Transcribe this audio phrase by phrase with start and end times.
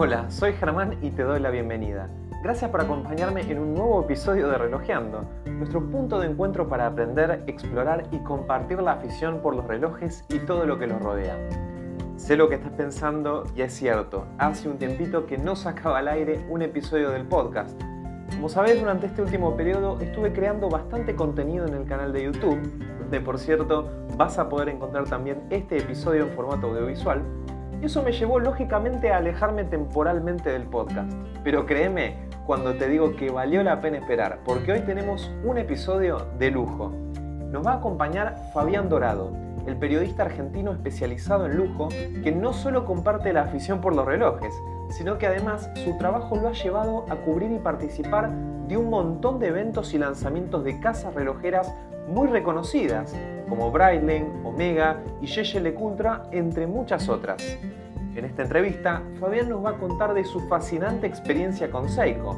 [0.00, 2.06] Hola, soy Germán y te doy la bienvenida.
[2.40, 7.42] Gracias por acompañarme en un nuevo episodio de Relojeando, nuestro punto de encuentro para aprender,
[7.48, 11.36] explorar y compartir la afición por los relojes y todo lo que los rodea.
[12.14, 16.06] Sé lo que estás pensando y es cierto, hace un tiempito que no sacaba al
[16.06, 17.76] aire un episodio del podcast.
[18.36, 22.60] Como sabes, durante este último periodo estuve creando bastante contenido en el canal de YouTube,
[23.00, 27.20] donde por cierto vas a poder encontrar también este episodio en formato audiovisual
[27.82, 31.12] eso me llevó lógicamente a alejarme temporalmente del podcast.
[31.44, 32.16] Pero créeme
[32.46, 36.90] cuando te digo que valió la pena esperar, porque hoy tenemos un episodio de lujo.
[37.52, 39.32] Nos va a acompañar Fabián Dorado,
[39.66, 41.88] el periodista argentino especializado en lujo,
[42.22, 44.54] que no solo comparte la afición por los relojes,
[44.90, 48.30] sino que además su trabajo lo ha llevado a cubrir y participar
[48.66, 51.74] de un montón de eventos y lanzamientos de casas relojeras
[52.08, 53.14] muy reconocidas,
[53.48, 57.42] como Breitling, Omega y Yeye LeCoultre, entre muchas otras.
[58.14, 62.36] En esta entrevista, Fabián nos va a contar de su fascinante experiencia con Seiko.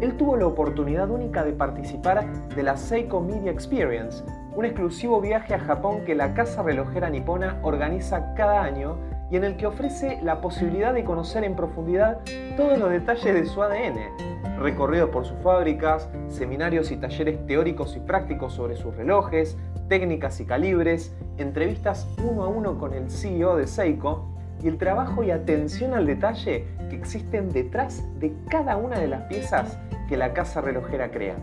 [0.00, 4.24] Él tuvo la oportunidad única de participar de la Seiko Media Experience,
[4.56, 8.98] un exclusivo viaje a Japón que la casa relojera nipona organiza cada año
[9.30, 12.20] y en el que ofrece la posibilidad de conocer en profundidad
[12.56, 18.00] todos los detalles de su ADN, recorridos por sus fábricas, seminarios y talleres teóricos y
[18.00, 19.56] prácticos sobre sus relojes,
[19.88, 24.26] técnicas y calibres, entrevistas uno a uno con el CEO de Seiko
[24.62, 29.22] y el trabajo y atención al detalle que existen detrás de cada una de las
[29.22, 29.78] piezas
[30.08, 31.36] que la casa relojera crea.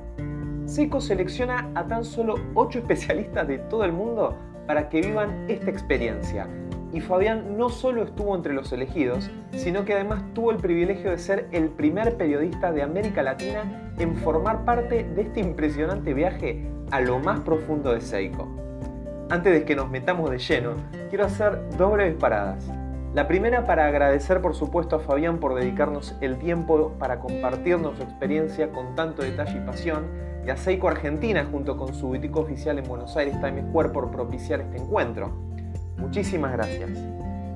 [0.66, 4.36] Seiko selecciona a tan solo 8 especialistas de todo el mundo
[4.68, 6.48] para que vivan esta experiencia
[6.94, 11.18] y Fabián no solo estuvo entre los elegidos, sino que además tuvo el privilegio de
[11.18, 17.02] ser el primer periodista de América Latina en formar parte de este impresionante viaje a
[17.02, 18.48] lo más profundo de Seiko.
[19.30, 20.76] Antes de que nos metamos de lleno,
[21.10, 22.66] quiero hacer dos breves paradas.
[23.14, 28.04] La primera para agradecer por supuesto a Fabián por dedicarnos el tiempo para compartirnos su
[28.04, 30.06] experiencia con tanto detalle y pasión,
[30.46, 34.12] y a Seiko Argentina junto con su boutique oficial en Buenos Aires Times Square por
[34.12, 35.47] propiciar este encuentro.
[35.98, 36.90] Muchísimas gracias.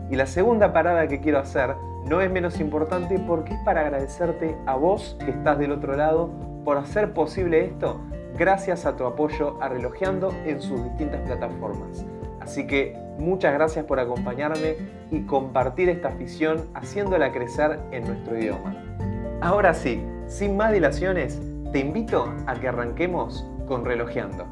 [0.09, 1.75] Y la segunda parada que quiero hacer
[2.05, 6.29] no es menos importante porque es para agradecerte a vos que estás del otro lado
[6.65, 8.01] por hacer posible esto
[8.37, 12.05] gracias a tu apoyo a Relojeando en sus distintas plataformas.
[12.39, 14.75] Así que muchas gracias por acompañarme
[15.11, 18.75] y compartir esta afición haciéndola crecer en nuestro idioma.
[19.41, 21.39] Ahora sí, sin más dilaciones,
[21.71, 24.45] te invito a que arranquemos con Relojeando.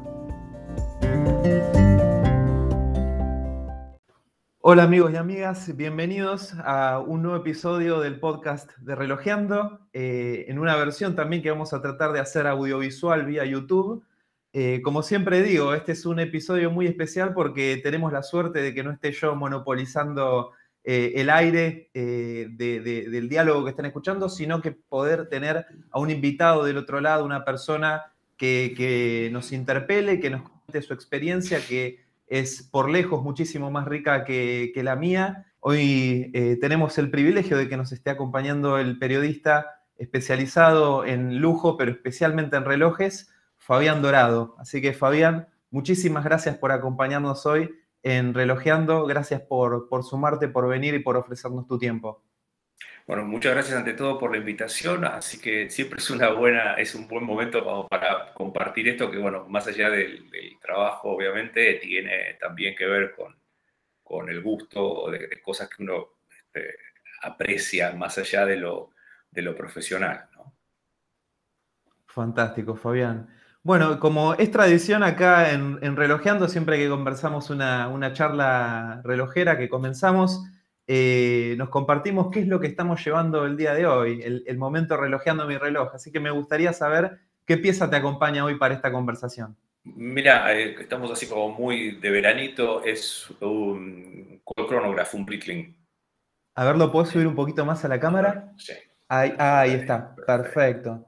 [4.62, 10.58] Hola amigos y amigas, bienvenidos a un nuevo episodio del podcast de Relojeando, eh, en
[10.58, 14.04] una versión también que vamos a tratar de hacer audiovisual vía YouTube.
[14.52, 18.74] Eh, como siempre digo, este es un episodio muy especial porque tenemos la suerte de
[18.74, 20.52] que no esté yo monopolizando
[20.84, 26.64] eh, el aire del diálogo que están escuchando, sino que poder tener a un invitado
[26.64, 32.09] del otro lado, una persona que, que nos interpele, que nos cuente su experiencia, que
[32.30, 35.52] es por lejos muchísimo más rica que, la mía.
[35.58, 41.76] Hoy eh, tenemos el privilegio de que nos esté acompañando el periodista especializado en lujo,
[41.76, 44.54] pero especialmente en relojes, Fabián Dorado.
[44.58, 49.04] Así que Fabián, muchísimas gracias por acompañarnos hoy en Relojeando.
[49.06, 52.22] Gracias por, por sumarte, por venir y por ofrecernos tu tiempo.
[53.10, 56.94] Bueno, muchas gracias ante todo por la invitación, así que siempre es una buena, es
[56.94, 60.30] un buen momento para compartir esto que, bueno, más allá del,
[60.62, 63.34] trabajo, obviamente, tiene también que ver con,
[64.04, 66.76] con el gusto de, cosas que uno este,
[67.22, 68.92] aprecia más allá de lo,
[69.28, 70.28] de lo profesional.
[72.06, 73.28] Fantástico, Fabián.
[73.64, 79.58] Bueno, como es tradición acá en, en Relojeando, siempre que conversamos una, una charla relojera
[79.58, 80.44] que comenzamos,
[80.86, 84.96] eh, nos compartimos qué es lo que estamos llevando el día de hoy, el, momento
[84.96, 85.94] relojeando mi reloj.
[85.94, 89.56] Así que me gustaría saber qué pieza te acompaña hoy para esta conversación.
[89.84, 95.76] Mira, eh, estamos así como muy de veranito, es un cronógrafo, un Breitling.
[96.56, 98.52] A ver, ¿lo puedo subir un poquito más a la cámara?
[98.58, 98.74] Sí.
[99.08, 101.06] Ahí, ahí está, perfecto.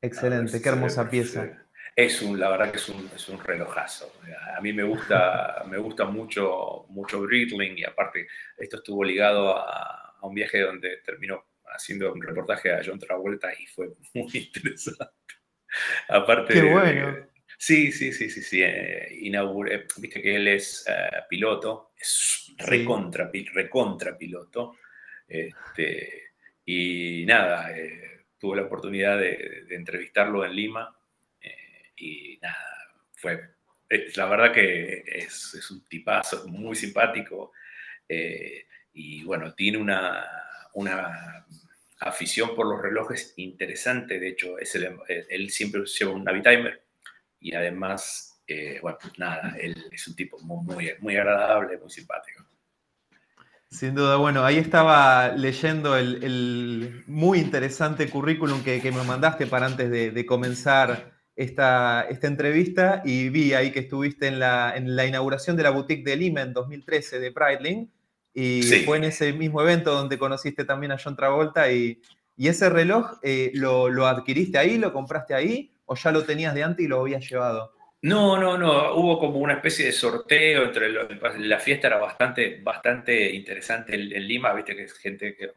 [0.00, 1.63] Excelente, qué hermosa pieza.
[1.96, 4.12] Es un, la verdad que es un, es un relojazo.
[4.56, 8.26] A mí me gusta, me gusta mucho, mucho Breitling y aparte
[8.58, 13.52] esto estuvo ligado a, a, un viaje donde terminó haciendo un reportaje a John Travolta
[13.52, 15.04] y fue muy interesante.
[16.08, 17.28] aparte, Qué bueno.
[17.58, 18.62] sí, sí, sí, sí, sí.
[18.62, 24.78] Eh, inauguré, viste que él es eh, piloto, es recontra, recontra piloto.
[25.28, 26.32] Este,
[26.64, 30.98] y nada, eh, tuve la oportunidad de, de entrevistarlo en Lima
[31.96, 32.56] y nada,
[33.14, 33.50] fue,
[33.88, 37.52] eh, la verdad que es, es un tipazo, muy simpático.
[38.08, 40.24] Eh, y bueno, tiene una,
[40.74, 41.46] una
[42.00, 44.18] afición por los relojes interesante.
[44.18, 46.82] De hecho, es él siempre lleva un Navitimer
[47.40, 52.44] y además, eh, bueno, nada, él es un tipo muy, muy, agradable, muy simpático.
[53.70, 59.90] Sin duda, bueno, ahí estaba leyendo el, muy interesante currículum que, me mandaste para antes
[59.90, 65.56] de, comenzar esta, esta, entrevista y vi ahí que estuviste en la, en la inauguración
[65.56, 67.90] de la boutique de Lima en 2013 de Breitling
[68.32, 72.00] y fue en ese mismo evento donde conociste también a John Travolta y,
[72.36, 76.54] y ese reloj eh, lo, lo, adquiriste ahí, lo compraste ahí o ya lo tenías
[76.54, 77.72] de antes y lo habías llevado?
[78.02, 83.30] No, no, no, hubo como una especie de sorteo entre la fiesta era bastante, bastante
[83.30, 85.52] interesante en, Lima, viste que es gente que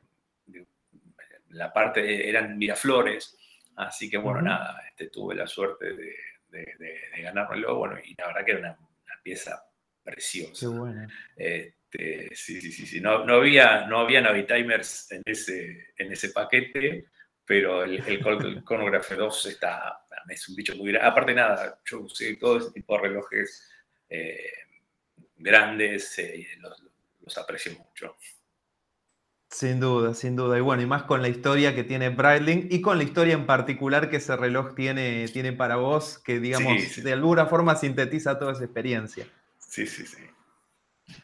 [1.49, 3.37] la parte eran Miraflores,
[3.77, 6.15] así que bueno, nada, este, tuve la suerte de,
[6.49, 8.77] de, de, ganármelo, bueno, y la verdad que era una,
[9.23, 9.61] pieza
[10.03, 10.59] preciosa.
[10.59, 11.07] Qué bueno.
[11.35, 13.01] Eh, este, sí, sí, sí, sí.
[13.01, 17.05] No, no, había, no había Navitimers en ese, en ese paquete,
[17.45, 18.19] pero el, el,
[18.65, 21.07] Chronograph 2 está, es un bicho muy grande.
[21.07, 23.69] Aparte nada, yo usé todo ese tipo de relojes
[24.09, 24.51] eh,
[25.37, 28.15] grandes eh, los, aprecio mucho.
[29.49, 30.57] Sin duda, sin duda.
[30.57, 33.45] Y bueno, y más con la historia que tiene Breitling y con la historia en
[33.45, 38.51] particular que ese reloj tiene, tiene para vos, que digamos, de alguna forma sintetiza toda
[38.51, 39.25] esa experiencia.
[39.57, 40.23] Sí, sí, sí.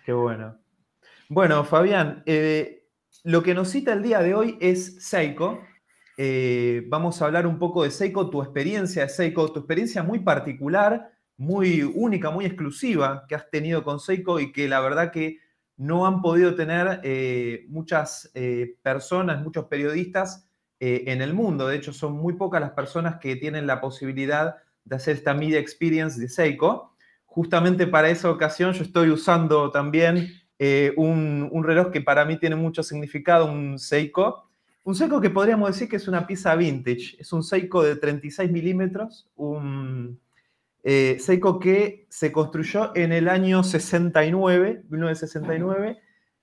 [0.05, 0.57] Qué bueno.
[1.27, 2.87] Bueno, Fabián, eh,
[3.23, 5.61] lo que nos cita el día de hoy es Seiko.
[6.17, 10.19] Eh, vamos a hablar un poco de Seiko, tu experiencia de Seiko, tu experiencia muy
[10.19, 15.39] particular, muy única, muy exclusiva que has tenido con Seiko y que la verdad que
[15.77, 18.31] no han podido tener eh, muchas
[18.81, 20.47] personas, muchos periodistas
[20.79, 21.67] en el mundo.
[21.67, 25.59] De hecho, son muy pocas las personas que tienen la posibilidad de hacer esta media
[25.59, 26.93] experience de Seiko
[27.33, 30.29] justamente para esa ocasión yo estoy usando también
[30.59, 34.49] eh, un, reloj que para mí tiene mucho significado, un Seiko.
[34.83, 37.15] Un Seiko que podríamos decir que es una pieza vintage.
[37.17, 40.19] Es un Seiko de 36 milímetros, un
[40.83, 45.99] eh, Seiko que se construyó en el año 69, 1969,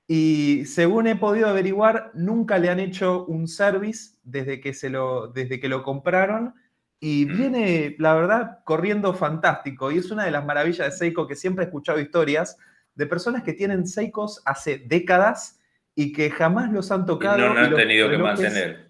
[0.06, 5.28] y según he podido averiguar, nunca le han hecho un service desde que, se lo,
[5.28, 6.54] desde que lo compraron
[6.98, 9.90] y viene, la verdad, corriendo fantástico.
[9.90, 12.58] Y es una de las maravillas de Seiko que siempre he escuchado historias
[12.94, 15.60] de personas que tienen Seikos hace décadas
[15.94, 17.38] y que jamás los han tocado.
[17.38, 18.89] Y no, han tenido que mantener.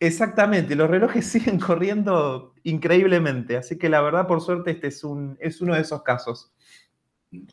[0.00, 3.58] Exactamente, los relojes siguen corriendo increíblemente.
[3.58, 6.52] Así que la verdad, por suerte, este es, un, es uno de esos casos.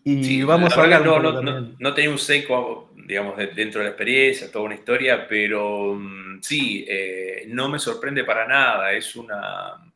[0.04, 1.06] Y vamos a hablar.
[1.06, 5.94] No, no, no, tenía un Seiko, digamos, dentro de la experiencia, toda una historia, pero
[5.94, 8.92] mm, sí, eh, no me sorprende para nada.
[8.94, 9.94] Es una.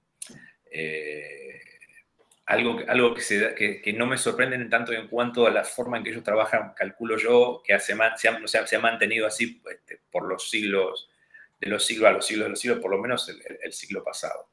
[0.70, 1.60] Eh,
[2.46, 5.64] algo, algo que, se, que, que, no me sorprende en tanto en cuanto a la
[5.64, 9.62] forma en que ellos trabajan, calculo yo, que hace, se, ha, se ha mantenido así
[9.72, 11.11] este, por los siglos,
[11.62, 14.52] de los siglos a los siglos de los siglos, por lo menos el siglo pasado.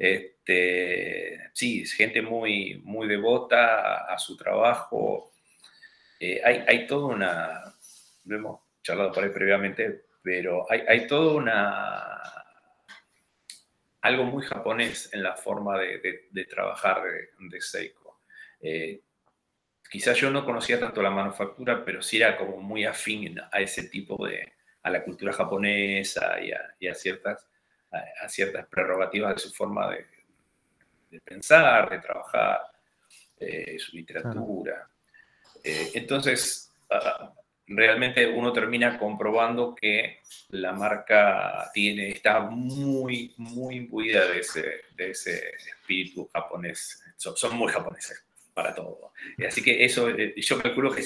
[0.00, 5.30] Este, sí, gente muy, muy devota a, su trabajo.
[6.18, 7.74] Eh, hay, hay toda una,
[8.24, 12.18] lo hemos charlado por ahí previamente, pero hay, hay toda una,
[14.00, 17.02] algo muy japonés en la forma de, de, trabajar
[17.38, 18.22] de, Seiko.
[18.62, 19.02] Eh,
[19.90, 23.90] quizás yo no conocía tanto la manufactura, pero sí era como muy afín a ese
[23.90, 27.50] tipo de, a la cultura japonesa y a, y a ciertas
[27.92, 32.60] a, ciertas prerrogativas de su forma de, pensar, de trabajar,
[33.38, 34.88] eh, su literatura.
[35.62, 37.32] Eh, entonces, ah,
[37.66, 40.20] realmente uno termina comprobando que
[40.50, 47.02] la marca tiene, está muy, muy imbuida de ese, de ese espíritu japonés.
[47.16, 48.24] Son, muy japoneses
[48.60, 49.12] para todo.
[49.46, 51.02] Así que eso, eh, yo calculo que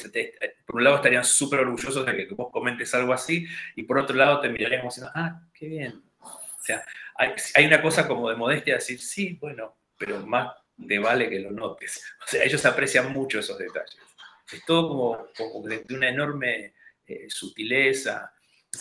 [0.66, 3.46] por un lado estarían súper orgullosos de que vos comentes algo así
[3.76, 6.84] y por otro lado te miraríamos diciendo, ah, qué bien, o sea,
[7.14, 10.56] hay, una cosa como de modestia, decir, sí, bueno, pero más
[10.88, 12.02] te vale que lo notes.
[12.24, 13.98] O sea, ellos aprecian mucho esos detalles.
[14.50, 14.88] Es todo
[15.36, 16.74] como, de, una enorme
[17.06, 18.32] eh, sutileza.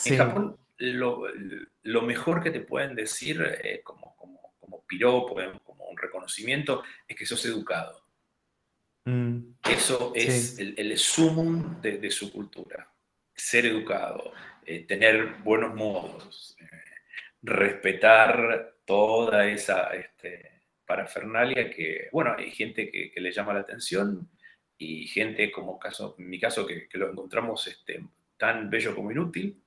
[0.05, 5.97] En Japón, lo, mejor que te pueden decir eh, como, como, como piropo, como un
[5.97, 8.02] reconocimiento, es que sos educado.
[9.05, 9.55] Mm.
[9.69, 12.89] Eso es el, el, sumum de, su cultura.
[13.35, 14.31] Ser educado,
[14.65, 16.55] eh, tener buenos modos,
[17.41, 20.53] respetar toda esa este,
[20.85, 24.29] parafernalia que, bueno, hay gente que, le llama la atención
[24.77, 28.03] y gente como caso, en mi caso que, lo encontramos este,
[28.37, 29.59] tan bello como inútil.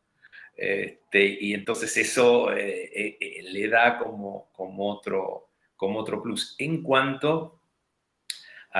[0.56, 6.54] Este, y entonces eso eh, eh, eh, le da como, como, otro, como otro plus
[6.58, 7.55] en cuanto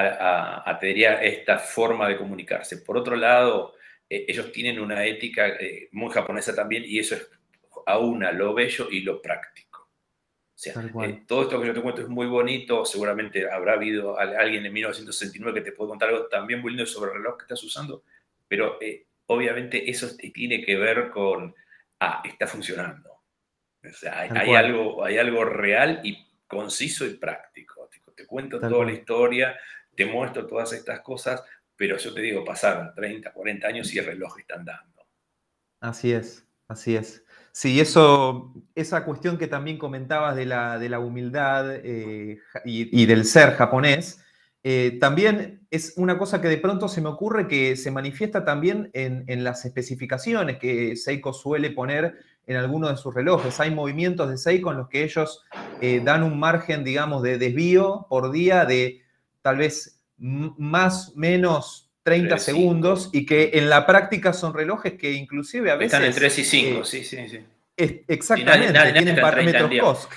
[0.04, 0.78] a, a,
[1.22, 2.78] esta forma de comunicarse.
[2.78, 3.74] Por otro lado,
[4.08, 5.56] ellos tienen una ética
[5.92, 7.28] muy japonesa también y eso es
[7.86, 9.66] aúna lo bello y lo práctico.
[10.56, 10.74] O sea,
[11.26, 15.60] todo esto que yo te cuento es muy bonito, seguramente habrá habido alguien en 1969
[15.60, 18.04] que te puede contar algo también muy lindo sobre el reloj que estás usando,
[18.48, 18.78] pero
[19.26, 21.54] obviamente eso tiene que ver con,
[22.00, 23.10] ah, está funcionando.
[23.84, 27.88] O sea, hay, algo, hay algo real y conciso y práctico.
[28.14, 29.58] Te, cuento toda la historia,
[29.96, 31.42] te muestro todas estas cosas,
[31.76, 35.06] pero yo te digo, pasaron 30, 40 años y el reloj está andando.
[35.80, 37.24] Así es, así es.
[37.52, 43.24] Sí, eso, esa cuestión que también comentabas de la, de la humildad eh, y, del
[43.24, 44.20] ser japonés,
[44.62, 48.90] eh, también es una cosa que de pronto se me ocurre que se manifiesta también
[48.92, 53.58] en, las especificaciones que Seiko suele poner en algunos de sus relojes.
[53.58, 55.42] Hay movimientos de Seiko en los que ellos
[55.80, 59.02] eh, dan un margen, digamos, de desvío por día de
[59.46, 65.70] tal vez más menos 30 segundos y que en la práctica son relojes que inclusive
[65.70, 65.92] a veces...
[65.92, 67.44] Están en 3 y 5, eh, sí, sí, sí.
[68.08, 70.12] exactamente, tienen parámetros COSC.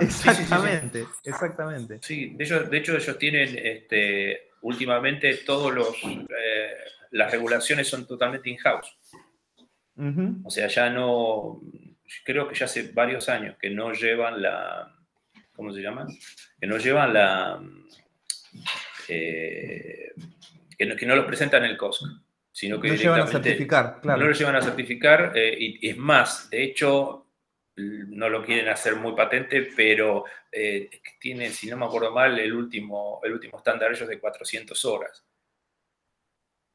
[0.00, 2.00] Exactamente, exactamente.
[2.02, 6.74] Sí, de hecho, de hecho ellos tienen este, últimamente todos los eh,
[7.12, 8.98] las regulaciones son totalmente in-house.
[10.42, 11.60] O sea, ya no,
[12.24, 14.96] creo que ya hace varios años que no llevan la,
[15.54, 16.08] ¿cómo se llama?
[16.60, 17.60] Que no llevan la,
[19.08, 20.12] eh,
[20.76, 22.02] que, no, que, no, los presentan en el COSC,
[22.52, 24.20] sino que no llevan a certificar, claro.
[24.20, 27.28] No lo llevan a certificar eh, y es más, de hecho,
[27.78, 30.90] no lo quieren hacer muy patente, pero eh,
[31.20, 35.24] tienen, si no me acuerdo mal, el último, el último estándar ellos de 400 horas.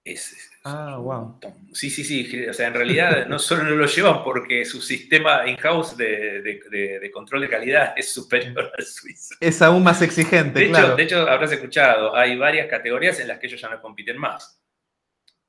[0.06, 1.40] Es, ah, wow.
[1.72, 2.46] Sí, sí, sí.
[2.48, 7.42] O sea, en realidad no solo no lo llevan porque su sistema in-house de, control
[7.42, 9.36] de calidad es superior al suizo.
[9.40, 10.88] Es aún más exigente, de claro.
[10.88, 14.18] Hecho, de hecho, habrás escuchado, hay varias categorías en las que ellos ya no compiten
[14.18, 14.62] más.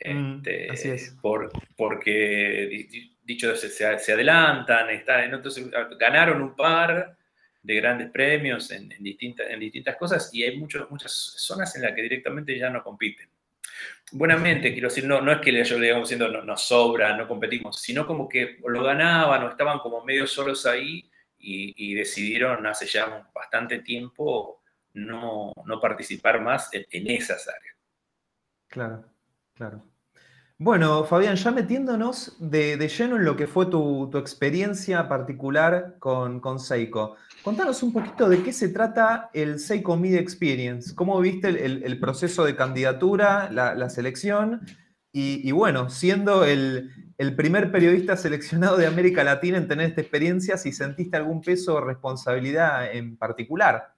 [0.04, 1.16] Mm, este, así es.
[1.20, 2.87] Por, porque
[3.23, 5.68] dicho se, se, adelantan, están, entonces
[5.99, 7.16] ganaron un par
[7.62, 11.92] de grandes premios en, distintas, en distintas cosas y hay muchos, muchas zonas en las
[11.92, 13.28] que directamente ya no compiten.
[14.12, 17.26] Buenamente, quiero decir, no, no es que yo le digamos diciendo no, nos sobra, no
[17.26, 22.87] competimos, sino como que lo ganaban o estaban como medio solos ahí y, decidieron hace
[22.87, 24.62] ya bastante tiempo
[24.94, 27.76] no, no participar más en, en esas áreas.
[28.68, 29.04] Claro,
[29.54, 29.94] claro.
[30.58, 36.61] Bueno, Fabián, ya metiéndonos de, lleno en lo que fue tu, experiencia particular con, con,
[36.61, 42.01] Seiko, contanos un poquito de qué se trata el Seiko Media Experience, cómo viste el,
[42.01, 44.63] proceso de candidatura, la, selección,
[45.13, 50.57] y, bueno, siendo el, el, primer periodista seleccionado de América Latina en tener esta experiencia,
[50.57, 53.95] si sentiste algún peso o responsabilidad en particular.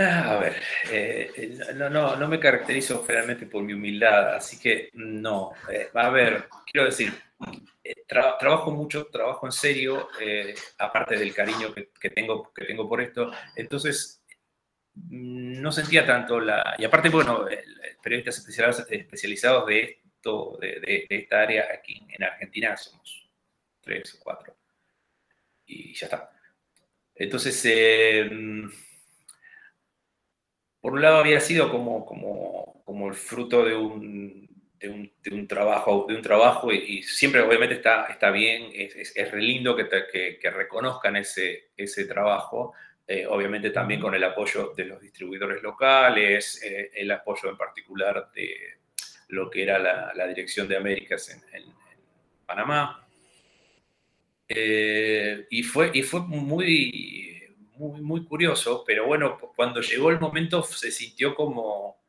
[0.00, 0.62] Ah, a ver,
[0.92, 5.50] eh, no, no, no me caracterizo generalmente por mi humildad, así que no.
[5.68, 7.12] Eh, a ver, quiero decir,
[7.82, 10.08] eh, trabajo mucho, trabajo en serio,
[10.78, 14.22] aparte del cariño que, tengo, que tengo por esto, entonces
[14.94, 16.76] no sentía tanto la...
[16.78, 17.46] Y aparte, bueno,
[18.00, 23.28] periodistas especializados, de esto, de, esta área aquí en Argentina somos
[23.80, 24.56] tres o cuatro.
[25.66, 26.30] Y ya está.
[27.16, 27.64] Entonces,
[30.80, 35.34] por un lado había sido como, como, como el fruto de un, de un, de
[35.34, 39.74] un, trabajo, de un trabajo y, siempre obviamente está, está bien, es, es, re lindo
[39.76, 39.88] que,
[40.40, 42.74] que, reconozcan ese, ese trabajo,
[43.06, 48.30] eh, obviamente también con el apoyo de los distribuidores locales, eh, el apoyo en particular
[48.34, 48.78] de
[49.28, 51.78] lo que era la, la Dirección de Américas en, en,
[52.46, 53.06] Panamá.
[54.48, 57.27] Eh, y, fue, y fue muy
[57.78, 62.02] muy, muy curioso, pero bueno, cuando llegó el momento se sintió como,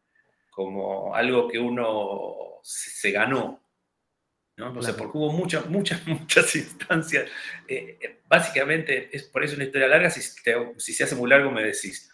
[0.50, 3.64] como algo que uno se, ganó.
[4.58, 4.74] ¿no?
[4.74, 7.30] O sea, porque hubo muchas, muchas, muchas instancias.
[7.68, 11.52] Eh, eh, básicamente, es por eso una historia larga, si, si, se hace muy largo
[11.52, 12.12] me decís.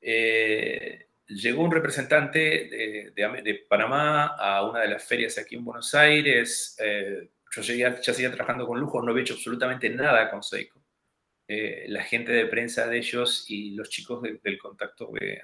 [0.00, 5.94] Eh, llegó un representante de, de, Panamá a una de las ferias aquí en Buenos
[5.94, 6.76] Aires.
[7.52, 10.78] yo ya seguía trabajando con lujo, no había hecho absolutamente nada con Seiko.
[11.50, 15.40] Eh, la gente de prensa de ellos y los chicos del contacto de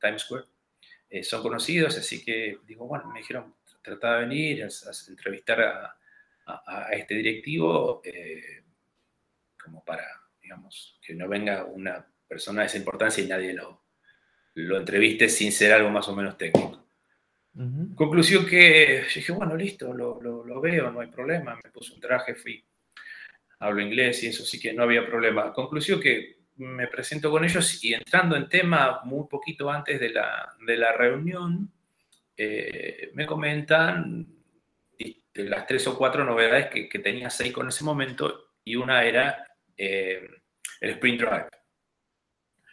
[0.00, 0.44] Times Square
[1.10, 4.68] eh, son conocidos, así que digo, bueno, me dijeron, trataba de venir a,
[5.08, 5.94] entrevistar a,
[6.92, 8.62] este directivo eh,
[9.62, 10.06] como para,
[10.40, 13.82] digamos, que no venga una persona de esa importancia y nadie lo,
[14.54, 16.86] lo entreviste sin ser algo más o menos técnico.
[17.96, 22.36] Conclusión que dije, bueno, listo, lo, lo, veo, no hay problema, me puse un traje,
[22.36, 22.64] fui
[23.58, 25.52] hablo inglés y eso sí que no había problema.
[25.52, 30.54] Conclusión que me presento con ellos y entrando en tema muy poquito antes de la,
[30.66, 31.70] de la reunión,
[32.36, 34.26] eh, me comentan
[35.34, 39.46] las tres o cuatro novedades que, que tenía Seiko en ese momento y una era
[39.76, 40.28] eh,
[40.80, 41.48] el Sprint Drive.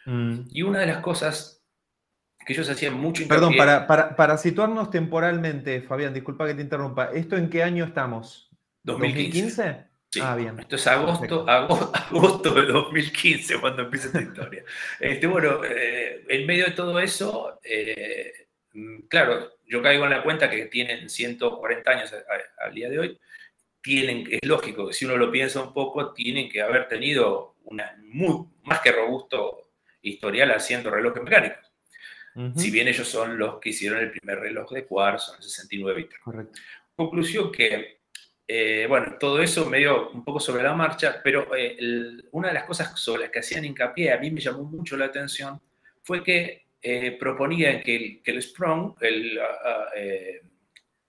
[0.06, 0.40] Mm.
[0.50, 1.64] Y una de las cosas
[2.44, 7.36] que ellos hacían mucho Perdón, para, para, situarnos temporalmente, Fabián, disculpa que te interrumpa, ¿esto
[7.36, 8.50] en qué año estamos?
[8.84, 9.84] ¿2015?
[10.22, 10.58] Ah, bien.
[10.58, 14.64] Esto es agosto, agosto, de 2015 cuando empieza esta historia.
[15.00, 20.22] Este, bueno, eh, en medio de todo eso, eh, mm, claro, yo caigo en la
[20.22, 22.14] cuenta que tienen 140 años
[22.58, 23.20] al día de hoy,
[23.82, 27.96] tienen, es lógico que si uno lo piensa un poco, tienen que haber tenido una
[28.02, 29.70] muy, más que robusto
[30.02, 31.66] historial haciendo relojes mecánicos.
[32.54, 36.08] Si bien ellos son los que hicieron el primer reloj de cuarzo en el 69.
[36.22, 36.60] Correcto.
[36.94, 38.00] Conclusión que,
[38.48, 41.76] eh, bueno, todo eso medio un poco sobre la marcha, pero eh,
[42.30, 45.06] una de las cosas sobre las que hacían hincapié, a mí me llamó mucho la
[45.06, 45.60] atención,
[46.02, 49.90] fue que eh, proponían que el, que el Sprung, el, ah, ah,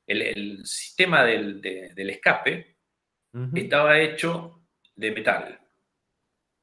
[0.08, 1.62] el, sistema del,
[1.96, 2.76] escape,
[3.54, 4.64] estaba hecho
[4.96, 5.60] de metal.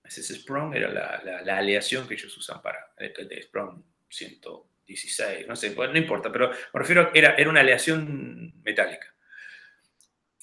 [0.02, 5.96] Ese Sprung era la, aleación que ellos usan para el Sprung 116, no sé, no
[5.96, 9.13] importa, pero me refiero, era, era una aleación metálica.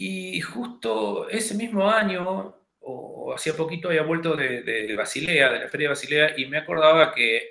[0.03, 5.89] Y justo ese mismo año, o hacía poquito, había vuelto de, Basilea, de la Feria
[5.89, 7.49] de Basilea, y me acordaba que,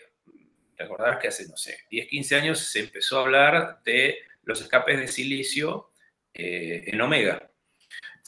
[0.77, 4.61] te acordabas que hace, no sé, 10, 15 años se empezó a hablar de los
[4.61, 5.93] escapes de silicio
[6.35, 7.49] eh, en Omega.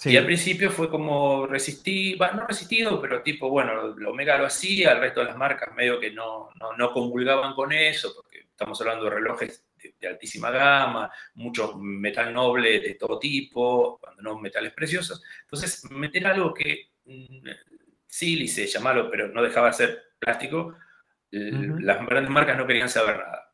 [0.04, 5.00] Y al principio fue como resistí, no resistido, pero tipo, bueno, Omega lo hacía, el
[5.00, 9.06] resto de las marcas medio que no, no, no convulgaban con eso, porque estamos hablando
[9.06, 9.64] de relojes
[9.98, 15.22] de, altísima gama, mucho metal noble de todo tipo, cuando no metales preciosos.
[15.42, 17.48] Entonces, meter algo que mm,
[18.06, 20.76] sí, se llamarlo, pero no dejaba de ser plástico,
[21.30, 23.52] las grandes marcas no querían saber nada.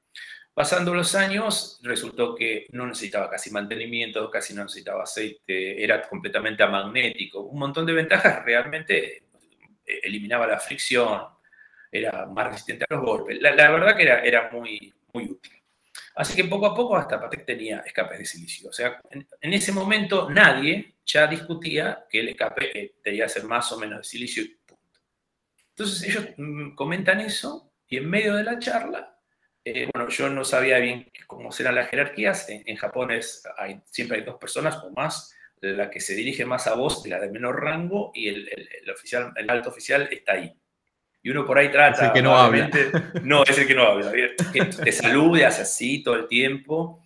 [0.58, 6.64] Pasando los años, resultó que no necesitaba casi mantenimiento, casi no necesitaba aceite, era completamente
[6.64, 7.42] amagnético.
[7.42, 9.18] Un montón de ventajas, realmente
[9.86, 11.28] eh, eliminaba la fricción,
[11.92, 13.40] era más resistente a los golpes.
[13.40, 15.57] La, verdad que era, era muy, muy útil.
[16.18, 18.70] Así que poco a poco hasta Patek tenía escapes de silicio.
[18.70, 23.70] O sea, en, ese momento nadie ya discutía que el escape eh, debía ser más
[23.70, 25.00] o menos de silicio y punto.
[25.68, 29.14] Entonces ellos mm, comentan eso y en medio de la charla
[29.64, 32.48] eh, bueno, yo no sabía bien cómo serán las jerarquías.
[32.48, 36.74] En, Japón hay, siempre hay dos personas o más, la que se dirige más a
[36.74, 38.50] vos, la de menor rango, y el,
[38.90, 40.52] oficial, el alto oficial está ahí.
[41.22, 41.96] Y uno por ahí trata.
[41.96, 42.70] Es el que no habla.
[43.22, 44.12] No, es el que no habla.
[44.12, 47.04] Que te salude, hace así todo el tiempo,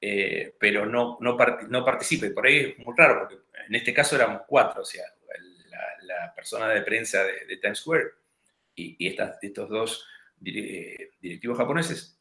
[0.00, 1.36] eh, pero no, no,
[1.68, 2.30] no participe.
[2.30, 3.36] Por ahí es muy raro, porque
[3.68, 5.04] en este caso éramos cuatro, o sea,
[6.02, 8.04] la, persona de prensa de, Times Square
[8.74, 10.06] y, y estas, estos dos
[10.38, 12.18] directivos japoneses.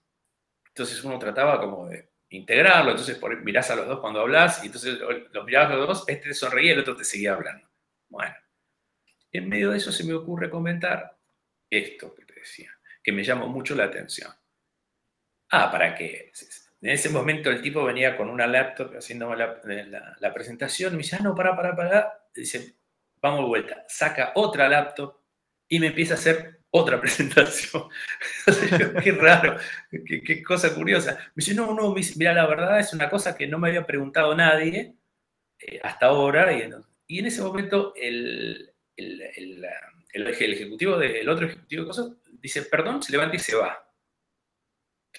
[0.67, 5.00] Entonces uno trataba como de integrarlo, entonces mirás a los dos cuando hablas y entonces
[5.00, 7.67] los mirabas a los dos, este te sonreía y el otro te seguía hablando.
[8.08, 8.34] Bueno,
[9.32, 11.17] en medio de eso se me ocurre comentar
[11.71, 14.31] esto que te decía, que me llamó mucho la atención.
[15.49, 16.31] Ah, ¿para qué?
[16.81, 19.62] En ese momento el tipo venía con una laptop haciendo la,
[20.19, 22.27] la, presentación, me dice, ah, no, para, para, para.
[22.34, 22.75] Dice,
[23.21, 23.86] vamos de vuelta.
[23.88, 25.19] Saca otra laptop
[25.67, 27.84] y me empieza a hacer otra presentación.
[29.03, 29.57] qué raro,
[30.05, 31.17] qué, cosa curiosa.
[31.36, 34.36] Me dice, no, no, mira, la verdad es una cosa que no me había preguntado
[34.36, 34.95] nadie
[35.60, 36.51] eh, hasta ahora.
[37.07, 38.73] Y, en ese momento el,
[40.13, 43.88] ejecutivo del otro ejecutivo de cosas dice, perdón, se levanta y se va.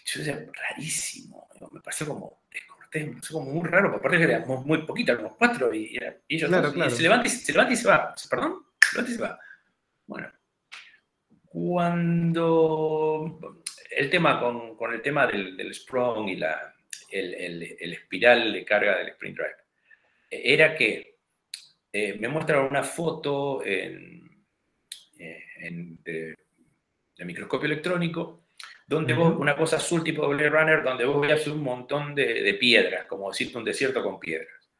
[0.05, 4.66] Yo decía, rarísimo, me pareció como descortés, me pareció como muy raro, aparte que éramos
[4.66, 5.96] muy poquitos, éramos cuatro, y,
[6.28, 8.14] ellos se, levanta y, se levanta y se va.
[8.28, 9.38] Perdón, se levanta y se va.
[10.07, 10.33] Bueno,
[11.46, 13.38] cuando
[13.90, 16.74] el tema con, el tema del, del Sprung y la,
[17.11, 19.57] el, espiral de carga del Sprint Drive,
[20.31, 21.18] era que
[21.92, 24.21] eh, me muestran una foto en,
[25.62, 26.37] eh,
[27.16, 28.46] de, microscopio electrónico,
[28.87, 33.07] donde vos, una cosa azul tipo Blade Runner, donde vos veías un montón de, piedras,
[33.07, 34.70] como decirte un desierto con piedras.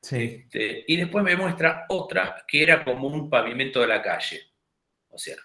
[0.00, 4.42] Este, y después me muestra otra que era como un pavimento de la calle.
[5.08, 5.36] O sea,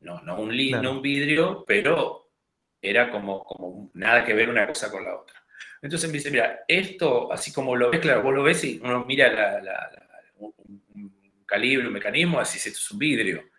[0.00, 2.32] no, no, un, un vidrio, pero
[2.80, 5.42] era como, como nada que ver una cosa con la otra.
[5.80, 9.04] Entonces me dice, mira, esto, así como lo ves, claro, vos lo ves y uno
[9.04, 9.60] mira
[10.36, 13.51] un, calibre, un mecanismo, así esto es un vidrio.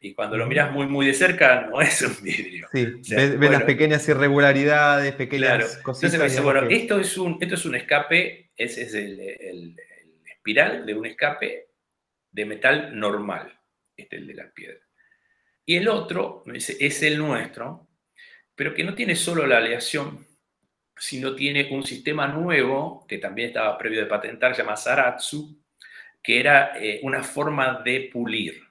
[0.00, 2.68] Y cuando lo miras muy, muy de cerca, no es un vidrio.
[2.72, 6.14] Sí, ves, las pequeñas irregularidades, pequeñas cositas.
[6.14, 9.76] Entonces me dice, bueno, esto, es un, esto es un escape, ese es el, el,
[10.26, 11.68] espiral de un escape
[12.30, 13.58] de metal normal,
[13.96, 14.82] este es el de las piedras.
[15.64, 17.88] Y el otro es el nuestro,
[18.54, 20.24] pero que no tiene solo la aleación,
[20.96, 25.60] sino tiene un sistema nuevo, que también estaba previo de patentar, se llama Saratsu,
[26.22, 28.65] que era eh, una forma de pulir.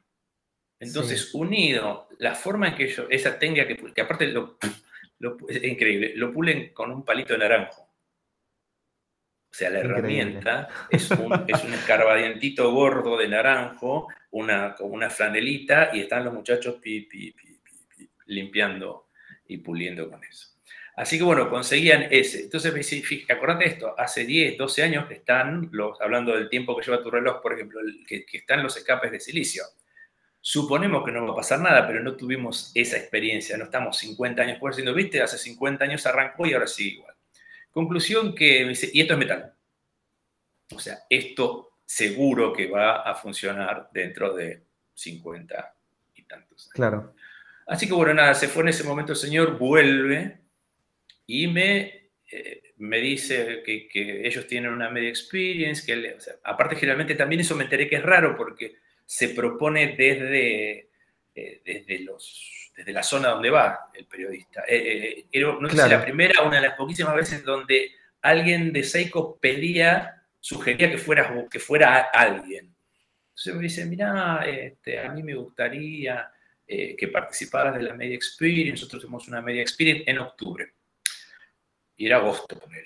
[0.79, 4.57] Entonces, unido, la forma en que ellos, esa técnica que, que aparte lo,
[5.47, 7.83] es increíble, lo pulen con un palito de naranjo.
[7.83, 15.09] O sea, la herramienta es un, es un escarbadientito gordo de naranjo, una, con una
[15.09, 16.81] flanelita, y están los muchachos
[18.25, 19.07] limpiando
[19.47, 20.49] y puliendo con eso.
[20.97, 22.43] Así que bueno, conseguían ese.
[22.43, 26.49] Entonces me dice, fíjate, acordate esto, hace 10, 12 años que están, los, hablando del
[26.49, 29.63] tiempo que lleva tu reloj, por ejemplo, que, que están los escapes de silicio.
[30.47, 34.43] Suponemos que no va a pasar nada, pero no tuvimos esa experiencia, no estamos 50
[34.43, 37.15] años por diciendo, viste, hace 50 años arrancó y ahora sigue igual.
[37.71, 39.55] Conclusión que me dice, y esto es metal.
[40.71, 44.61] O sea, esto seguro que va a funcionar dentro de
[44.93, 45.75] 50
[46.13, 47.15] y tantos Claro.
[47.65, 50.41] Así que bueno, nada, se fue en ese momento el señor, vuelve
[51.25, 57.41] y me, eh, me dice que, ellos tienen una media experience, que aparte generalmente también
[57.41, 60.89] eso me enteré que es raro porque se propone desde,
[61.35, 64.63] eh, desde, los, desde la zona donde va el periodista.
[64.67, 67.91] Eh, no sé si la primera, una de las poquísimas veces donde
[68.21, 72.75] alguien de Seiko pedía, sugería que fuera, que fuera alguien.
[73.29, 76.31] Entonces me dice, mira, este, a mí me gustaría
[76.67, 80.73] que participaras de la Media Experience, nosotros tenemos una Media Experience en octubre
[81.97, 82.85] y era agosto, con él.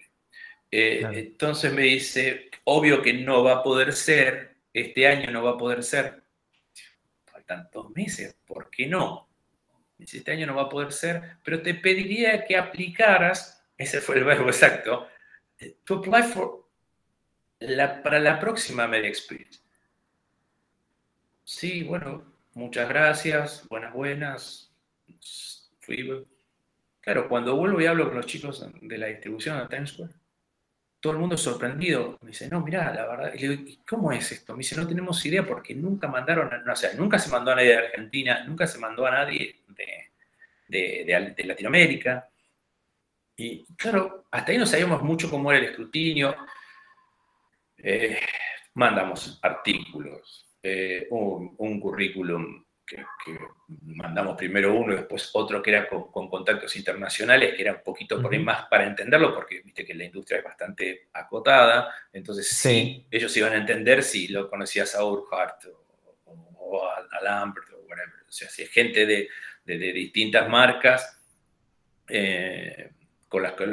[0.71, 5.51] Eh, entonces me dice, obvio que no va a poder ser, este año no va
[5.51, 6.23] a poder ser.
[7.25, 9.29] Faltan dos meses, ¿por qué no?
[9.97, 14.23] Este año no va a poder ser, pero te pediría que aplicaras, ese fue el
[14.23, 15.07] verbo exacto,
[15.83, 16.69] to apply for
[17.59, 19.61] la, para la próxima Media Experience.
[21.43, 24.73] Sí, bueno, muchas gracias, buenas, buenas.
[25.79, 26.25] Fui,
[27.01, 30.13] Claro, cuando vuelvo y hablo con los chicos de la distribución de Times Square,
[30.99, 32.17] todo el mundo sorprendido.
[32.21, 33.33] Me dice, no, mira, la verdad.
[33.33, 34.53] Y le digo, ¿y cómo es esto?
[34.53, 37.55] Me dice, no tenemos idea porque nunca mandaron, no, o sea, nunca se mandó a
[37.55, 39.61] nadie de Argentina, nunca se mandó a nadie
[40.67, 42.29] de, Latinoamérica.
[43.37, 46.35] Y claro, hasta ahí no sabíamos mucho cómo era el escrutinio.
[47.77, 48.19] Eh,
[48.73, 53.37] mandamos artículos, eh, un currículum que,
[53.69, 58.21] mandamos primero uno y después otro que era con, contactos internacionales, que era un poquito
[58.21, 63.05] por ahí más para entenderlo, porque viste que la industria es bastante acotada, entonces sí,
[63.11, 65.65] ellos iban a entender si lo conocías a Urquhart
[66.25, 68.23] o, a, Lambert o whatever.
[68.27, 69.29] O sea, si es gente de,
[69.65, 71.21] distintas marcas,
[72.07, 72.91] eh,
[73.27, 73.65] con las que,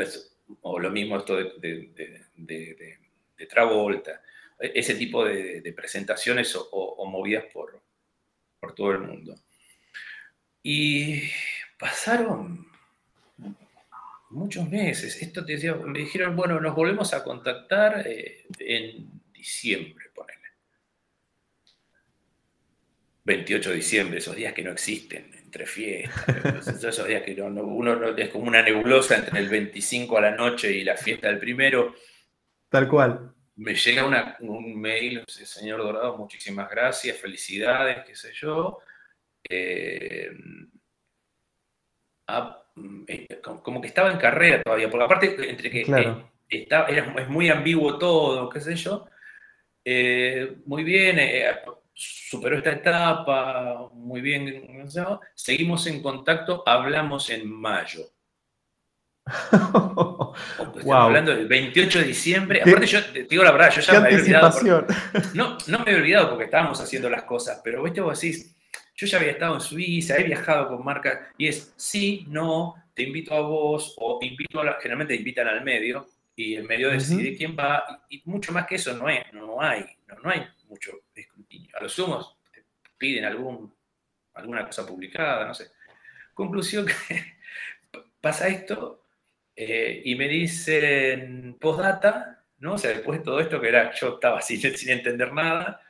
[0.61, 4.21] o lo mismo esto de, de Travolta,
[4.61, 7.86] e, ese tipo de, presentaciones o movidas por,
[8.61, 9.35] por todo el mundo.
[10.63, 11.23] Y
[11.79, 12.67] pasaron
[14.31, 15.21] muchos meses.
[15.23, 20.41] Esto te decía, me dijeron, bueno, nos volvemos a contactar eh, en diciembre, ponele.
[23.25, 28.29] 28 de diciembre, esos días que no existen, entre fiestas, esos días que uno es
[28.31, 31.95] como una nebulosa entre el 25 a la noche y la fiesta del primero.
[32.69, 38.79] Tal cual me llega un mail, señor Dorado, muchísimas gracias, felicidades, qué sé yo.
[39.49, 40.31] Eh,
[42.27, 42.63] ah,
[43.07, 45.81] eh, como que estaba en carrera todavía, porque aparte, entre que
[46.51, 46.69] eh,
[47.17, 49.07] es muy ambiguo todo, qué sé yo.
[50.67, 51.19] muy bien,
[51.95, 54.87] superó esta etapa, muy bien,
[55.35, 58.16] seguimos en contacto, hablamos en mayo.
[59.27, 60.37] Estamos
[60.87, 62.63] hablando del 28 de diciembre.
[62.63, 64.87] Aparte, yo te digo la verdad, yo ya me había olvidado.
[65.35, 68.57] no, no me he olvidado porque estábamos haciendo las cosas, pero viste vos decís,
[68.95, 73.03] yo ya había estado en Suiza, he viajado con marcas, y es sí, no, te
[73.03, 76.91] invito a vos, o invito a la, generalmente te invitan al medio, y el medio
[76.91, 79.85] decide quién va, y, mucho más que eso no, es, no hay,
[80.23, 81.71] no, hay mucho escrutinio.
[81.79, 82.65] A los sumos te
[82.97, 83.75] piden algún,
[84.35, 85.71] alguna cosa publicada, no sé.
[86.33, 87.39] Conclusión que
[88.21, 89.06] pasa esto,
[89.57, 92.75] eh, y me dicen postdata, ¿no?
[92.75, 95.81] O sea, después de todo esto que era, yo estaba sin, sin entender nada,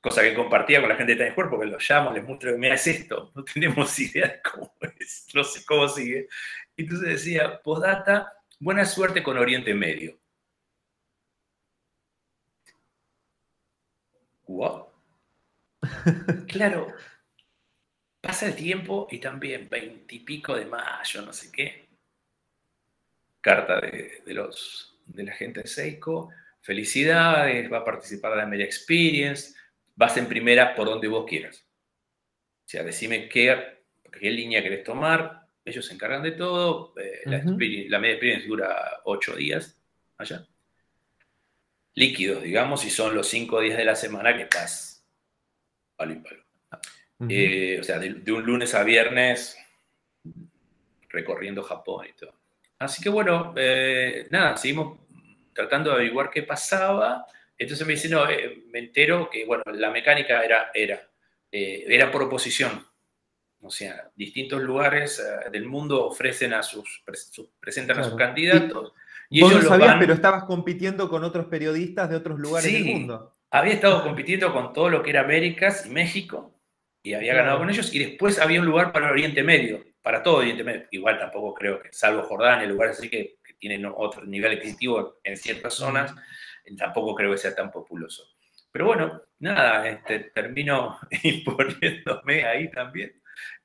[0.00, 2.58] cosa que compartía con la gente de Times Square, porque los llamo, les muestro que
[2.58, 6.28] me es esto, no tenemos idea de cómo es, no sé cómo sigue.
[6.76, 10.18] Entonces decía, postdata, buena suerte con Oriente Medio.
[14.46, 14.88] Wow.
[16.48, 16.88] claro,
[18.20, 21.89] pasa el tiempo y también veintipico de mayo, no sé qué
[23.40, 26.30] carta de, los, de la gente de Seiko.
[26.60, 29.54] Felicidades, va a participar de la Media Experience.
[29.96, 31.66] Vas en primera por donde vos quieras.
[32.64, 33.82] O sea, decime qué,
[34.18, 35.48] qué línea querés tomar.
[35.64, 39.80] ellos se encargan de todo, eh, la, media experiencia dura ocho días
[40.18, 40.46] allá.
[41.94, 45.04] Líquidos, digamos, y son los cinco días de la semana que estás
[45.96, 46.44] palo y palo.
[47.28, 49.58] Eh, o sea, de, un lunes a viernes
[51.10, 52.39] recorriendo Japón y todo.
[52.80, 54.98] Así que bueno, eh, nada, seguimos
[55.52, 57.26] tratando de averiguar qué pasaba.
[57.56, 58.24] Entonces me dice, no,
[58.72, 60.98] me entero que, bueno, la mecánica era, era,
[61.52, 62.86] era por oposición.
[63.62, 67.04] O sea, distintos lugares eh, del mundo ofrecen a sus,
[67.60, 68.94] presentan a sus candidatos.
[69.28, 72.84] Y, Vos ellos lo sabías, pero estabas compitiendo con otros periodistas de otros lugares del
[72.84, 73.36] mundo.
[73.50, 76.58] Había estado compitiendo con todo lo que era Américas y México,
[77.02, 80.22] y había ganado con ellos, y después había un lugar para el Oriente Medio, para
[80.22, 80.86] todo Oriente Medio.
[80.90, 85.36] Igual tampoco creo que, salvo Jordania, lugares así que, que tienen otro nivel adquisitivo en
[85.36, 86.14] ciertas zonas,
[86.76, 88.24] tampoco creo que sea tan populoso.
[88.72, 93.20] Pero bueno, nada, este, termino imponiéndome ahí también.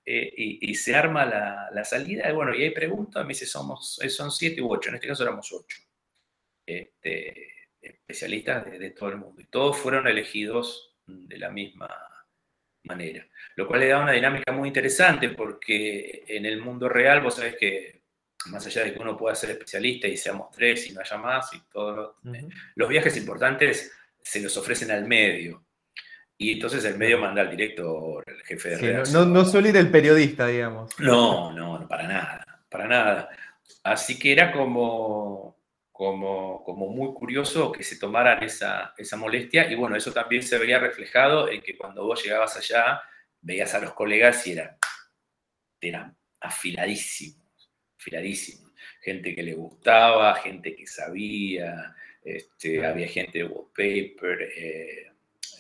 [0.07, 4.09] Eh, y, se arma la, salida, y bueno, y ahí pregunto, me dice, somos, eh,
[4.09, 5.77] son siete u ocho, en este caso éramos ocho,
[6.63, 11.89] este, especialistas de, todo el mundo, y todos fueron elegidos de la misma
[12.85, 17.35] manera, lo cual le da una dinámica muy interesante, porque en el mundo real, vos
[17.35, 18.01] sabés que
[18.47, 21.53] más allá de que uno pueda ser especialista y seamos tres y no haya más,
[21.53, 22.15] y todos
[22.75, 25.65] los viajes importantes se los ofrecen al medio,
[26.37, 29.29] y entonces el medio manda al director, el jefe de redacción.
[29.29, 30.99] No, no, suele ir el periodista, digamos.
[30.99, 33.29] No, no, para nada, para nada.
[33.83, 35.54] Así que era como,
[35.95, 40.57] como, como muy curioso que se tomaran esa, esa molestia y bueno, eso también se
[40.57, 43.01] veía reflejado en que cuando vos llegabas allá,
[43.39, 44.77] veías a los colegas y eran,
[45.79, 48.73] eran afiladísimos, afiladísimos.
[48.99, 55.11] Gente que le gustaba, gente que sabía, este, había gente de wallpaper, eh,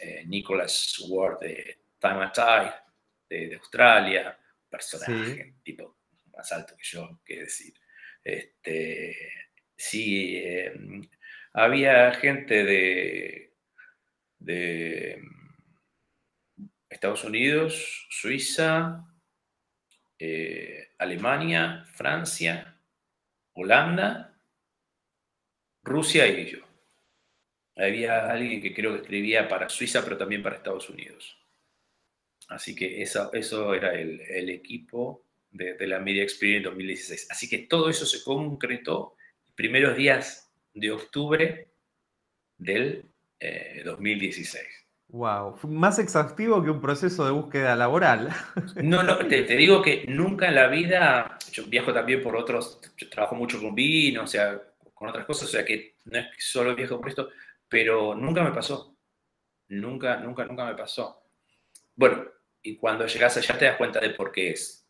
[0.01, 2.73] eh, Nicholas Ward de Time and Tide,
[3.29, 4.37] de, Australia,
[4.69, 5.95] personaje, tipo
[6.35, 7.73] más alto que yo, qué decir.
[8.21, 9.44] Este,
[9.75, 10.73] sí, eh,
[11.53, 13.53] había gente de,
[14.39, 15.21] de
[16.89, 19.05] Estados Unidos, Suiza,
[20.17, 22.79] eh, Alemania, Francia,
[23.53, 24.39] Holanda,
[25.83, 26.59] Rusia y yo.
[27.75, 31.37] Había alguien que creo que escribía para Suiza, pero también para Estados Unidos.
[32.47, 37.27] Así que eso, eso era el, equipo de, la Media Experience 2016.
[37.29, 39.15] Así que todo eso se concretó
[39.55, 41.69] primeros días de octubre
[42.57, 43.05] del
[43.85, 44.63] 2016.
[44.63, 44.67] Eh,
[45.09, 48.29] wow, más exhaustivo que un proceso de búsqueda laboral.
[48.83, 53.09] No, no, te, digo que nunca en la vida, yo viajo también por otros, yo
[53.09, 54.61] trabajo mucho con vino, o sea,
[54.93, 57.29] con otras cosas, o sea que no es que solo viajo por esto,
[57.67, 58.95] pero nunca me pasó.
[59.67, 61.23] Nunca, nunca, nunca me pasó.
[61.95, 62.25] Bueno,
[62.61, 64.87] y cuando llegas allá te das cuenta de por qué es.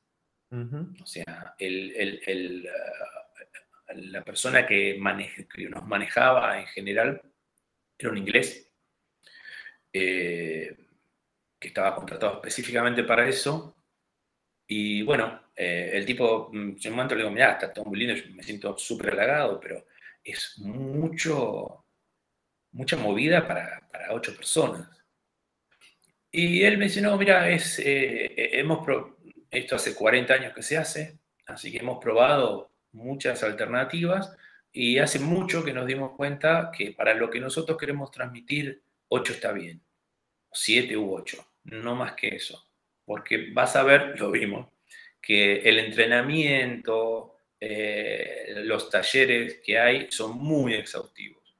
[0.51, 3.14] O sea, el, uh,
[3.93, 5.00] la persona que,
[5.69, 7.21] nos manejaba en general
[7.98, 8.71] era un inglés
[9.93, 10.76] eh,
[11.60, 13.76] que estaba contratado específicamente para eso.
[14.67, 18.00] Y bueno, eh, el tipo, mm, en un momento le digo, mira, está todo muy
[18.00, 19.86] lindo, me siento súper halagado, pero
[20.24, 21.86] es mucho,
[22.71, 24.89] mucha movida para, ocho personas.
[26.32, 28.86] Y él me dice, no, mira, es, eh, hemos
[29.50, 34.36] esto hace 40 años que se hace, así que hemos probado muchas alternativas
[34.71, 39.34] y hace mucho que nos dimos cuenta que para lo que nosotros queremos transmitir, 8
[39.34, 39.81] está bien,
[40.51, 42.67] 7 u 8, no más que eso,
[43.05, 44.67] porque vas a ver, lo vimos,
[45.21, 51.58] que el entrenamiento, eh, los talleres que hay son muy exhaustivos.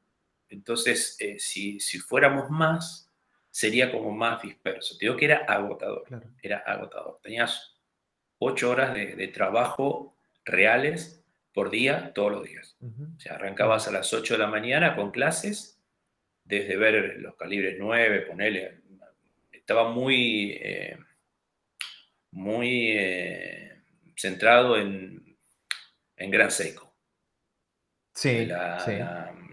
[0.50, 3.12] Entonces, eh, si, fuéramos más,
[3.50, 4.98] sería como más disperso.
[4.98, 6.06] Te digo que era agotador,
[6.42, 7.20] era agotador.
[7.24, 7.76] Tenías
[8.38, 11.25] ocho horas de, trabajo reales
[11.56, 12.78] por día, todos los días.
[12.82, 15.82] O sea, arrancabas a las 8 de la mañana con clases,
[16.44, 18.82] desde ver los calibres 9, ponerle,
[19.54, 20.98] estaba muy, eh,
[22.32, 23.82] muy eh,
[24.18, 25.38] centrado en,
[26.18, 26.94] en Gran Seco.
[28.14, 28.48] Sí,
[28.86, 28.92] sí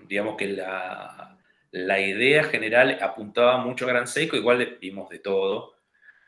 [0.09, 5.77] digamos que la, idea general apuntaba mucho a Gran Seco, igual vimos de todo,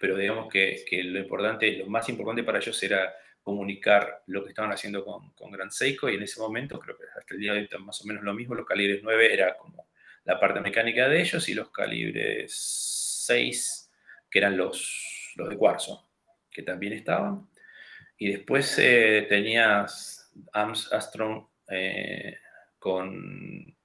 [0.00, 3.12] pero digamos que, lo importante, lo más importante para ellos era
[3.44, 7.35] comunicar lo que estaban haciendo con, Gran Seiko y en ese momento, creo que hasta
[7.35, 9.87] el día de hoy más o menos lo mismo, los calibres 9 era como
[10.24, 12.52] la parte mecánica de ellos y los calibres
[13.26, 13.92] 6,
[14.30, 16.09] que eran los, los de cuarzo,
[16.50, 17.46] que también estaban.
[18.16, 22.38] Y después eh, tenías Armstrong eh,
[22.78, 23.76] con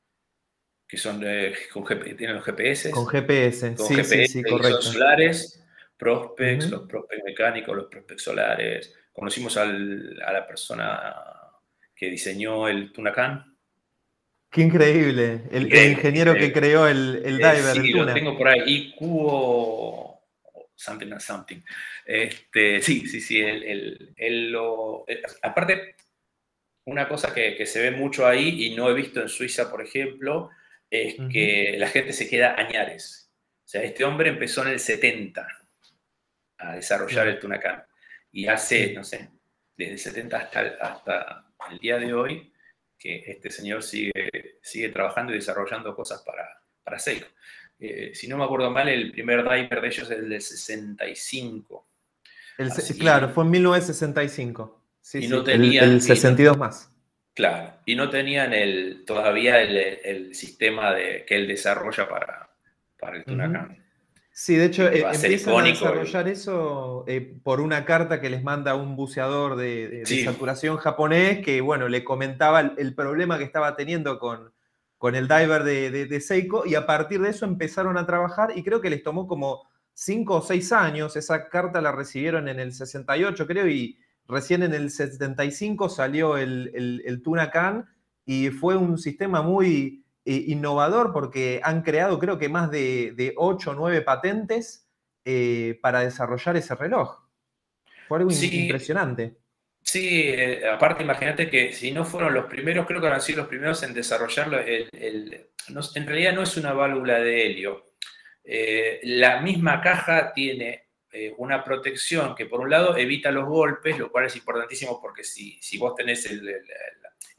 [0.87, 1.21] que son
[1.71, 2.89] con tienen los GPS.
[2.89, 4.69] Con GPS, con sí, GPS, sí, sí, correcto.
[4.77, 5.63] Los solares,
[5.97, 11.13] Prospex, los Prospex mecánicos, los Prospex solares, conocimos a la persona
[11.95, 13.57] que diseñó el Tunacan.
[14.49, 17.75] Qué increíble, el, ingeniero que creó el, el diver.
[17.75, 20.19] sí, lo tengo por ahí, IQO
[20.79, 21.61] something and something.
[22.05, 25.05] Este, sí, sí, sí, él, lo...
[25.41, 25.95] aparte,
[26.85, 30.49] una cosa que, se ve mucho ahí y no he visto en Suiza, por ejemplo,
[30.89, 33.29] es que la gente se queda añares.
[33.65, 35.47] O sea, este hombre empezó en el 70
[36.57, 37.83] a desarrollar el Tunacan.
[38.31, 39.29] Y hace, no sé,
[39.75, 42.51] desde el 70 hasta, hasta el día de hoy,
[42.97, 47.27] que este señor sigue, sigue trabajando y desarrollando cosas para, para Seiko.
[47.79, 51.87] Eh, si no me acuerdo mal, el primer diver de ellos es el del 65.
[52.99, 54.83] claro, fue en 1965.
[55.01, 56.91] Sí, y no tenían, el, 62 más.
[57.33, 62.49] Claro, y no tenían el, todavía el, sistema de, que él desarrolla para,
[62.99, 63.88] para el Tunacan.
[64.41, 68.73] Sí, de hecho, eh, empiezan a desarrollar eso eh, por una carta que les manda
[68.73, 74.53] un buceador de, saturación japonés que, bueno, le comentaba el, problema que estaba teniendo con,
[74.97, 78.79] con el diver de, Seiko y a partir de eso empezaron a trabajar y creo
[78.79, 81.17] que les tomó como cinco o seis años.
[81.17, 86.71] Esa carta la recibieron en el 68, creo, y recién en el 75 salió el,
[86.73, 87.89] el, el Tuna Can
[88.25, 93.33] y fue un sistema muy eh, innovador porque han creado creo que más de, de
[93.35, 94.87] 8 o 9 patentes
[95.25, 97.17] eh, para desarrollar ese reloj.
[98.07, 99.37] Fue algo impresionante.
[99.81, 103.47] Sí, eh, aparte imagínate que si no fueron los primeros, creo que han sido los
[103.47, 104.59] primeros en desarrollarlo.
[104.59, 107.85] en realidad no es una válvula de helio.
[109.01, 110.88] la misma caja tiene
[111.37, 115.57] una protección que por un lado evita los golpes, lo cual es importantísimo porque si,
[115.61, 116.61] si vos tenés el,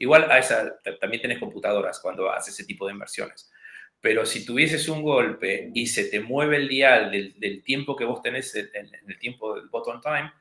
[0.01, 3.51] Igual a esa, también tenés computadoras cuando haces ese tipo de inversiones.
[3.99, 8.19] Pero si tuvieses un golpe y se te mueve el dial del, tiempo que vos
[8.19, 10.33] tenés en, el tiempo del bottom time,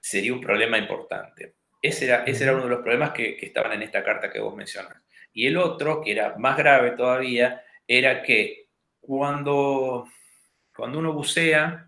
[0.00, 1.56] sería un problema importante.
[1.82, 4.56] Ese era, ese era uno de los problemas que, estaban en esta carta que vos
[4.56, 4.96] mencionas.
[5.30, 10.08] Y el otro, que era más grave todavía, era que cuando,
[10.74, 11.85] cuando uno bucea,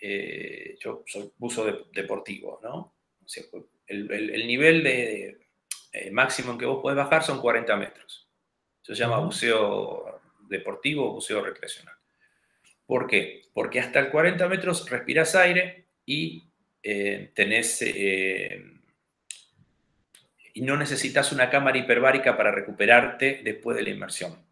[0.00, 2.94] eh, yo soy buzo deportivo, ¿no?
[3.86, 5.38] el, nivel de,
[5.92, 8.28] eh, máximo que vos podés bajar son 40 metros.
[8.82, 11.94] Eso se llama buceo deportivo o buceo recreacional.
[12.86, 13.42] ¿Por qué?
[13.52, 16.50] Porque hasta el 40 metros respiras aire y
[16.82, 17.82] eh, tenés...
[17.82, 18.64] Eh,
[20.52, 24.44] y no necesitas una cámara hiperbárica para recuperarte después de la inmersión.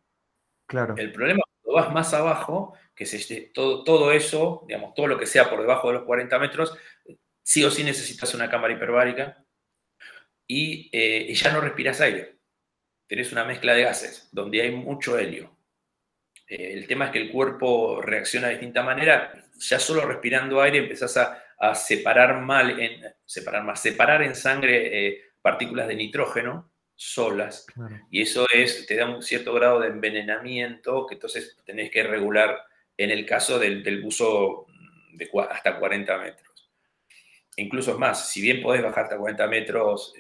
[0.67, 0.95] Claro.
[0.97, 5.25] El problema cuando vas más abajo, que se, todo, todo eso, digamos, todo lo que
[5.25, 6.77] sea por debajo de los 40 metros,
[7.45, 9.45] sí o sí necesitas una cámara hiperbárica
[10.49, 12.41] eh, y, ya no respiras aire.
[13.07, 15.57] Tenés una mezcla de gases donde hay mucho helio.
[16.49, 19.49] Eh, el tema es que el cuerpo reacciona de distinta manera.
[19.61, 25.87] Ya solo respirando aire empezás a, separar mal, en, separar separar en sangre eh, partículas
[25.87, 27.65] de nitrógeno solas.
[28.11, 32.68] Y eso es, te da un cierto grado de envenenamiento que entonces tenés que regular
[32.99, 34.67] en el caso del, buzo
[35.13, 36.71] de hasta 40 metros.
[37.57, 40.13] incluso es más, si bien podés bajar hasta 40 metros,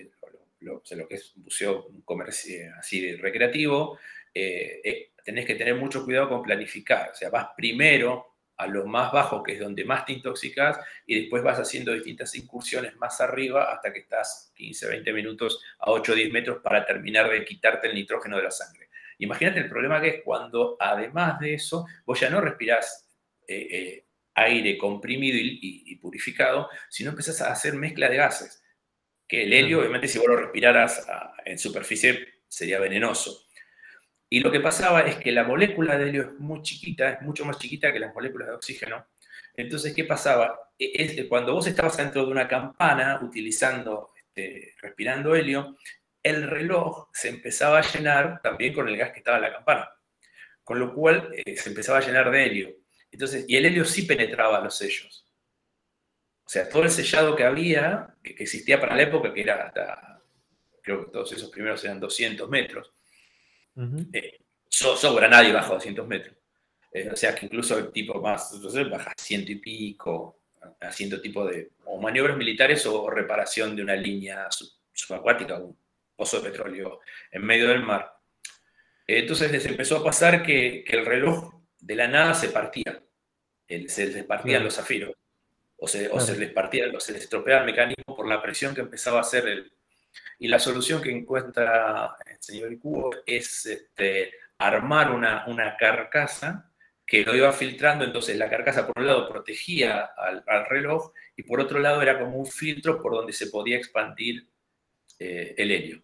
[0.60, 3.98] lo, lo que es buceo comercio, así recreativo,
[4.34, 7.10] eh, eh, tenés que tener mucho cuidado con planificar.
[7.10, 11.20] O sea, vas primero a lo más bajo, que es donde más te intoxicas, y
[11.20, 16.12] después vas haciendo distintas incursiones más arriba hasta que estás 15, 20 minutos a 8
[16.12, 18.87] o 10 metros para terminar de quitarte el nitrógeno de la sangre.
[19.18, 23.08] Imagínate el problema que es cuando, además de eso, vos ya no respirás
[23.46, 24.04] eh,
[24.34, 28.62] aire comprimido y, y, purificado, sino empezás a hacer mezcla de gases
[29.28, 31.06] que el helio, obviamente, si vos lo respiraras
[31.44, 33.46] en superficie, sería venenoso.
[34.30, 37.44] Y lo que pasaba es que la molécula de helio es muy chiquita, es mucho
[37.44, 39.06] más chiquita que las moléculas de oxígeno.
[39.54, 40.58] Entonces, ¿qué pasaba?
[40.78, 45.76] E, es que cuando vos estabas dentro de una campana utilizando, este, respirando helio,
[46.22, 49.90] el reloj se empezaba a llenar también con el gas que estaba en la campana.
[50.64, 52.76] Con lo cual eh, se empezaba a llenar de helio.
[53.10, 55.26] Entonces, y el helio sí penetraba los sellos.
[56.44, 60.22] O sea, todo el sellado que había, que, existía para la época, que era hasta,
[60.82, 62.92] creo que todos esos primeros eran 200 metros.
[64.12, 66.36] Eh, sobra nadie bajo 200 metros.
[66.92, 70.40] Eh, o sea, que incluso el tipo más, entonces baja ciento y pico,
[70.80, 74.48] haciendo tipo de o maniobras militares o reparación de una línea
[74.92, 75.76] subacuática, un
[76.18, 77.00] pozo de petróleo
[77.30, 78.12] en medio del mar.
[79.06, 83.02] Entonces les empezó a pasar que, el reloj de la nada se partía,
[83.86, 85.14] se les partían los zafiros
[85.78, 89.18] o se, les partía, o se les estropeaba el mecanismo por la presión que empezaba
[89.18, 89.72] a hacer el...
[90.40, 96.72] Y la solución que encuentra el señor Cubo es este, armar una, una carcasa
[97.06, 101.60] que lo iba filtrando, entonces la carcasa por un lado protegía al, reloj y por
[101.60, 104.46] otro lado era como un filtro por donde se podía expandir
[105.18, 106.02] eh, el helio.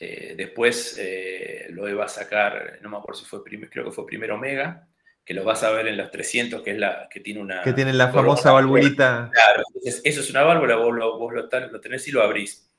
[0.00, 3.90] Eh, después eh, lo iba a sacar, no me acuerdo si fue primero, creo que
[3.90, 4.86] fue primero Omega,
[5.24, 7.62] que lo vas a ver en los 300, que es la que tiene una...
[7.62, 9.28] Que tiene la famosa valvulita.
[9.32, 12.70] Claro, entonces eso es una válvula, vos lo, vos lo, tenés y lo abrís.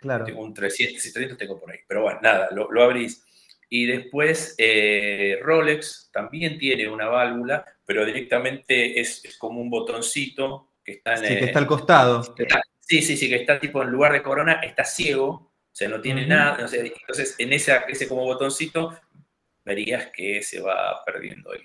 [0.00, 0.24] Claro.
[0.24, 3.22] Tengo un 300, 300 tengo por ahí, pero bueno, nada, lo, lo abrís.
[3.68, 10.72] Y después eh, Rolex también tiene una válvula, pero directamente es, es, como un botoncito
[10.84, 11.18] que está en...
[11.26, 12.34] Sí, que está al costado.
[12.80, 16.00] sí, sí, sí, que está tipo en lugar de corona, está ciego o sea, no
[16.02, 16.58] tiene nada.
[16.60, 18.94] entonces, en ese, ese como botoncito,
[19.64, 21.62] verías que se va perdiendo el.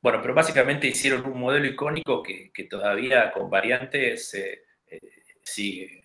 [0.00, 5.00] Bueno, pero básicamente hicieron un modelo icónico que, todavía con variantes eh, eh,
[5.42, 6.04] sigue,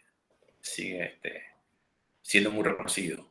[0.60, 1.44] sigue este,
[2.22, 3.28] siendo muy reconocido.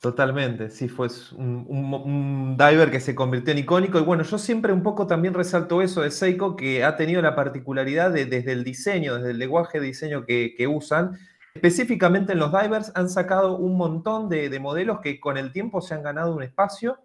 [0.00, 3.98] Totalmente, sí, fue un, diver que se convirtió en icónico.
[4.00, 7.36] Y bueno, yo siempre un poco también resalto eso de Seiko, que ha tenido la
[7.36, 11.18] particularidad de, desde el diseño, desde el lenguaje de diseño que, que usan,
[11.54, 15.94] Específicamente en los divers han sacado un montón de, modelos que con el tiempo se
[15.94, 16.98] han ganado un espacio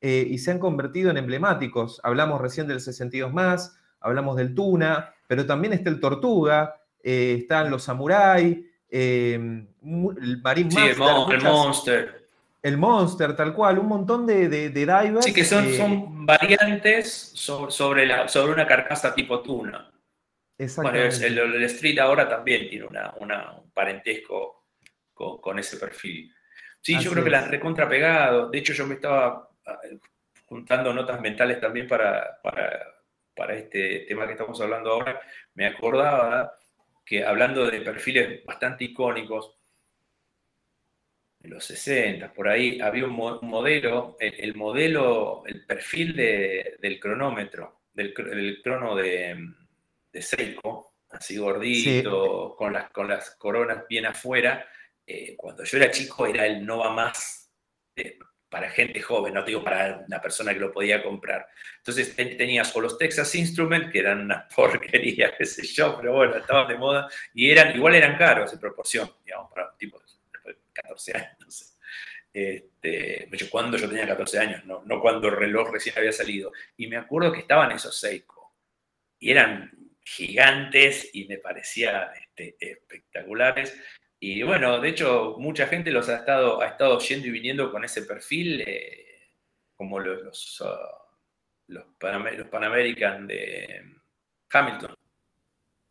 [0.00, 2.00] eh, y se han convertido en emblemáticos.
[2.04, 7.70] Hablamos recién del 62 más, hablamos del Tuna, pero también está el Tortuga, eh, están
[7.70, 12.28] los Samurai, eh, el sí, el, Monster.
[12.62, 15.24] El Monster, tal cual, un montón de, divers.
[15.24, 19.90] Sí, que son, son variantes sobre, la, sobre una carcasa tipo Tuna.
[20.56, 24.68] Bueno, el, Street ahora también tiene un parentesco
[25.12, 26.32] con, ese perfil.
[26.80, 28.50] Sí, yo creo que la han recontrapegado.
[28.50, 29.80] De hecho, yo me estaba ah,
[30.46, 35.20] juntando notas mentales también para, para, este tema que estamos hablando ahora.
[35.54, 36.56] Me acordaba
[37.04, 39.58] que hablando de perfiles bastante icónicos,
[41.42, 48.14] en los 60, por ahí había un, modelo, el, modelo, el perfil del cronómetro, del,
[48.14, 49.36] del crono de,
[50.14, 54.66] de Seiko, así gordito, con, las, con las coronas bien afuera.
[55.04, 57.52] Eh, cuando yo era chico era el Nova Más
[57.96, 58.16] eh,
[58.48, 61.48] para gente joven, no digo para una persona que lo podía comprar.
[61.78, 66.36] Entonces tenías o los Texas Instruments, que eran una porquería, qué sé yo, pero bueno,
[66.36, 70.56] estaban de moda, y eran, igual eran caros en proporción, digamos, para un tipo de
[70.72, 71.36] 14 años.
[71.40, 71.64] No sé.
[72.32, 76.52] Este, cuando yo tenía 14 años, no, no cuando el reloj recién había salido.
[76.76, 78.54] Y me acuerdo que estaban esos Seiko.
[79.18, 83.76] Y eran gigantes y me parecían este, espectaculares.
[84.20, 87.84] Y bueno, de hecho, mucha gente los ha estado, ha estado yendo y viniendo con
[87.84, 89.28] ese perfil, eh,
[89.74, 90.66] como los, los, uh,
[91.68, 93.82] los, Pan American de
[94.50, 94.94] Hamilton.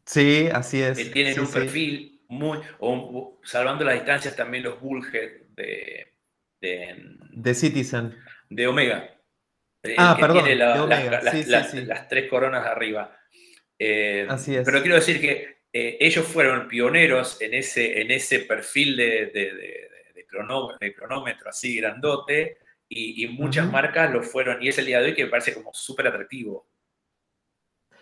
[0.06, 0.98] Sí, así es.
[0.98, 2.60] Que tienen un perfil muy,
[3.44, 6.14] salvando las distancias, también los Bullhead de,
[6.60, 8.18] de, Citizen.
[8.50, 9.10] De Omega.
[9.98, 10.46] Ah, perdón.
[10.46, 13.16] Tiene las tres coronas arriba.
[13.86, 14.64] Eh, Así es.
[14.64, 19.90] Pero quiero decir que eh, ellos fueron pioneros en ese, en ese perfil de, de,
[20.96, 22.58] cronómetro, así grandote
[22.90, 25.72] y, muchas marcas lo fueron y es el día de hoy que me parece como
[25.76, 26.66] súper atractivo.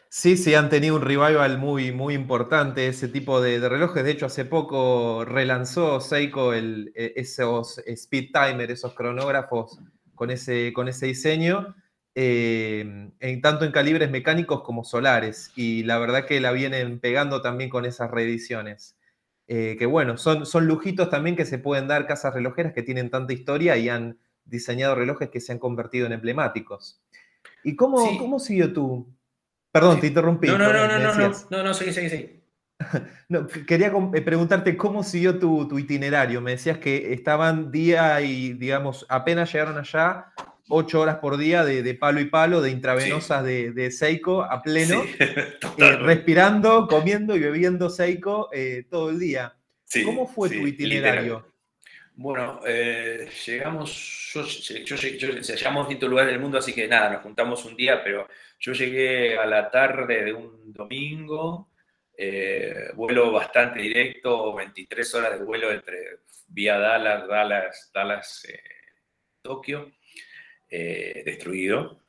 [0.07, 4.03] Sí, sí, han tenido un revival muy, muy importante ese tipo de, relojes.
[4.05, 9.79] De hecho, hace poco relanzó Seiko el, e, esos speed timer, esos cronógrafos
[10.15, 11.75] con ese, con ese diseño.
[12.13, 15.51] Eh, en, tanto en calibres mecánicos como solares.
[15.55, 18.97] Y la verdad que la vienen pegando también con esas reediciones.
[19.47, 23.09] Eh, que bueno, son, son lujitos también que se pueden dar casas relojeras que tienen
[23.09, 27.01] tanta historia y han diseñado relojes que se han convertido en emblemáticos.
[27.63, 29.13] ¿Y cómo, cómo siguió tú?
[29.71, 30.47] Perdón, te interrumpí.
[30.47, 32.41] No, no, no, no, no, no, no, no, seguí, seguí, seguí.
[33.29, 36.41] no, quería eh, preguntarte cómo siguió tu, tu, itinerario.
[36.41, 40.33] Me decías que estaban día y, digamos, apenas llegaron allá,
[40.69, 45.95] ocho horas por día de, palo y palo, de intravenosas de, Seiko a pleno, eh,
[45.97, 49.55] respirando, comiendo y bebiendo Seiko eh, todo el día.
[50.05, 51.47] ¿Cómo fue tu itinerario?
[52.13, 57.09] Bueno, eh, llegamos, yo, yo, yo, llegamos a distintos lugares del mundo, así que nada,
[57.09, 58.27] nos juntamos un día, pero
[58.59, 61.69] yo llegué a la tarde de un domingo,
[62.95, 68.47] vuelo bastante directo, 23 horas de vuelo entre vía Dallas, Dallas, Dallas,
[69.41, 69.91] Tokio.
[70.73, 72.01] Eh, destruido,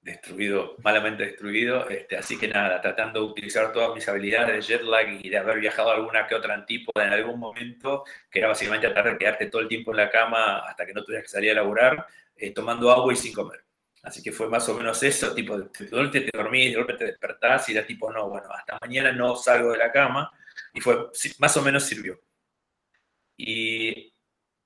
[0.00, 4.82] destruido, malamente destruido, este, así que nada, tratando de utilizar todas mis habilidades de jet
[4.82, 8.88] lag y de haber viajado alguna que otra antípoda en algún momento, que era básicamente
[8.88, 11.50] tratar de quedarte todo el tiempo en la cama hasta que no tuvieras que salir
[11.50, 13.64] a laburar, eh, tomando agua y sin comer.
[14.02, 17.06] Así que fue más o menos eso, tipo, de golpe te dormís, de golpe te
[17.06, 20.30] despertás y era tipo, no, bueno, hasta mañana no salgo de la cama.
[20.72, 22.20] Y fue, más o menos sirvió.
[23.36, 24.12] Y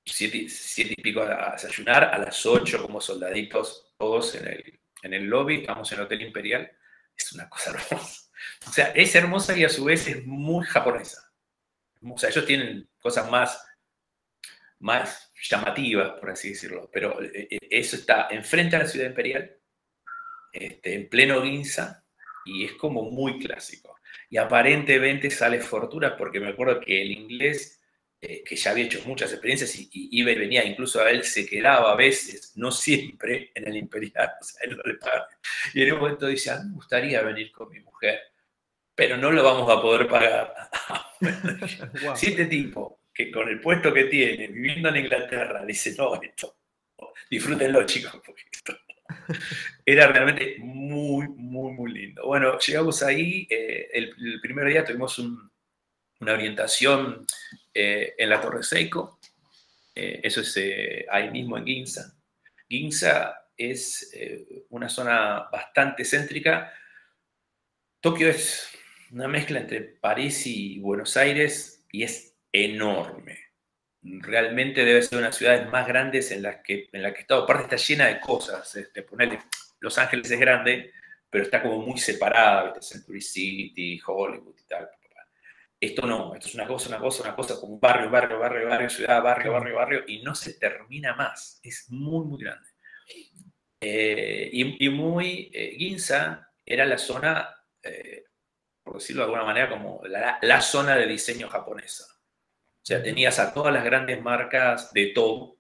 [0.04, 0.46] siete,
[0.76, 5.60] y pico a desayunar, a las ocho como soldaditos, todos en el, en el lobby,
[5.60, 6.70] estamos en el Hotel Imperial,
[7.16, 8.30] es una cosa hermosa.
[8.66, 11.32] O sea, es hermosa y a su vez es muy japonesa.
[12.02, 13.66] O sea, ellos tienen cosas más,
[14.80, 19.56] más llamativas, por así decirlo, pero eh, eh, eso está enfrente a la ciudad imperial,
[20.52, 22.04] este, en pleno Ginza,
[22.44, 23.98] y es como muy clásico.
[24.28, 27.80] Y aparentemente sale fortuna porque me acuerdo que el inglés
[28.26, 31.46] eh, que ya había hecho muchas experiencias y, iba y venía, incluso a él se
[31.46, 35.28] quedaba a veces, no siempre, en el Imperial, o sea, él no le paga.
[35.74, 38.20] Y en un momento dice, a mí me gustaría venir con mi mujer,
[38.94, 40.54] pero no lo vamos a poder pagar.
[42.16, 46.56] Si este tipo, que con el puesto que tiene, viviendo en Inglaterra, dice, no, esto,
[47.30, 48.76] disfrútenlo chicos, porque esto
[49.86, 52.26] era realmente muy, muy, muy lindo.
[52.26, 57.26] Bueno, llegamos ahí, eh, el, primer día tuvimos una orientación
[57.74, 59.18] eh, en la Torre Seiko.
[59.94, 62.16] Eh, eso es eh, ahí mismo en Ginza.
[62.68, 64.12] Ginza es
[64.70, 66.72] una zona bastante céntrica.
[68.00, 68.68] Tokio es
[69.12, 73.38] una mezcla entre París y Buenos Aires y es enorme.
[74.02, 77.18] Realmente debe ser una de las ciudades más grandes en las que, en la que
[77.18, 77.44] he estado.
[77.44, 78.74] Aparte está llena de cosas.
[78.76, 79.06] Este,
[79.80, 80.92] Los Ángeles es grande,
[81.30, 84.88] pero está como muy separada, Century City, Hollywood y tal.
[85.84, 88.88] Esto no, esto es una cosa, una cosa, una cosa, como barrio, barrio, barrio, barrio,
[88.88, 91.60] ciudad, barrio, barrio, barrio, y no se termina más.
[91.62, 92.70] Es muy, muy grande.
[93.82, 98.24] Eh, y, muy, eh, Ginza era la zona, eh,
[98.82, 102.04] por decirlo de alguna manera, como la, zona de diseño japonesa.
[102.04, 105.58] O sea, tenías a todas las grandes marcas de todo,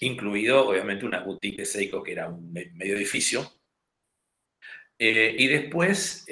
[0.00, 3.50] incluido obviamente una boutique de Seiko, que era un medio edificio.
[4.98, 6.26] y después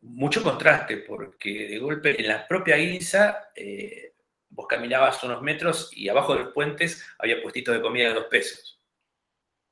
[0.00, 4.14] mucho contraste, porque de golpe en la propia Ginza eh,
[4.50, 8.26] vos caminabas unos metros y abajo de los puentes había puestitos de comida de dos
[8.26, 8.80] pesos.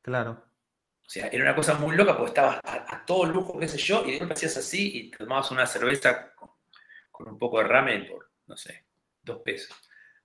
[0.03, 0.45] Claro.
[1.07, 4.05] O sea, era una cosa muy loca porque estabas a, todo lujo, qué sé yo,
[4.05, 8.31] y de golpe hacías así y tomabas una cerveza con, un poco de ramen por,
[8.47, 8.85] no sé,
[9.23, 9.77] dos pesos.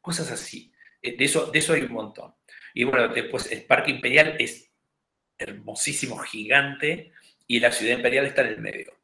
[0.02, 0.74] Cosas así.
[1.02, 2.34] Eh, de eso, de eso hay un montón.
[2.74, 4.72] Y bueno, después el Parque Imperial es
[5.38, 7.12] hermosísimo, gigante,
[7.48, 9.01] y la Ciudad Imperial está en el medio.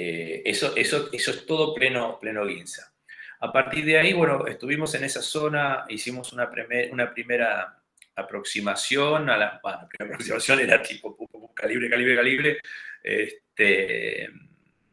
[0.00, 2.94] Eh, eso, eso, eso es todo pleno, pleno Guinza.
[3.40, 6.48] A partir de ahí, bueno, estuvimos en esa zona, hicimos una,
[6.92, 7.82] una primera
[8.14, 11.16] aproximación a la, bueno, la primera aproximación era tipo
[11.52, 12.58] calibre, calibre, calibre.
[13.02, 14.28] Este,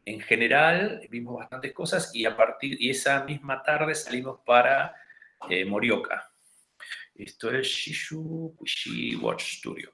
[0.04, 4.92] en general vimos bastantes cosas y a partir y esa misma tarde salimos para
[5.48, 6.28] eh, Morioka.
[7.14, 8.56] Esto es Shishu
[9.20, 9.92] Watch Studio.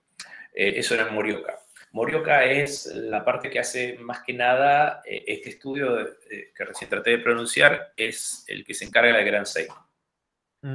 [0.54, 1.61] Eh, eso era Morioka.
[1.92, 6.88] Morioka es la parte que hace más que nada eh, este estudio eh, que recién
[6.88, 9.88] traté de pronunciar, es el que se encarga de Gran Seiko.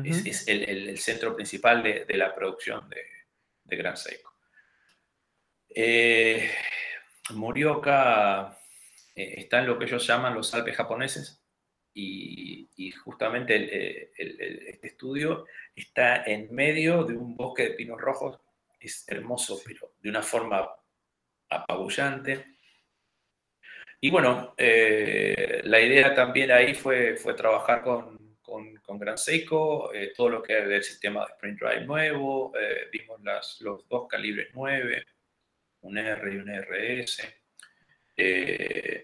[0.03, 4.33] Es, el, centro principal de, la producción de, Gran Seiko.
[5.69, 6.51] Eh,
[7.31, 8.59] Morioka
[9.15, 11.41] está en lo que ellos llaman los Alpes japoneses
[11.93, 14.11] y, justamente
[14.69, 18.39] este estudio está en medio de un bosque de pinos rojos.
[18.79, 20.69] Es hermoso, pero de una forma
[21.49, 22.57] apabullante.
[23.99, 30.13] Y bueno, eh, la idea también ahí fue, fue trabajar con, con, Gran Seiko, eh,
[30.15, 34.07] todo lo que es del sistema de Sprint Drive nuevo, eh, vimos las, los dos
[34.07, 35.05] calibres 9,
[35.81, 37.21] un R y un RS.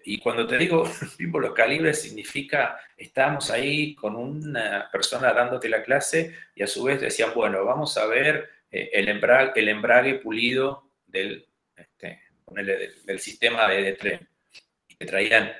[0.05, 0.83] y cuando te digo
[1.19, 6.83] vimos los calibres, significa estábamos ahí con una persona dándote la clase y a su
[6.83, 11.47] vez decían, bueno, vamos a ver el, embrague, el embrague pulido del,
[12.57, 14.27] este, del, sistema de, tren
[14.87, 15.51] y te traían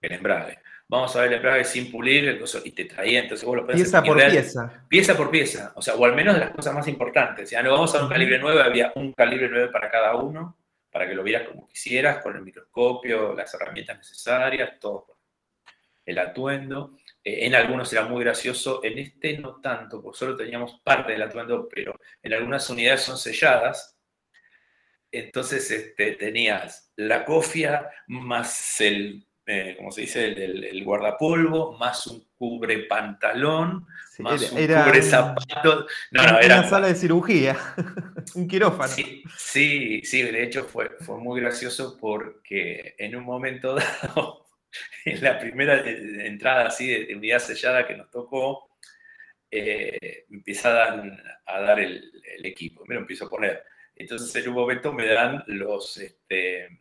[0.00, 0.58] el embrague.
[0.86, 4.16] Vamos a ver el embrague sin pulir y te traían, entonces vos lo Pieza por
[4.16, 4.84] pieza.
[4.88, 7.50] Pieza por pieza, o sea, o al menos de las cosas más importantes.
[7.50, 10.58] Ya no vamos a un calibre 9, había un calibre 9 para cada uno,
[10.90, 15.18] para que lo vieras como quisieras, con el microscopio, las herramientas necesarias, todo.
[16.04, 16.96] El atuendo.
[17.24, 21.22] Eh, en algunos era muy gracioso, en este no tanto, porque solo teníamos parte del
[21.22, 23.93] atuendo, pero en algunas unidades son selladas,
[25.18, 30.24] entonces este, tenías la cofia más el, eh, ¿cómo se dice?
[30.24, 33.86] El, guardapolvo, más un cubre pantalón,
[34.18, 35.86] más un cubre zapato.
[36.10, 37.56] No, no, era una sala de cirugía,
[38.34, 38.92] un quirófano.
[39.36, 44.46] Sí, sí, de hecho fue, fue muy gracioso porque en un momento dado,
[45.04, 48.70] en la primera eh, entrada así de, unidad sellada que nos tocó,
[49.50, 52.84] eh, empieza a dar, el, el, equipo.
[52.86, 53.62] Me lo empiezo a poner
[53.96, 56.80] entonces en un momento me dan los, este,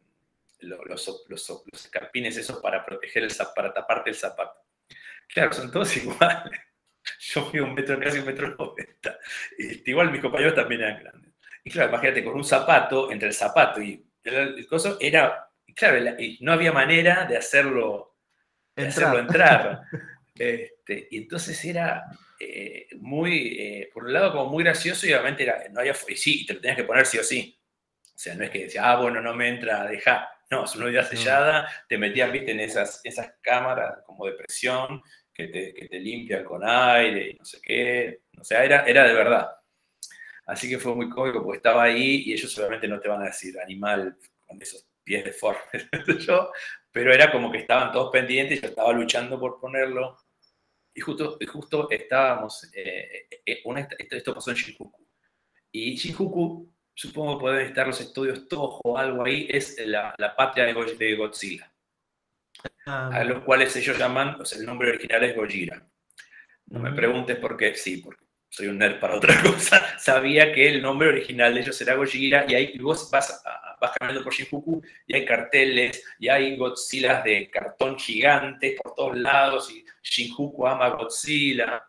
[0.60, 4.62] los, los, escarpines esos para proteger el para taparte el zapato.
[5.28, 6.60] Claro, son todos iguales.
[7.20, 9.20] Yo fui un metro, casi un metro noventa.
[9.58, 11.34] Este, igual mis compañeros también eran grandes.
[11.64, 16.52] Y claro, imagínate, con un zapato, entre el zapato y el, coso, era, claro, no
[16.52, 18.18] había manera de hacerlo,
[18.76, 19.84] de hacerlo entrar.
[20.36, 22.06] Este, y entonces era
[22.44, 26.16] eh, muy, eh, por un lado, como muy gracioso y obviamente era, no había, y
[26.16, 27.60] sí, te lo tenías que poner sí o sí.
[28.04, 30.30] O sea, no es que decía, ah, bueno, no me entra, deja.
[30.52, 35.02] No, es una vida sellada, te metías, viste, en esas, esas cámaras como de presión
[35.34, 38.22] que te, que te limpian con aire y no sé qué.
[38.40, 39.50] O sea, era, era de verdad.
[40.46, 43.26] Así que fue muy cómico porque estaba ahí y ellos obviamente no te van a
[43.26, 45.88] decir animal con esos pies deformes,
[46.28, 46.52] yo,
[46.92, 50.18] pero era como que estaban todos pendientes, yo estaba luchando por ponerlo.
[50.94, 53.64] Y justo, justo estábamos, eh, eh,
[54.12, 55.08] esto, pasó en Shinjuku.
[55.72, 60.66] Y Shinjuku supongo que pueden estar los estudios Toho o algo ahí, es la, patria
[60.66, 61.72] de, Godzilla.
[62.86, 65.88] Ah, a los cuales ellos llaman, o sea, el nombre original es Gojira.
[66.68, 69.98] No me preguntes por qué, sí, porque soy un nerd para otra cosa.
[69.98, 73.44] Sabía que el nombre original de ellos era Gojira y ahí vos vas,
[73.84, 79.18] vas caminando por Shinjuku y hay carteles y hay Godzilla de cartón gigante por todos
[79.18, 81.86] lados y Shinjuku ama Godzilla.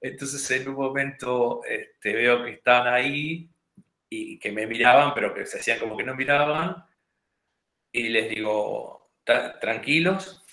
[0.00, 3.48] Entonces en un momento este, veo que estaban ahí
[4.10, 6.84] y que me miraban, pero que se hacían como que no miraban.
[7.90, 10.44] Y les digo, tranquilos,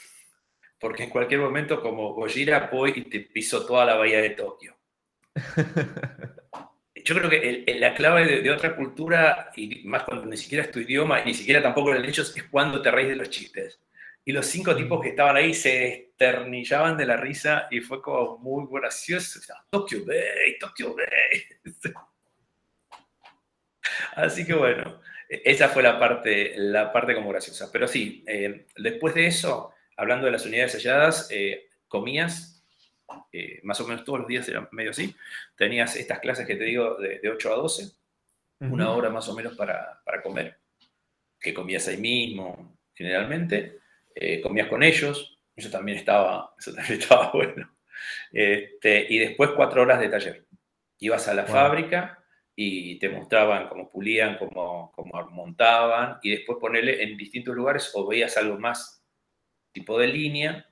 [0.80, 4.78] porque en cualquier momento como Gojira voy y te piso toda la bahía de Tokio.
[7.04, 10.80] Yo creo que la clave de, otra cultura, y más cuando ni siquiera es tu
[10.80, 13.80] idioma, y ni siquiera tampoco lo hecho, es cuando te reís de los chistes.
[14.26, 18.38] Y los cinco tipos que estaban ahí se esternillaban de la risa y fue como
[18.38, 19.40] muy gracioso.
[19.70, 21.44] Tokyo Bay, Tokyo Bay.
[24.16, 27.70] Así que bueno, esa fue la parte, la parte como graciosa.
[27.72, 32.53] Pero sí, eh, después de eso, hablando de las unidades selladas, eh, comías,
[33.32, 35.16] eh, más o menos todos los días era medio así,
[35.56, 37.92] tenías estas clases que te digo de, 8 a 12,
[38.60, 40.58] una hora más o menos para, comer,
[41.40, 43.80] que comías ahí mismo generalmente,
[44.42, 47.70] comías con ellos, eso también estaba, eso también estaba bueno.
[48.32, 50.46] Este, y después cuatro horas de taller.
[51.00, 52.24] Ibas a la fábrica,
[52.56, 58.08] y te mostraban cómo pulían, cómo, cómo, montaban, y después ponerle en distintos lugares o
[58.08, 59.04] veías algo más
[59.72, 60.68] tipo de línea,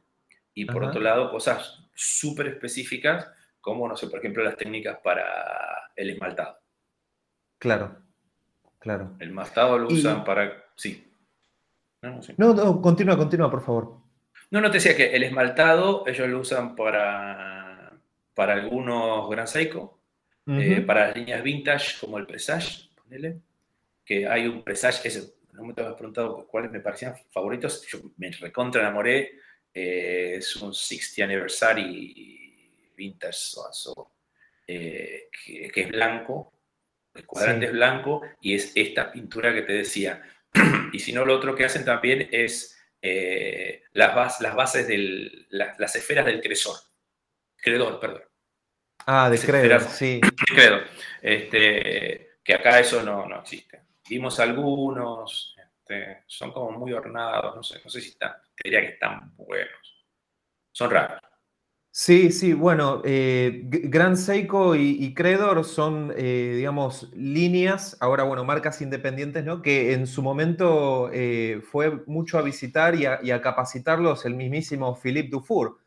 [0.53, 3.29] y por otro lado cosas súper específicas,
[3.59, 6.57] como, no sé, por ejemplo, las técnicas para el esmaltado.
[7.59, 7.95] Claro,
[8.79, 9.15] claro.
[9.19, 10.65] El esmaltado lo usan para...
[10.75, 11.07] Sí.
[12.37, 13.97] No, no, continúa, continúa, por favor.
[14.49, 17.93] No, no te decía que el esmaltado ellos lo usan para,
[18.33, 19.99] para algunos Gran Seiko,
[20.47, 23.39] eh, para las líneas vintage como el Presage, ponele,
[24.03, 28.31] que hay un Presage, ese, no me has preguntado cuáles me parecían favoritos, yo me
[28.31, 29.33] recontra enamoré,
[29.73, 33.57] eh, es un 60 Anniversary Vintage
[34.67, 36.53] eh, que, es blanco,
[37.13, 40.21] el cuadrante es blanco y es esta pintura que te decía.
[40.93, 42.77] y si no, lo otro que hacen también es
[43.93, 46.77] las, las, bases, del, las esferas del cresor,
[47.57, 48.23] credor, perdón.
[49.07, 50.21] Ah, de credo, sí.
[50.53, 50.81] credo.
[51.21, 53.81] Este, que acá eso no, no existe.
[54.09, 55.55] Vimos algunos,
[55.91, 59.35] este, son como muy ornados, no sé, no sé si están, te diría que están
[59.35, 60.05] buenos.
[60.71, 61.19] Son raros.
[61.93, 68.81] Sí, sí, bueno, eh, Gran Seiko y, Credor son, eh, digamos, líneas, ahora, bueno, marcas
[68.81, 69.61] independientes, ¿no?
[69.61, 75.29] Que en su momento eh, fue mucho a visitar y a, capacitarlos el mismísimo Philippe
[75.29, 75.79] Dufour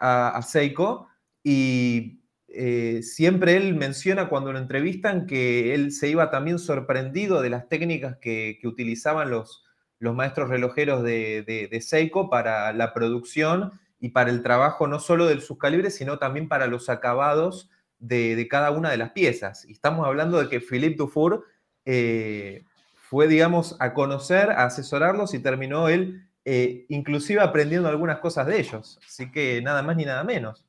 [0.00, 1.08] a, a Seiko.
[1.44, 2.23] Y
[2.56, 7.68] eh, siempre él menciona cuando lo entrevistan que él se iba también sorprendido de las
[7.68, 9.64] técnicas que, utilizaban los,
[9.98, 15.40] los, maestros relojeros de, Seiko para la producción y para el trabajo no solo de
[15.40, 19.64] sus calibres, sino también para los acabados de, cada una de las piezas.
[19.64, 21.44] Y estamos hablando de que Philippe Dufour
[21.84, 28.46] eh, fue, digamos, a conocer, a asesorarlos y terminó él eh, inclusive aprendiendo algunas cosas
[28.46, 28.98] de ellos.
[29.06, 30.63] Así que nada más ni nada menos.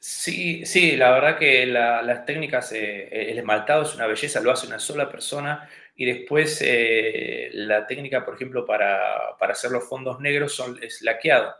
[0.00, 4.66] Sí, sí, la verdad que las técnicas, eh, el esmaltado es una belleza, lo hace
[4.68, 10.54] una sola persona y después eh, la técnica, por ejemplo, para, hacer los fondos negros
[10.54, 11.52] son, es laqueado.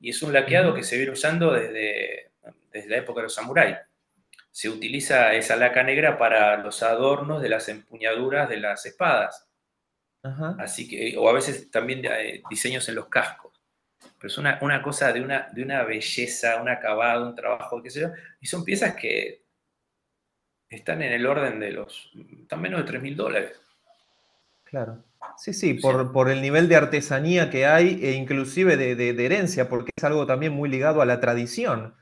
[0.00, 2.32] Y es un laqueado que se viene usando desde,
[2.72, 3.76] desde la época de los samuráis.
[4.50, 9.48] Se utiliza esa laca negra para los adornos de las empuñaduras de las espadas.
[10.58, 13.51] Así que, o a veces también eh, diseños en los cascos
[14.22, 18.02] pero es una, cosa de una, de una belleza, un acabado, un trabajo, qué sé
[18.02, 19.42] yo, y son piezas que
[20.68, 23.60] están en el orden de los, están menos de 3 mil dólares.
[24.62, 25.02] Claro.
[25.36, 30.04] Sí, sí, por, el nivel de artesanía que hay e inclusive de, herencia, porque es
[30.04, 31.96] algo también muy ligado a la tradición.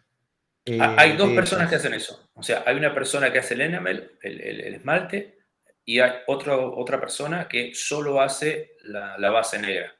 [0.78, 2.28] Ah, hay dos personas que hacen eso.
[2.34, 5.38] O sea, hay una persona que hace el enamel, el, esmalte,
[5.86, 9.96] y hay otra persona que solo hace la, base negra.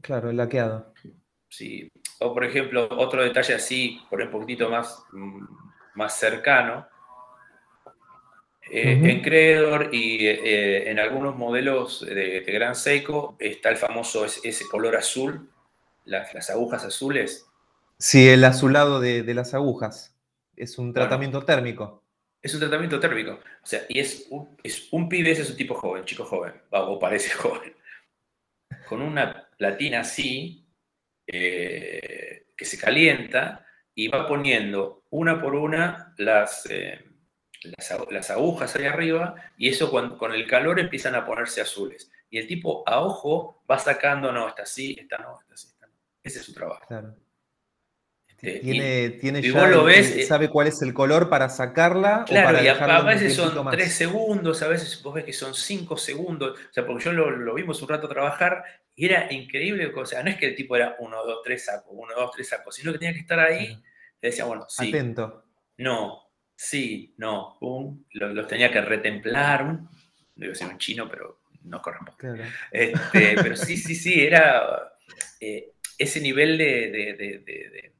[0.00, 0.94] Claro, el laqueado.
[1.52, 1.92] Sí.
[2.20, 5.44] O por ejemplo, otro detalle así, por un poquitito más, mm,
[5.96, 6.88] más cercano,
[8.70, 14.66] eh, en Credor y eh, en algunos modelos de, Gran Seiko está el famoso ese,
[14.66, 15.50] color azul,
[16.06, 17.46] las, agujas azules.
[17.98, 20.16] Sí, el azulado de, las agujas.
[20.56, 22.02] Es un tratamiento térmico.
[22.40, 23.32] Es un tratamiento térmico.
[23.32, 26.54] O sea, y es un, es un pibe, ese es un tipo joven, chico joven,
[26.70, 27.74] o parece joven.
[28.88, 30.61] Con una platina así,
[31.32, 36.68] eh, que se calienta y va poniendo una por una las
[37.64, 42.10] las, agujas ahí arriba y eso con el calor empiezan a ponerse azules.
[42.30, 45.86] Y el tipo a ojo va sacando, no, está así, está no, está así, está
[45.86, 45.92] no.
[46.22, 46.86] Ese es su trabajo.
[48.42, 52.24] Este, tiene, tiene ya, lo ves, eh, sabe cuál es el color para sacarla.
[52.26, 56.58] Claro, y a, veces son tres segundos, a veces vos ves que son cinco segundos.
[56.58, 58.64] O sea, porque yo lo, vimos un rato trabajar
[58.96, 59.92] y era increíble.
[59.94, 62.48] O sea, no es que el tipo era uno, dos, tres sacos, uno, dos, tres
[62.48, 63.80] sacos, sino que tenía que estar ahí.
[64.20, 64.88] Y decía, bueno, sí.
[64.88, 65.44] Atento.
[65.78, 66.32] No,
[66.64, 67.58] Sí, no,
[68.12, 69.88] los, tenía que retemplar, un,
[70.36, 72.14] debe ser un chino, pero no corremos.
[72.70, 74.94] Este, pero sí, sí, sí, era
[75.40, 77.91] eh, ese nivel de,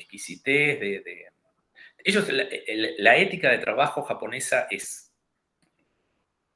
[0.00, 1.28] exquisitez, de,
[2.02, 2.26] ellos,
[2.98, 5.12] la, ética de trabajo japonesa es,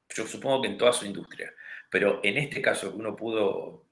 [0.09, 1.53] yo supongo que en toda su industria,
[1.89, 3.85] pero en este caso que uno pudo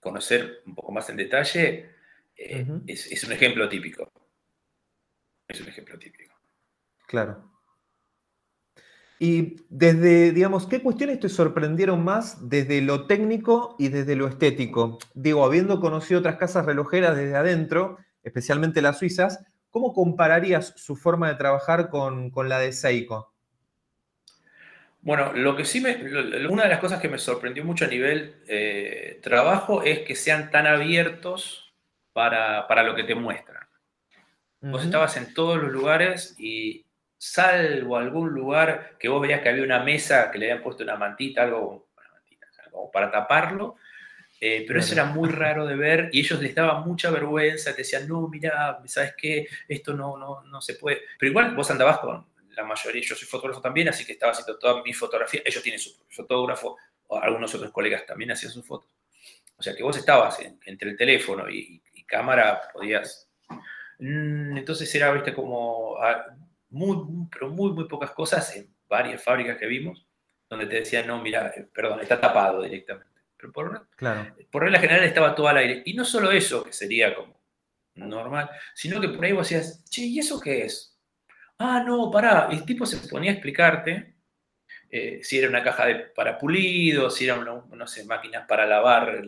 [0.00, 1.90] conocer un poco más en detalle,
[2.36, 4.10] eh, es un ejemplo típico.
[5.48, 6.34] Es un ejemplo típico.
[7.06, 7.54] Claro.
[9.18, 14.98] Y desde, digamos, ¿qué cuestiones te sorprendieron más desde lo técnico y desde lo estético?
[15.14, 21.28] Digo, habiendo conocido otras casas relojeras desde adentro, especialmente las suizas, ¿cómo compararías su forma
[21.28, 23.32] de trabajar con, la de Seiko?
[25.02, 25.94] Bueno, lo que sí me,
[26.48, 30.50] una de las cosas que me sorprendió mucho a nivel eh, trabajo es que sean
[30.50, 31.74] tan abiertos
[32.12, 33.62] para, lo que te muestran.
[34.60, 36.84] Vos estabas en todos los lugares y,
[37.24, 40.96] salvo algún lugar que vos veías que había una mesa que le habían puesto una
[40.96, 41.88] mantita, algo,
[42.92, 43.76] para taparlo,
[44.40, 47.78] eh, pero eso era muy raro de ver y ellos les daba mucha vergüenza, te
[47.78, 49.46] decían, no, mira, ¿sabes qué?
[49.68, 51.02] Esto no, no, no se puede.
[51.18, 54.58] Pero igual vos andabas con la mayoría, yo soy fotógrafo también, así que estaba haciendo
[54.58, 56.76] toda mi fotografía, ellos tienen su fotógrafo,
[57.06, 58.90] o algunos otros colegas también hacían sus fotos.
[59.56, 63.30] O sea que vos estabas entre el teléfono y, cámara, podías...
[63.98, 66.26] Mm, entonces era, viste, como ah,
[66.70, 70.06] muy, pero muy, muy pocas cosas en varias fábricas que vimos,
[70.48, 73.13] donde te decían, no, mira, eh, perdón, está tapado directamente.
[73.44, 74.34] Pero por, claro.
[74.50, 75.82] por regla general estaba todo al aire.
[75.84, 77.38] Y no solo eso, que sería como
[77.94, 80.98] normal, sino que por ahí vos decías, che, ¿y eso qué es?
[81.58, 82.48] Ah, no, pará.
[82.50, 84.14] el tipo se ponía a explicarte
[84.90, 89.22] eh, si era una caja de, para pulido, si era, no sé, máquinas para lavar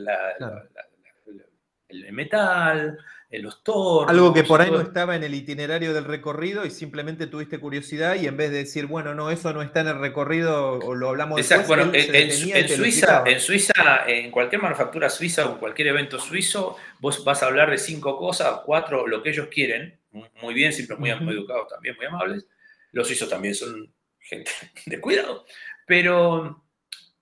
[1.89, 2.99] el metal,
[3.31, 4.11] los tornos.
[4.11, 8.15] Algo que por ahí no estaba en el itinerario del recorrido y simplemente tuviste curiosidad
[8.15, 11.09] y en vez de decir, bueno, no, eso no está en el recorrido o lo
[11.09, 11.69] hablamos Exacto.
[11.69, 17.25] bueno, en, Suiza, en Suiza, en cualquier manufactura suiza o en cualquier evento suizo, vos
[17.25, 19.99] vas a hablar de cinco cosas, cuatro, lo que ellos quieren,
[20.41, 22.47] muy bien, siempre muy, educados también, muy amables.
[22.93, 24.51] Los suizos también son gente
[24.87, 25.45] de cuidado,
[25.87, 26.65] pero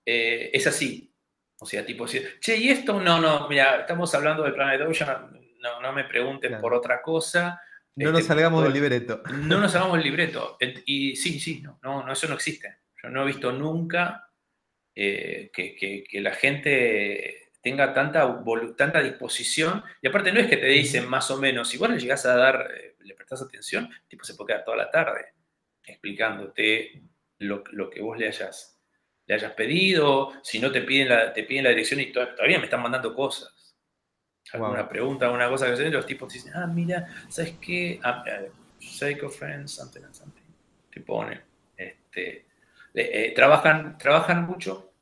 [0.05, 1.11] eh, es así.
[1.57, 3.01] O sea, tipo, che, ¿y esto?
[3.01, 7.59] No, no, mira, estamos hablando del Planet Ocean, no, no me pregunten por otra cosa.
[7.95, 9.23] No nos este, salgamos del libreto.
[9.31, 10.57] No nos salgamos del libreto.
[10.85, 12.77] Y sí, sí, no, no, eso no existe.
[13.01, 14.29] Yo no he visto nunca
[14.93, 18.43] eh, que, la gente tenga tanta,
[18.77, 19.83] tanta disposición.
[20.01, 22.35] Y aparte no es que te dicen más o menos, si vos le llegás a
[22.35, 25.33] dar, eh, le prestás atención, el tipo se puede quedar toda la tarde
[25.87, 27.03] explicándote
[27.37, 28.81] lo, que vos le hayas,
[29.27, 32.65] le hayas pedido, si no te piden la, te piden la dirección y todavía me
[32.65, 33.54] están mandando cosas
[34.53, 37.99] alguna pregunta, alguna cosa que se los tipos dicen, ah, mira, ¿sabes qué?
[38.03, 38.23] Ah,
[38.79, 40.43] Psycho Friends, something and something.
[40.91, 41.41] Te ponen.
[41.75, 42.45] Este,
[42.93, 44.93] eh, trabajan, trabajan mucho.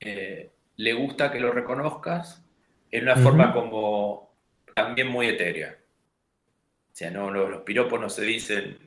[0.00, 2.44] Eh, le gusta que lo reconozcas
[2.90, 4.34] en una forma como
[4.74, 5.78] también muy etérea.
[6.92, 8.78] O sea, no, los, piropos no se dicen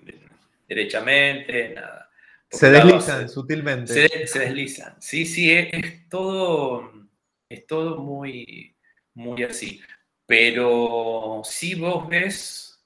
[0.67, 2.09] derechamente, nada.
[2.49, 4.07] se deslizan sutilmente.
[4.27, 5.01] Se, deslizan.
[5.01, 6.91] Sí, sí, es todo,
[7.49, 8.74] es todo muy,
[9.15, 9.81] muy así.
[10.25, 12.85] Pero si vos ves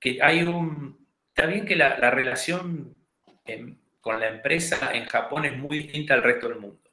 [0.00, 1.06] que hay un...
[1.28, 2.96] Está bien que la, relación
[4.00, 6.90] con la empresa en Japón es muy distinta al resto del mundo.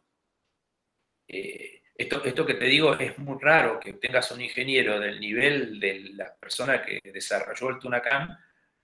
[1.27, 5.79] Eh, Esto, esto que te digo es muy raro que tengas un ingeniero del nivel
[5.79, 8.35] de la persona que desarrolló el Tunacam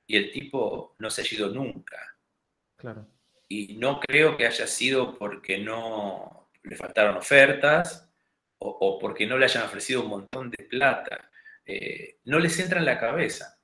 [0.06, 1.98] y el tipo no se ha ido nunca.
[2.76, 3.08] Claro.
[3.48, 8.09] Y no creo que haya sido porque no le faltaron ofertas
[8.60, 11.30] o, porque no le hayan ofrecido un montón de plata.
[11.66, 13.60] Eh, no les entra en la cabeza.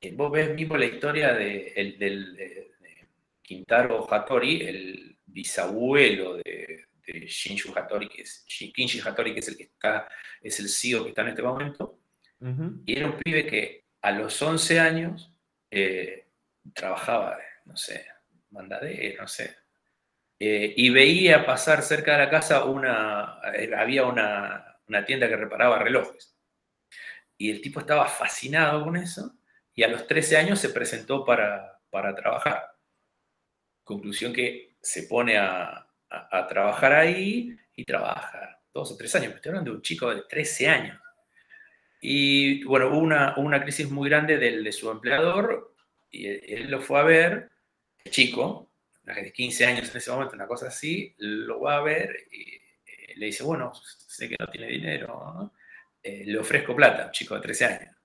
[0.00, 2.74] Eh, vos ves mismo la historia de, del
[3.42, 9.56] Quintaro Hattori, el bisabuelo de, de Shinju Hattori, que es Kinji Hattori, que es el
[9.56, 10.08] que está,
[10.40, 12.00] es el CEO que está en este momento.
[12.86, 15.32] Y era un pibe que a los 11 años
[15.70, 16.28] eh,
[16.72, 18.06] trabajaba, no sé,
[18.50, 19.56] mandadero, no sé.
[20.40, 25.36] Eh, y veía pasar cerca de la casa una, eh, había una, una tienda que
[25.36, 26.36] reparaba relojes.
[27.36, 29.38] Y el tipo estaba fascinado con eso
[29.74, 32.72] y a los 13 años se presentó para, para trabajar.
[33.84, 39.34] Conclusión que se pone a, a, trabajar ahí y trabaja dos o tres años.
[39.34, 41.00] estoy hablando de un chico de 13 años.
[42.00, 45.74] Y bueno, hubo una, una crisis muy grande del, de su empleador
[46.10, 47.50] y él, lo fue a ver,
[48.10, 48.70] chico,
[49.14, 53.14] de 15 años en ese momento, una cosa así, lo va a ver y eh,
[53.16, 55.52] le dice, bueno, sé que no tiene dinero,
[56.02, 57.98] eh, le ofrezco plata, un chico de 13 años.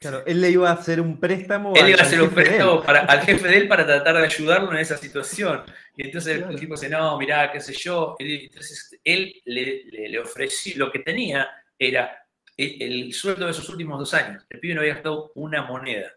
[0.00, 1.74] Claro, él le iba a hacer un préstamo.
[1.76, 4.72] Él iba a hacer un préstamo para, al jefe de él para tratar de ayudarlo
[4.72, 5.62] en esa situación.
[5.96, 8.16] Y entonces el, tipo dice, no, mirá, qué sé yo.
[8.18, 12.26] Entonces él le, le, ofreció, lo que tenía era
[12.56, 14.44] el, sueldo de sus últimos dos años.
[14.48, 16.12] El pibe no había gastado una moneda.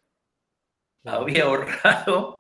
[1.04, 2.38] Había ahorrado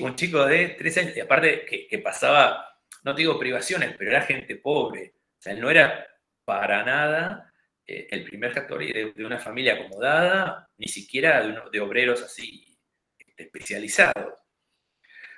[0.00, 1.16] un chico de 13 años.
[1.16, 5.14] Y aparte que, pasaba, no digo privaciones, pero era gente pobre.
[5.38, 6.06] O sea, él no era
[6.44, 7.52] para nada
[7.86, 12.78] eh, el primer Hattori de, de, una familia acomodada, ni siquiera de, obreros así
[13.18, 14.34] este, especializados.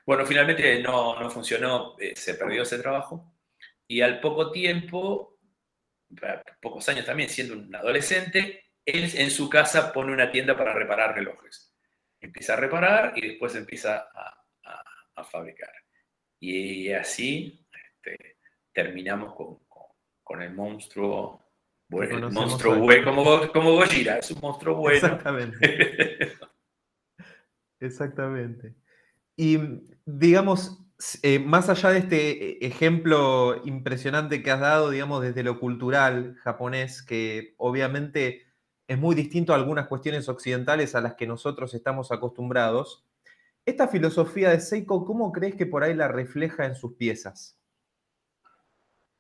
[0.07, 3.35] Bueno, finalmente no, no funcionó, eh, se perdió ese trabajo
[3.91, 5.39] y al poco tiempo,
[6.61, 11.15] pocos años también siendo un adolescente, él en su casa pone una tienda para reparar
[11.15, 11.70] relojes.
[12.21, 14.45] Empieza a reparar y después empieza a,
[15.15, 15.73] a, fabricar.
[16.39, 18.39] Y así este,
[18.73, 19.59] terminamos con,
[20.23, 21.51] con el monstruo
[21.91, 24.95] bueno, monstruo bueno, como, como Gojira, es un monstruo bueno.
[24.97, 25.59] Exactamente.
[27.81, 28.75] Exactamente.
[29.37, 29.59] Y
[30.05, 30.79] digamos,
[31.23, 37.03] eh, más allá de este ejemplo impresionante que has dado, digamos, desde lo cultural japonés,
[37.03, 38.47] que obviamente
[38.91, 43.05] es muy distinto a algunas cuestiones occidentales a las que nosotros estamos acostumbrados,
[43.65, 47.57] esta filosofía de Seiko, ¿cómo crees que por ahí la refleja en sus piezas?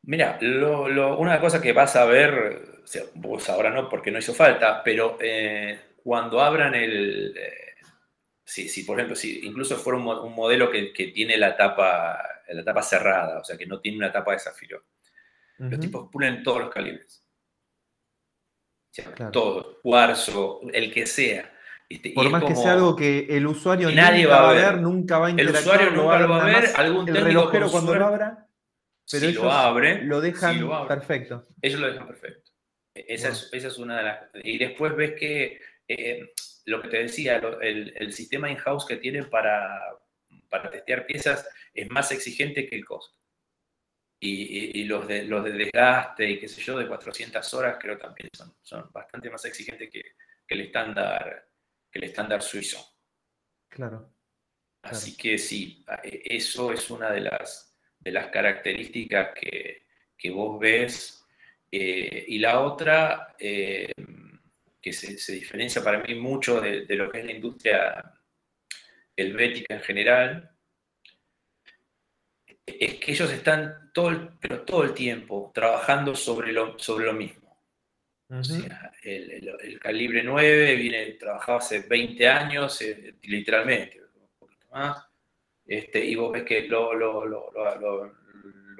[0.02, 2.82] Mira, una cosa que vas a ver,
[3.14, 7.32] vos ahora no porque no hizo falta, pero eh, cuando abran el...
[7.36, 7.74] Eh,
[8.44, 12.18] si, por ejemplo, si incluso fuera un, modelo que, tiene la tapa,
[12.48, 14.82] la tapa cerrada, o sea, que no tiene una tapa de zafiro,
[15.58, 17.22] los tipos ponen todos los calibres.
[19.32, 21.52] Todos, cuarzo, el que sea.
[21.88, 25.28] Este, por más que sea algo que el usuario nadie va a ver, nunca va
[25.28, 25.80] a interactuar.
[25.80, 28.46] El usuario nunca lo va a ver, algún el relojero cuando lo abra
[29.10, 31.48] pero si lo abren, lo dejan perfecto.
[31.60, 32.52] Ellos lo dejan perfecto.
[32.94, 34.18] E-, esa, es, una de las...
[34.44, 36.32] Y después ves que eh,
[36.66, 39.80] lo que te decía, el, sistema in-house que tienen para,
[40.48, 43.18] para testear piezas es más exigente que el costo.
[44.22, 48.28] Y, los, de, los de desgaste y qué sé yo, de 400 horas, creo también
[48.36, 50.02] son, son bastante más exigentes que,
[50.46, 51.48] el estándar
[51.90, 52.96] que el estándar suizo.
[53.68, 54.12] Claro.
[54.82, 61.24] Así que sí, e-, eso es una de las, de las características que, vos ves.
[61.72, 63.92] Eh, y la otra, eh,
[64.80, 68.14] que se, diferencia para mí mucho de, lo que es la industria
[69.16, 70.49] helvética en general,
[72.78, 77.12] es que ellos están todo el, pero todo el tiempo trabajando sobre lo, sobre lo
[77.12, 77.64] mismo.
[79.02, 85.04] el, calibre 9 viene trabajado hace 20 años, eh, literalmente, un poquito más.
[85.66, 86.92] Este, y vos ves que lo,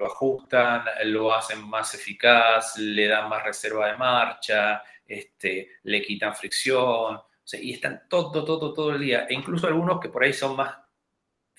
[0.05, 7.19] ajustan, lo hacen más eficaz, le dan más reserva de marcha, este, le quitan fricción,
[7.53, 9.25] y están todo, todo, todo el día.
[9.29, 10.75] E incluso algunos que por ahí son más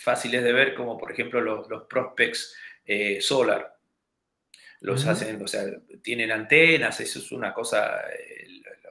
[0.03, 3.77] fáciles de ver, como por ejemplo los, prospects eh, solar.
[4.81, 5.65] Los hacen, o sea,
[6.03, 8.47] tienen antenas, eso es una cosa, eh,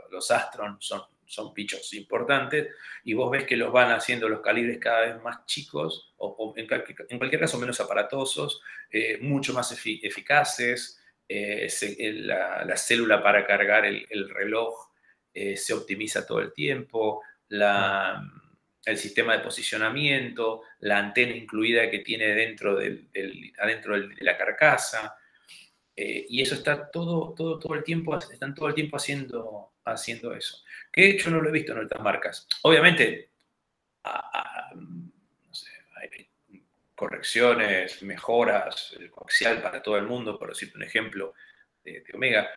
[0.09, 2.68] los Astron son son pichos importantes,
[3.05, 6.68] y vos ves que los van haciendo los calibres cada vez más chicos, o, en,
[6.68, 14.89] cualquier caso menos aparatosos, eh, mucho más eficaces, la, célula para cargar el, reloj
[15.34, 18.22] se optimiza todo el tiempo, la,
[18.86, 23.10] el sistema de posicionamiento, la antena incluida que tiene dentro, del,
[23.60, 25.16] adentro de la carcasa.
[25.96, 30.34] Eh, y eso está todo, todo, todo el tiempo, están todo el tiempo haciendo, haciendo
[30.34, 30.64] eso.
[30.92, 32.48] Que hecho no lo he visto en otras marcas.
[32.64, 33.30] Obviamente,
[34.04, 36.28] hay
[36.96, 41.34] correcciones, mejoras, el coaxial para todo el mundo, por decirte un ejemplo
[41.84, 42.50] de, Omega,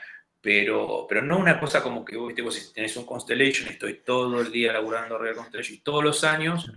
[0.45, 2.35] pero, pero no una cosa como que vos,
[2.75, 6.71] tenés un Constellation, estoy todo el día laburando de Constellation y todos los años,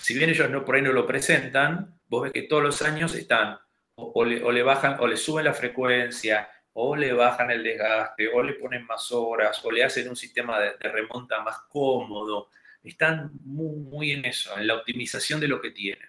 [0.00, 3.14] si bien ellos no, por ahí no lo presentan, vos ves que todos los años
[3.14, 3.56] están
[3.94, 8.54] o, le, bajan o le suben la frecuencia, o le bajan el desgaste, o le
[8.54, 12.50] ponen más horas, o le hacen un sistema de, remonta más cómodo.
[12.82, 16.08] Están muy, muy en eso, en la optimización de lo que tienen.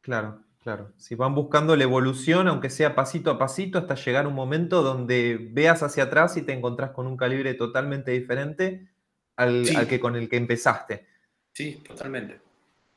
[0.00, 0.92] Claro, claro.
[0.96, 5.38] Si van buscando la evolución, aunque sea pasito a pasito, hasta llegar un momento donde
[5.52, 8.88] veas hacia atrás y te encontrás con un calibre totalmente diferente
[9.36, 11.06] al, que con el que empezaste.
[11.52, 12.40] Sí, totalmente.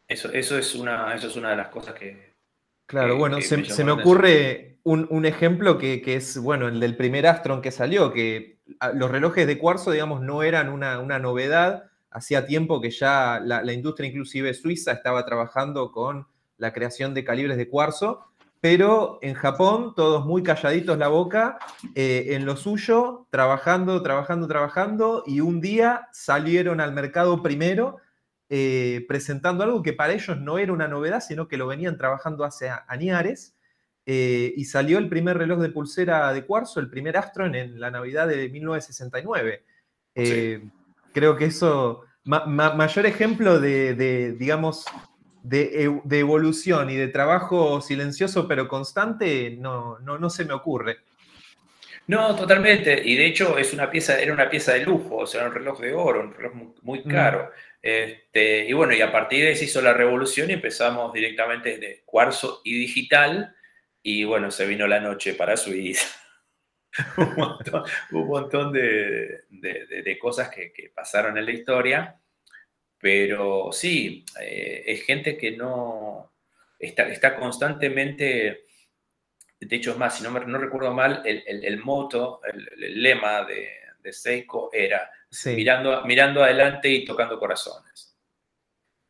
[0.08, 2.34] Eso, eso, es una, eso es una de las cosas que,
[2.88, 7.70] Claro, bueno, se, me, ocurre un, ejemplo que, es, bueno, el del primer Astron que
[7.70, 11.84] salió, que ah, los relojes de cuarzo, digamos, no eran una, novedad.
[12.10, 16.26] Hacía tiempo que ya la, industria, inclusive suiza, estaba trabajando con
[16.60, 18.26] la creación de calibres de cuarzo,
[18.62, 21.58] pero en Japón, todos muy calladitos la boca,
[21.96, 27.98] eh, en lo suyo, trabajando, trabajando, trabajando, y un día salieron al mercado primero
[28.52, 32.44] eh, presentando algo que para ellos no era una novedad, sino que lo venían trabajando
[32.44, 33.56] hace añares.
[34.08, 37.92] Eh, y salió el primer reloj de pulsera de cuarzo, el primer Astron, en la
[37.92, 39.64] Navidad de 1969.
[40.16, 40.68] Eh,
[41.14, 44.86] creo que eso, mayor ejemplo de, digamos,
[45.44, 51.00] de, evolución y de trabajo silencioso pero constante, no, no, no se me ocurre.
[52.10, 53.00] No, totalmente.
[53.06, 55.80] Y de hecho es una pieza, era una pieza de lujo, o sea, un reloj
[55.80, 57.52] de oro, un reloj muy, caro.
[57.82, 61.78] Este, y bueno, y a partir de ahí se hizo la revolución y empezamos directamente
[61.78, 63.56] de cuarzo y digital.
[64.02, 66.08] Y bueno, se vino la noche para Suiza.
[68.12, 72.20] un montón, de, cosas que, pasaron en la historia.
[73.00, 76.34] Pero sí, eh, es gente que no
[76.78, 78.66] está, está constantemente.
[79.60, 83.44] De hecho, es más, si no, me, no recuerdo mal, el, el, moto, el, lema
[83.44, 83.70] de,
[84.02, 85.10] de Seiko era
[85.46, 88.18] mirando, mirando adelante y tocando corazones.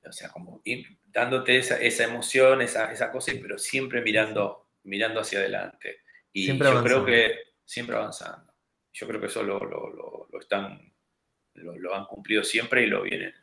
[0.03, 0.61] O sea, como
[1.05, 6.01] dándote esa, esa emoción, esa, esa, cosa, pero siempre mirando, mirando hacia adelante.
[6.31, 7.35] Y yo creo que
[7.65, 8.53] siempre avanzando.
[8.91, 10.93] Yo creo que eso lo, lo, lo, están,
[11.53, 13.33] lo, han cumplido siempre y lo vienen,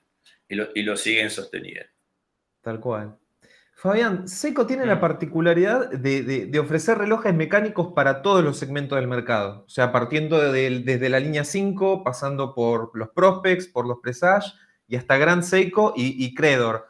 [0.49, 1.91] y lo, y lo siguen sosteniendo.
[2.63, 3.19] Tal cual.
[3.79, 5.01] Fabián, Seiko tiene la mm.
[5.01, 9.65] particularidad de, ofrecer relojes mecánicos para todos los segmentos del mercado.
[9.67, 14.51] O sea, partiendo desde la línea 5, pasando por los Prospects, por los Presage
[14.89, 16.87] y hasta Grand Seiko y, Credor.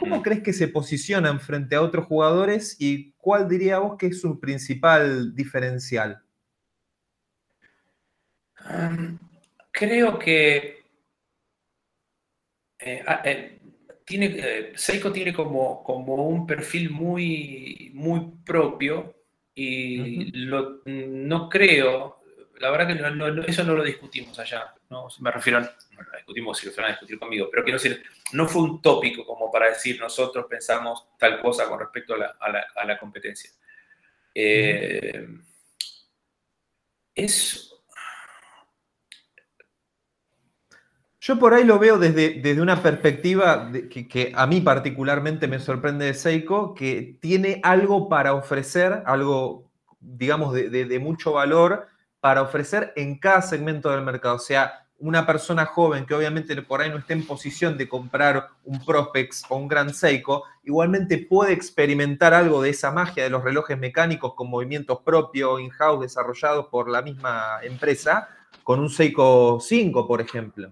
[0.00, 0.22] ¿Cómo mm.
[0.22, 4.40] crees que se posicionan frente a otros jugadores y cuál diría vos que es su
[4.40, 6.22] principal diferencial?
[9.70, 10.85] creo que
[12.78, 13.60] eh, ah, eh,
[14.06, 19.14] tiene, eh, Seiko tiene como, como un perfil muy, muy propio
[19.54, 20.32] y
[20.86, 22.22] no creo,
[22.60, 25.08] la verdad que eso no lo discutimos allá, ¿no?
[25.20, 25.68] me refiero, no
[26.02, 28.02] lo discutimos si lo van a discutir conmigo, pero quiero decir,
[28.32, 32.98] no fue un tópico como para decir nosotros pensamos tal cosa con respecto a la,
[32.98, 33.50] competencia.
[34.34, 35.26] Eh,
[37.14, 37.75] es
[41.26, 46.04] Yo por ahí lo veo desde, desde una perspectiva que, a mí particularmente me sorprende
[46.04, 49.68] de Seiko, que tiene algo para ofrecer, algo,
[49.98, 51.88] digamos, de, mucho valor
[52.20, 54.36] para ofrecer en cada segmento del mercado.
[54.36, 58.50] O sea, una persona joven que obviamente por ahí no esté en posición de comprar
[58.62, 63.42] un Prospex o un Grand Seiko, igualmente puede experimentar algo de esa magia de los
[63.42, 68.28] relojes mecánicos con movimientos propios, in-house, desarrollados por la misma empresa,
[68.62, 70.70] con un Seiko 5, por ejemplo.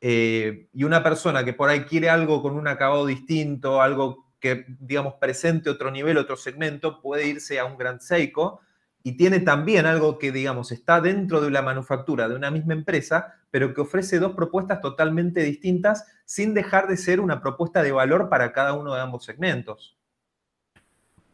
[0.00, 4.66] Eh, y una persona que por ahí quiere algo con un acabado distinto, algo que,
[4.80, 8.60] digamos, presente otro nivel, otro segmento, puede irse a un Grand Seiko
[9.02, 13.34] y tiene también algo que, digamos, está dentro de la manufactura de una misma empresa,
[13.52, 18.28] pero que ofrece dos propuestas totalmente distintas sin dejar de ser una propuesta de valor
[18.28, 19.96] para cada uno de ambos segmentos.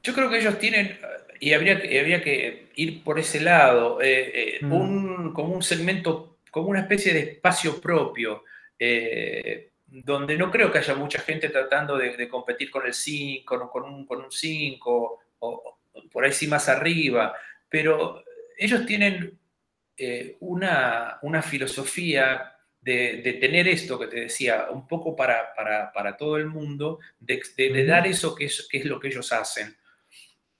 [0.02, 0.98] Yo creo que ellos tienen,
[1.40, 5.32] y habría, habría que ir por ese lado, eh, eh, mm.
[5.32, 8.44] como un segmento, como una especie de espacio propio.
[8.78, 13.84] Eh, donde no creo que haya mucha gente tratando de, competir con el 5, con
[13.84, 15.78] un, con un 5, o,
[16.10, 17.34] por ahí sí más arriba,
[17.68, 18.24] pero
[18.56, 19.38] ellos tienen
[19.96, 25.52] eh, una, filosofía de, tener esto que te decía, un poco para,
[26.18, 29.76] todo el mundo, de, dar eso que es, que es, lo que ellos hacen.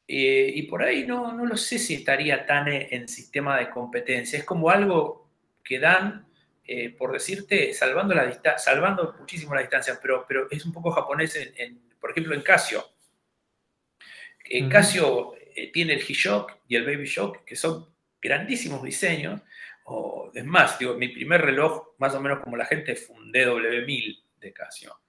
[0.06, 4.38] Eh, y por ahí no, no lo sé si estaría tan en sistema de competencia.
[4.38, 5.21] Es como algo
[5.64, 6.26] que dan,
[6.64, 11.36] eh, por decirte, salvando, la salvando muchísimo la distancia, pero, pero es un poco japonés,
[11.36, 12.84] en, por ejemplo, en Casio.
[14.44, 15.34] En Casio
[15.72, 17.88] tiene el G-Shock y el Baby Shock, que son
[18.20, 19.40] grandísimos diseños.
[19.84, 23.32] O, es más, digo, mi primer reloj, más o menos como la gente, fue un
[23.32, 25.00] DW1000 de Casio.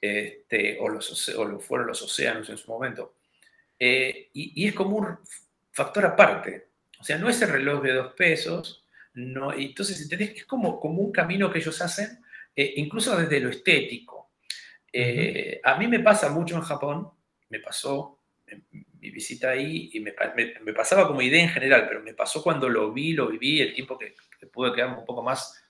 [0.00, 3.16] Este, o, los, o fueron los océanos en su momento.
[3.78, 5.18] Eh, y, es como un
[5.72, 6.70] factor aparte.
[6.98, 8.84] O sea, no es el reloj de dos pesos.
[9.14, 10.36] No, entonces, ¿entendés?
[10.36, 12.22] Es como, como un camino que ellos hacen,
[12.54, 14.30] eh, incluso desde lo estético.
[14.92, 17.10] Eh, a mí me pasa mucho en Japón,
[17.48, 18.18] me pasó
[19.00, 20.12] mi visita ahí, y me,
[20.74, 23.96] pasaba como idea en general, pero me pasó cuando lo vi, lo viví, el tiempo
[23.96, 24.14] que,
[24.48, 25.64] pude quedarme un poco más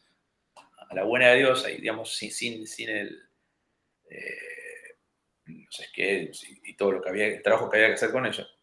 [0.88, 3.22] a la buena de Dios, ahí, digamos, sin, el
[5.46, 6.30] no sé qué,
[6.64, 8.59] y todo lo que había, el trabajo que había que hacer con ellos.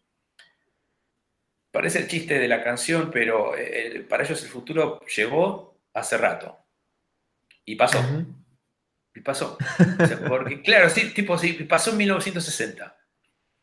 [1.77, 6.57] Parece el chiste de la canción, pero eh, para ellos el futuro llegó hace rato.
[7.65, 8.03] Y pasó.
[9.13, 9.59] Y pasó.
[10.27, 12.97] porque, claro, sí, tipo, sí, pasó en 1960.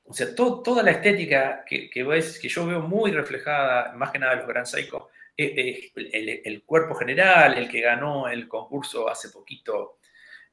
[0.05, 4.21] O sea, toda la estética que, que, ves, que yo veo muy reflejada, más que
[4.21, 9.11] nada en los Gran Psycho, eh, eh, el, cuerpo general, el que ganó el concurso
[9.11, 9.99] hace poquito,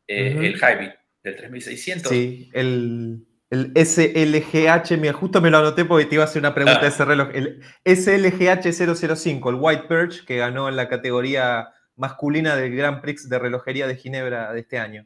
[0.07, 2.11] el Hybrid, del 3600.
[2.11, 6.55] Sí, el, el SLGH, mira, justo me lo anoté porque te iba a hacer una
[6.55, 7.29] pregunta de ese reloj.
[7.33, 13.37] El SLGH005, el White Perch, que ganó en la categoría masculina del Grand Prix de
[13.37, 15.05] relojería de Ginebra de este año.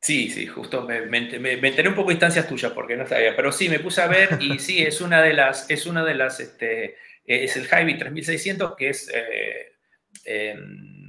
[0.00, 3.52] Sí, sí, justo me, me, enteré un poco de instancias tuyas porque no sabía, pero
[3.52, 6.40] sí, me puse a ver y sí, es una de las, es una de las,
[6.40, 9.76] este, es el Hy-Vee 3600 que es eh,
[10.24, 11.02] em,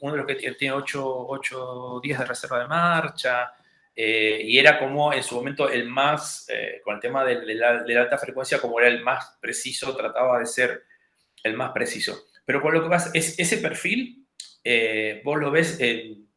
[0.00, 3.52] uno de los que tiene 8 días de reserva de marcha,
[4.00, 7.80] eh, y era como en su momento el más, eh, con el tema de, la,
[8.00, 10.84] alta frecuencia, como era el más preciso, trataba de ser
[11.42, 12.26] el más preciso.
[12.44, 14.24] Pero por lo que pasa es ese perfil,
[14.62, 16.28] eh, vos lo ves en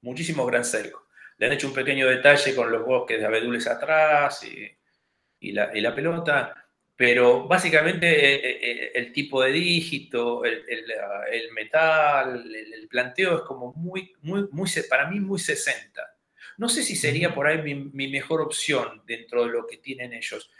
[0.00, 1.06] muchísimos Gran Seiko.
[1.36, 5.80] Le han hecho un pequeño detalle con los bosques de abedules atrás y, la, y
[5.80, 13.72] la, pelota, pero básicamente el, tipo de dígito, el, el metal, el, planteo es como
[13.74, 16.17] muy, muy, muy, para mí muy 60
[16.58, 20.50] no sé si sería por ahí mi, mejor opción dentro de lo que tienen ellos.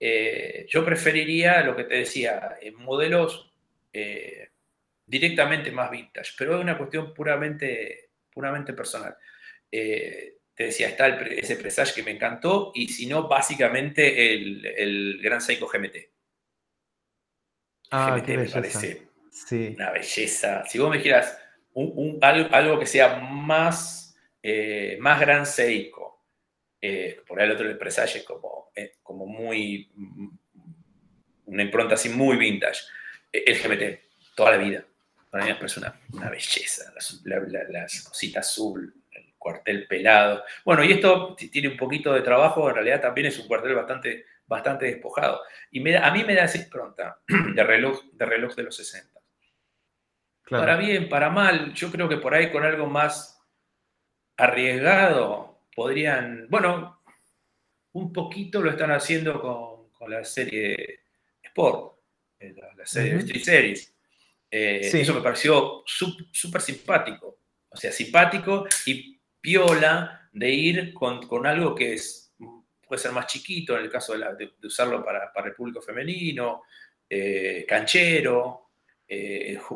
[0.00, 3.52] Eh, yo preferiría lo que te decía, en modelos
[3.92, 4.48] eh,
[5.06, 9.16] directamente más vintage, pero es una cuestión puramente, puramente personal.
[9.70, 15.20] Eh, te decía, está ese Presage que me encantó y si no, básicamente el, el
[15.22, 15.96] Gran Seiko GMT.
[17.90, 19.02] Ah, GMT me parece
[19.76, 20.64] una belleza.
[20.66, 21.38] Si vos me dijeras
[22.22, 24.01] algo que sea más
[24.42, 26.20] eh, más gran Seiko.
[26.80, 30.28] Eh, por ahí el otro el Presage es como, eh, como muy, mm,
[31.46, 32.80] una impronta así muy vintage.
[33.30, 34.00] El GMT,
[34.34, 34.84] toda la vida.
[35.30, 40.44] Para mí me parece una, una belleza, las, cositas azul, el cuartel pelado.
[40.64, 44.26] Bueno, y esto tiene un poquito de trabajo, en realidad también es un cuartel bastante,
[44.46, 45.40] bastante despojado.
[45.70, 47.20] Y me a mí me da esa impronta
[47.54, 49.20] de reloj, de reloj de los 60.
[50.50, 53.31] Para bien, para mal, yo creo que por ahí con algo más
[54.42, 57.00] arriesgado, podrían, bueno,
[57.92, 61.02] un poquito lo están haciendo con, la serie
[61.40, 61.94] Sport,
[62.40, 63.94] eh, la, serie de Street Series.
[64.50, 67.38] Eh, eso me pareció súper simpático.
[67.68, 72.34] O sea, simpático y piola de ir con, algo que es,
[72.84, 76.64] puede ser más chiquito, en el caso de, usarlo para, el público femenino,
[77.08, 78.61] eh, canchero.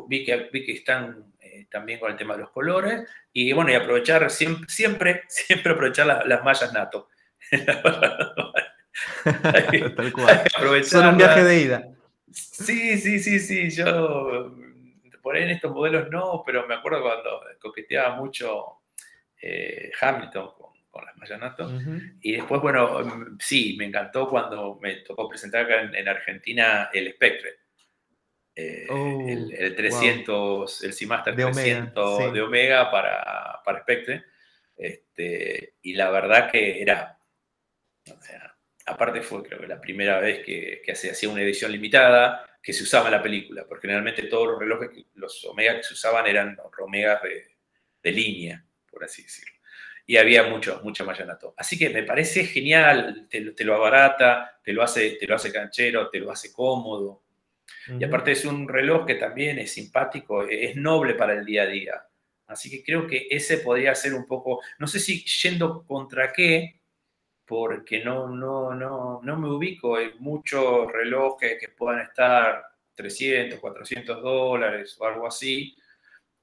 [0.07, 1.33] Vi, que, vi que están
[1.69, 3.07] también con el tema de los colores.
[3.33, 7.09] Y bueno, y aprovechar, siempre, siempre, siempre aprovechar las, mallas nato.
[9.23, 10.83] Tal cual.
[10.83, 11.87] Son un viaje de ida.
[12.31, 13.69] Sí, sí, sí, sí.
[13.69, 14.55] Yo
[15.21, 18.79] por ahí en estos modelos no, pero me acuerdo cuando coqueteaba mucho
[19.41, 20.51] eh, Hamilton
[20.89, 21.71] con, las mallas nato.
[22.21, 27.13] Y después, bueno, sí, me encantó cuando me tocó presentar acá en, en Argentina el
[27.13, 27.66] Spectre.
[28.59, 34.23] Eh, el, 300, el Seamaster 300 de Omega para, para Spectre.
[34.75, 37.19] Este, y la verdad que era,
[38.11, 38.55] o sea,
[38.87, 42.73] aparte fue creo que la primera vez que, que se hacía una edición limitada que
[42.73, 46.25] se usaba en la película, porque generalmente todos los relojes, los Omega que se usaban
[46.25, 47.57] eran Omegas de,
[48.01, 49.53] de línea, por así decirlo.
[50.07, 51.53] Y había mucho, mucha mayanato.
[51.57, 55.51] Así que me parece genial, te, te, lo abarata, te lo, hace, te lo hace
[55.51, 57.26] canchero, te lo hace cómodo.
[57.99, 61.67] Y aparte es un reloj que también es simpático, es noble para el día a
[61.67, 62.07] día.
[62.47, 66.81] Así que creo que ese podría ser un poco, no sé si yendo contra qué,
[67.45, 72.61] porque no, no, no, no me ubico en muchos relojes que puedan estar
[72.95, 75.75] 300, 400 dólares o algo así.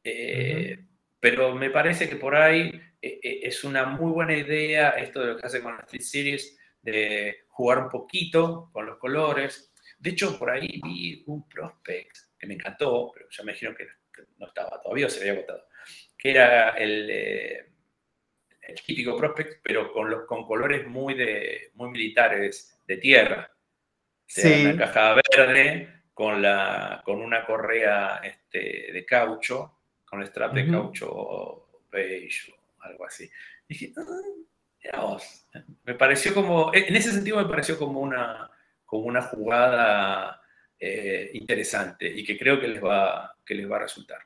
[0.03, 0.79] Eh,
[1.21, 2.71] pero me parece que por ahí
[3.01, 6.03] eh, eh, es una muy buena idea esto de lo que hace con la Street
[6.03, 9.74] Series, de jugar un poquito con los colores.
[10.05, 13.87] De hecho, por ahí vi un prospect que me encantó, pero ya me dijeron que
[14.37, 15.67] no estaba todavía o se había agotado,
[16.19, 22.79] que era el, el típico prospect, pero con, los, con colores muy, de, muy militares,
[22.87, 23.51] de tierra.
[24.27, 24.67] Sí.
[24.67, 30.71] Una caja verde con, la, con una correa este, de caucho, con el strap de
[30.71, 33.31] caucho beige o algo así.
[33.67, 33.95] dije,
[34.93, 35.17] ah,
[35.85, 38.51] Me pareció como, en ese sentido me pareció como una,
[38.95, 40.41] como una jugada
[40.79, 44.19] eh, interesante y que creo que les, va, que les va a resultar.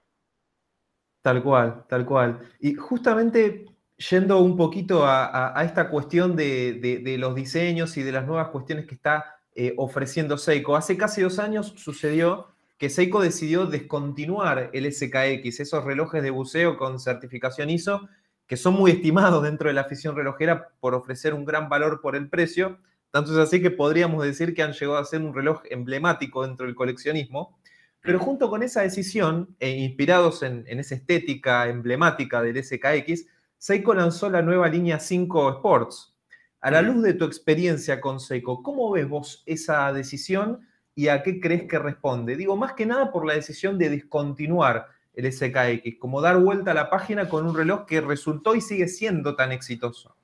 [1.22, 2.38] Tal cual, tal cual.
[2.60, 3.64] Y justamente
[4.10, 8.94] yendo un poquito a, esta cuestión de, los diseños y de las nuevas cuestiones que
[8.94, 15.60] está eh, ofreciendo Seiko, hace casi dos años sucedió que Seiko decidió descontinuar el SKX,
[15.60, 18.06] esos relojes de buceo con certificación ISO,
[18.46, 22.14] que son muy estimados dentro de la afición relojera por ofrecer un gran valor por
[22.14, 22.78] el precio.
[23.10, 26.66] Tanto es así que podríamos decir que han llegado a ser un reloj emblemático dentro
[26.66, 27.58] del coleccionismo.
[28.00, 33.26] Pero junto con esa decisión, e inspirados en, en esa estética emblemática del SKX,
[33.56, 36.14] Seiko lanzó la nueva línea 5 Sports.
[36.60, 40.60] A la luz de tu experiencia con Seiko, ¿cómo ves vos esa decisión
[40.94, 42.36] y a qué crees que responde?
[42.36, 46.74] Digo, más que nada por la decisión de discontinuar el SKX, como dar vuelta a
[46.74, 50.14] la página con un reloj que resultó y sigue siendo tan exitoso.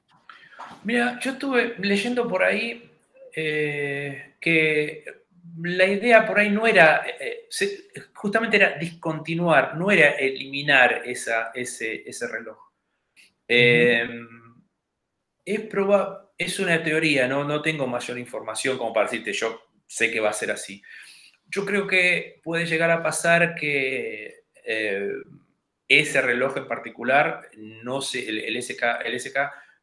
[0.84, 2.90] Mira, yo estuve leyendo por ahí
[3.34, 5.04] eh, que
[5.62, 7.48] la idea por ahí no era, eh,
[8.14, 12.58] justamente era discontinuar, no era eliminar esa, ese, ese reloj.
[13.48, 14.28] Em,
[15.44, 15.68] es,
[16.38, 17.44] es una teoría, ¿no?
[17.44, 20.82] no tengo mayor información como para decirte yo sé que va a ser así.
[21.46, 25.12] Yo creo que puede llegar a pasar que eh,
[25.88, 29.36] ese reloj en particular, no se, el, SK, el SK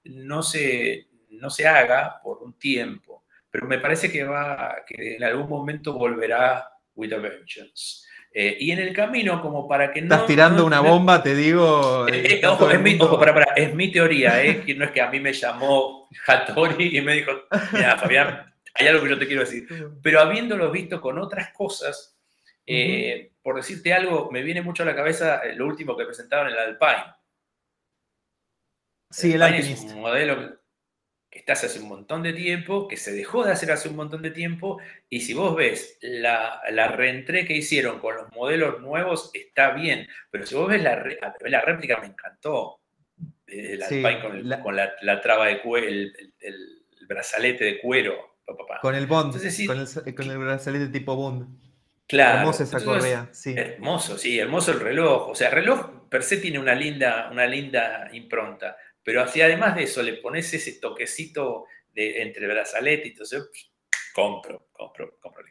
[0.06, 5.24] no, se, no se haga por un tiempo, pero me parece que, va, que en
[5.24, 8.06] algún momento volverá with a vengeance.
[8.34, 10.16] Eh, y en el camino, como para que no.
[10.16, 12.08] Estás tirando una bomba, te digo.
[12.12, 14.64] Eh, eh, ojo, es mi, para, es mi, teoría, ¿eh?
[14.66, 17.32] que no es que a mí me llamó Hattori y me dijo,
[17.74, 19.68] mira, Fabián, hay algo que yo te quiero decir.
[20.02, 22.18] Pero habiéndolo visto con otras cosas,
[23.42, 26.60] por decirte algo, me viene mucho a la cabeza lo último que presentaron en el
[26.60, 27.14] Alpine.
[29.12, 30.62] Sí, el, Alpine es un modelo
[31.32, 34.22] que estás hace un montón de tiempo, que se dejó de hacer hace un montón
[34.22, 34.80] de tiempo,
[35.10, 40.08] y si vos ves la, la reentré que hicieron con los modelos nuevos, está bien,
[40.30, 41.02] pero si vos ves la,
[41.46, 42.82] la réplica, me encantó.
[43.48, 44.20] El Alpine
[44.62, 46.14] con, la, traba de cuero, el,
[47.08, 48.38] brazalete de cuero.
[48.82, 49.34] Con el Bond,
[49.68, 51.48] con, el, brazalete tipo Bond.
[52.08, 52.40] Claro.
[52.40, 53.54] Hermosa esa correa, sí.
[53.58, 55.30] Hermoso, sí, hermoso el reloj.
[55.30, 58.76] O sea, el reloj per se tiene una linda, una linda impronta.
[59.04, 63.50] Pero así además de eso le pones ese toquecito de, entre brazalete y todo eso,
[64.14, 65.46] compro, compro, compro.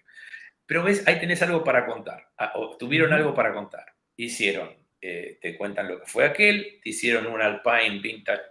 [0.67, 3.87] Pero ves, ahí tenés algo para contar, ah, o tuvieron algo para contar.
[4.15, 8.43] Hicieron, eh, te cuentan lo que fue aquel, te hicieron un Alpine Vintage,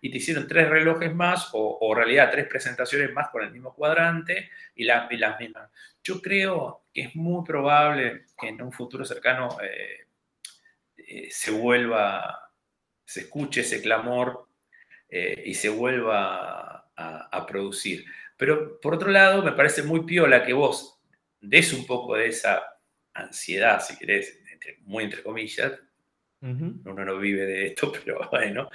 [0.00, 3.74] y te hicieron tres relojes más, o, en realidad tres presentaciones más con el mismo
[3.74, 5.68] cuadrante y, las mismas.
[6.04, 10.06] Yo creo que es muy probable que en un futuro cercano eh,
[10.96, 12.41] eh, se vuelva
[13.04, 14.48] se escuche ese clamor
[15.08, 18.04] eh, y se vuelva a, producir.
[18.36, 21.00] Pero por otro lado, me parece muy piola que vos
[21.40, 22.62] des un poco de esa
[23.12, 24.40] ansiedad, si querés,
[24.82, 25.72] muy entre comillas.
[26.40, 28.70] Uno no vive de esto, pero bueno.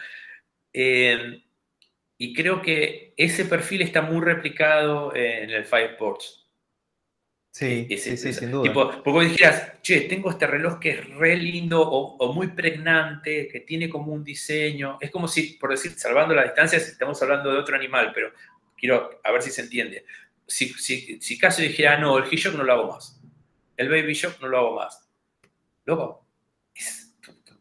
[0.73, 1.41] Eh,
[2.17, 5.65] y creo que ese perfil está muy replicado en el
[7.57, 8.69] Sí, sí, sin duda.
[8.69, 13.47] Tipo, porque vos dijeras, che, tengo este reloj que es re lindo o, muy pregnante,
[13.47, 14.99] que tiene como un diseño.
[15.01, 18.31] Es como si, por decir, salvando la distancia, si estamos hablando de otro animal, pero
[18.77, 20.05] quiero a ver si se entiende.
[20.45, 23.19] Si, si, si casi dijera, no, el G-Shock no lo hago más.
[23.75, 25.09] El Baby Shock no lo hago más.
[25.85, 26.27] Loco,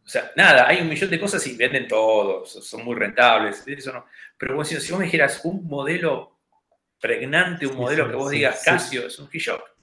[0.05, 3.95] o sea, nada, hay un millón de cosas y venden todos, son muy rentables, eso
[3.95, 4.05] no.
[4.37, 6.37] Pero si vos me dijeras un modelo
[7.01, 9.76] pregnante, un modelo que vos digas Casio, es un G-Shock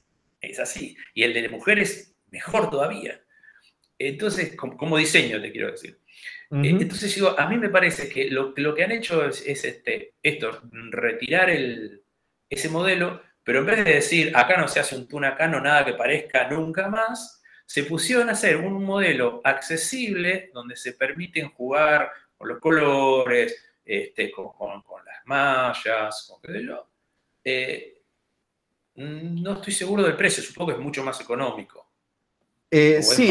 [0.43, 0.95] es así.
[1.13, 3.21] Y el de mujeres, mejor todavía.
[3.97, 5.99] Entonces, como, diseño te quiero decir.
[6.51, 10.13] Eh, entonces digo, a mí me parece que lo, lo que han hecho es, este,
[10.21, 10.61] esto,
[10.91, 12.03] retirar el,
[12.49, 15.93] ese modelo, pero en vez de decir, acá no se hace un tunacano, nada que
[15.93, 22.49] parezca nunca más, se pusieron a hacer un modelo accesible donde se permiten jugar con
[22.49, 24.51] los colores, este, con,
[25.05, 26.89] las mallas, con qué sé yo.
[27.43, 28.02] Eh,
[28.95, 31.89] no estoy seguro del precio, supongo que es mucho más económico.
[32.69, 33.29] Eh, sí,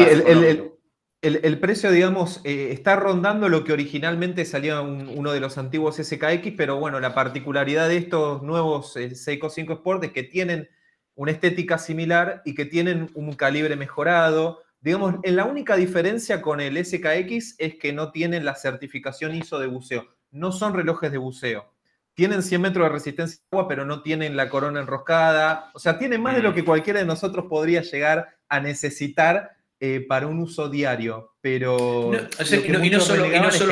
[1.21, 6.53] el, precio, digamos, eh, está rondando lo que originalmente salía uno de los antiguos SKX,
[6.57, 10.69] pero bueno, la particularidad de estos nuevos Seiko 5 Sport es que tienen
[11.15, 14.63] una estética similar y que tienen un calibre mejorado.
[14.81, 19.67] Digamos, la única diferencia con el SKX es que no tienen la certificación ISO de
[19.67, 20.07] buceo.
[20.31, 21.72] No son relojes de buceo.
[22.15, 25.71] Tienen 100 metros de resistencia a agua, pero no tienen la corona enroscada.
[25.73, 26.55] O sea, tienen más de lo mm.
[26.55, 31.33] que cualquiera de nosotros podría llegar a necesitar eh, para un uso diario.
[31.41, 32.11] Pero.
[32.11, 33.25] No, y no solo,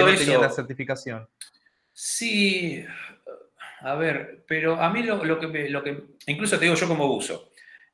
[0.09, 0.41] eso.
[0.41, 1.27] la certificación.
[1.93, 2.83] Sí,
[3.81, 7.51] a ver, pero a mí lo, que, lo que, incluso te digo yo como buzo,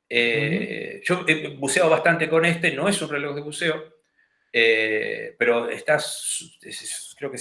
[0.08, 3.98] eh, yo he buceado bastante con este, no es un reloj de buceo,
[4.52, 6.58] eh, pero estás,
[7.16, 7.38] creo que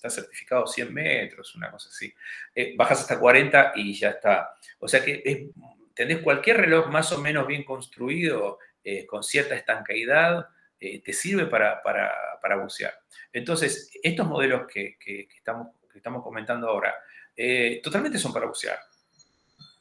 [0.00, 2.12] está certificado 100 metros, una cosa así.
[2.54, 4.54] Eh, bajas hasta 40 y ya está.
[4.78, 5.50] O sea que
[5.94, 8.58] tenés cualquier reloj más o menos bien construido,
[9.06, 10.48] con cierta estancaidad,
[10.78, 12.94] te sirve para, para, bucear.
[13.30, 14.96] Entonces, estos modelos que,
[15.36, 16.94] estamos, que estamos comentando ahora,
[17.36, 18.78] eh, totalmente son para bucear.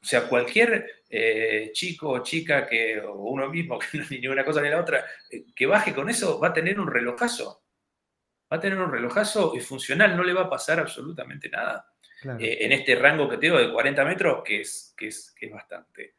[0.02, 4.46] O sea, cualquier eh, chico o chica que, o uno mismo, que no ni una
[4.46, 7.62] cosa ni la otra, eh, que baje con eso, va a tener un relojazo.
[8.52, 11.92] Va a tener un relojazo y funcional, no le va a pasar absolutamente nada.
[12.24, 16.16] en este rango que tengo de 40 metros, que es, que es, que es bastante.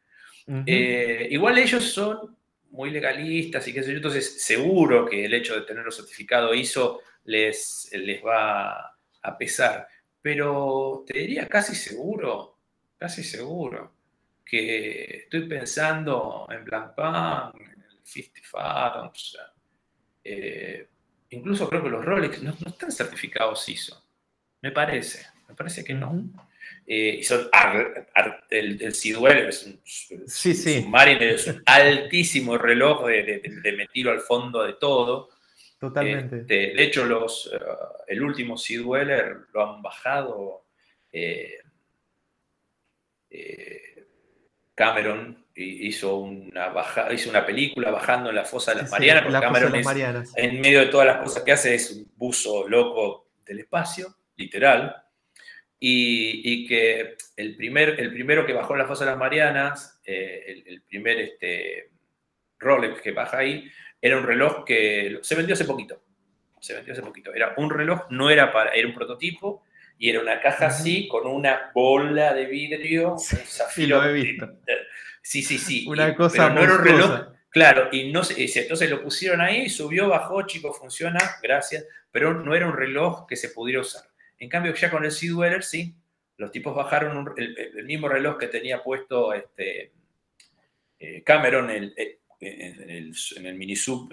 [1.29, 2.37] igual ellos son
[2.71, 7.01] muy legalistas y qué sé yo, entonces seguro que el hecho de tenerlo certificado ISO
[7.25, 9.87] les, les va a pesar
[10.21, 12.57] pero te diría casi seguro,
[12.97, 13.93] casi seguro,
[14.45, 19.37] que estoy pensando en Blancpain, en el 50 Fathoms,
[20.23, 20.87] eh,
[21.31, 24.03] incluso creo que los Rolex no, están certificados ISO,
[24.61, 26.23] me parece, me parece que no.
[26.85, 27.49] Eh, y son
[28.49, 30.85] el, el Sidwell es un, sí, sí.
[31.19, 35.29] es un altísimo reloj de, de, de, me tiro al fondo de todo.
[35.79, 36.41] Totalmente.
[36.41, 37.59] Este, de hecho, los, eh,
[38.07, 40.65] el último Sid Weller lo han bajado
[41.11, 41.61] eh,
[44.75, 49.39] Cameron hizo una, baja, hizo una película bajando en la fosa de las Marianas, porque
[49.39, 49.73] Cameron
[50.35, 54.95] en medio de todas las cosas que hace, es un buzo loco del espacio, literal.
[55.83, 60.63] Y, que el, primer, el primero que bajó en la fosa de las Marianas, el,
[60.67, 61.89] el, primer este,
[62.59, 63.67] Rolex que baja ahí,
[63.99, 66.03] era un reloj que se vendió hace poquito.
[66.59, 67.33] Se vendió hace poquito.
[67.33, 69.63] Era un reloj, no era para, era un prototipo
[70.01, 74.49] y era una caja así con una bola de vidrio, sí, lo he visto.
[75.21, 75.85] Sí, sí, sí.
[75.87, 77.21] Una cosa no era un reloj.
[77.49, 82.65] Claro, y no entonces lo pusieron ahí, subió, bajó, chico, funciona, gracias, pero no era
[82.65, 84.03] un reloj que se pudiera usar.
[84.37, 85.93] En cambio, ya con el Dweller, sí,
[86.37, 89.91] los tipos bajaron el, mismo reloj que tenía puesto este,
[90.97, 91.93] eh, Cameron, el,
[92.39, 94.09] en el, en el mini sub,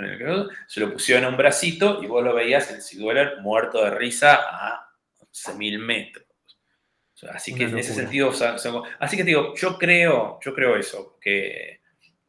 [0.66, 4.34] se lo pusieron a un bracito y vos lo veías el Sidueler muerto de risa
[4.34, 4.90] a
[5.32, 6.27] 11.000 metros.
[7.32, 8.32] Así que en ese sentido,
[8.98, 11.80] así que digo, yo creo, yo creo eso, que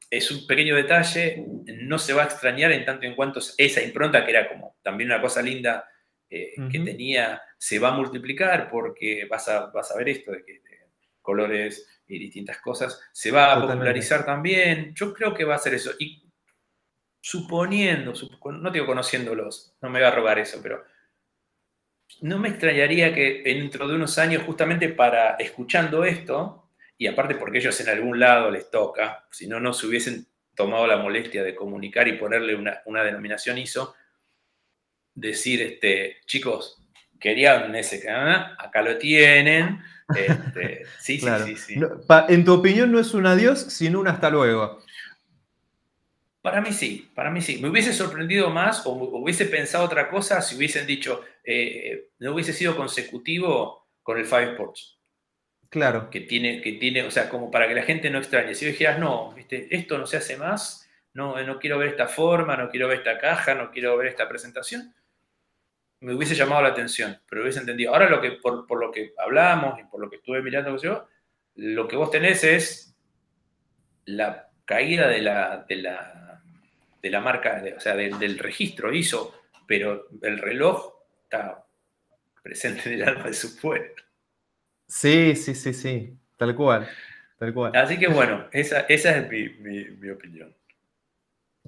[0.10, 1.46] es un pequeño detalle,
[1.82, 5.12] no se va a extrañar en tanto en cuanto esa impronta, que era como también
[5.12, 5.88] una cosa linda
[6.30, 10.44] eh, que tenía, se va a multiplicar porque vas a, vas a ver esto de
[10.44, 10.62] que
[11.30, 14.94] colores y distintas cosas, se va a popularizar también.
[14.96, 15.92] Yo creo que va a ser eso.
[16.00, 16.24] Y
[17.22, 18.14] suponiendo,
[18.52, 20.84] no digo conociéndolos, no me va a robar eso, pero
[22.22, 27.60] no me extrañaría que dentro de unos años, justamente para escuchando esto, y aparte porque
[27.60, 31.56] ellos en algún lado les toca, si no, no se hubiesen tomado la molestia de
[31.56, 33.96] comunicar y ponerle una, una denominación ISO,
[35.16, 36.84] decir, este, chicos,
[37.20, 39.82] querían ese, acá lo tienen,
[40.16, 41.80] este, sí, sí, sí,
[42.30, 44.82] en tu opinión no es un adiós, sino un hasta luego.
[46.42, 47.60] Para mí sí, para mí sí.
[47.62, 52.54] Me hubiese sorprendido más o hubiese pensado otra cosa si hubiesen dicho, eh, no hubiese
[52.54, 55.00] sido consecutivo con el Five Sports.
[55.70, 56.10] Claro.
[56.10, 58.56] Que tiene, que tiene, o sea, como para que la gente no extrañe.
[58.56, 62.70] Si dijeras, no, esto no se hace más, no, no quiero ver esta forma, no
[62.70, 64.94] quiero ver esta caja, no quiero ver esta presentación,
[66.02, 67.94] me hubiese llamado la atención, pero hubiese entendido.
[67.94, 71.08] Ahora, lo que, por, lo que hablamos y por lo que estuve mirando yo,
[71.56, 72.96] lo que vos tenés es
[74.06, 76.19] la caída de la, de la,
[77.02, 79.36] de la marca, o sea, del registro ISO,
[79.68, 80.94] pero el reloj
[81.24, 81.66] está
[82.42, 83.94] presente en el alma de su pueblo.
[84.88, 86.90] Sí, sí, sí, sí, tal cual,
[87.38, 87.76] tal cual.
[87.76, 89.50] Así que bueno, esa, esa es mi,
[89.98, 90.54] mi opinión.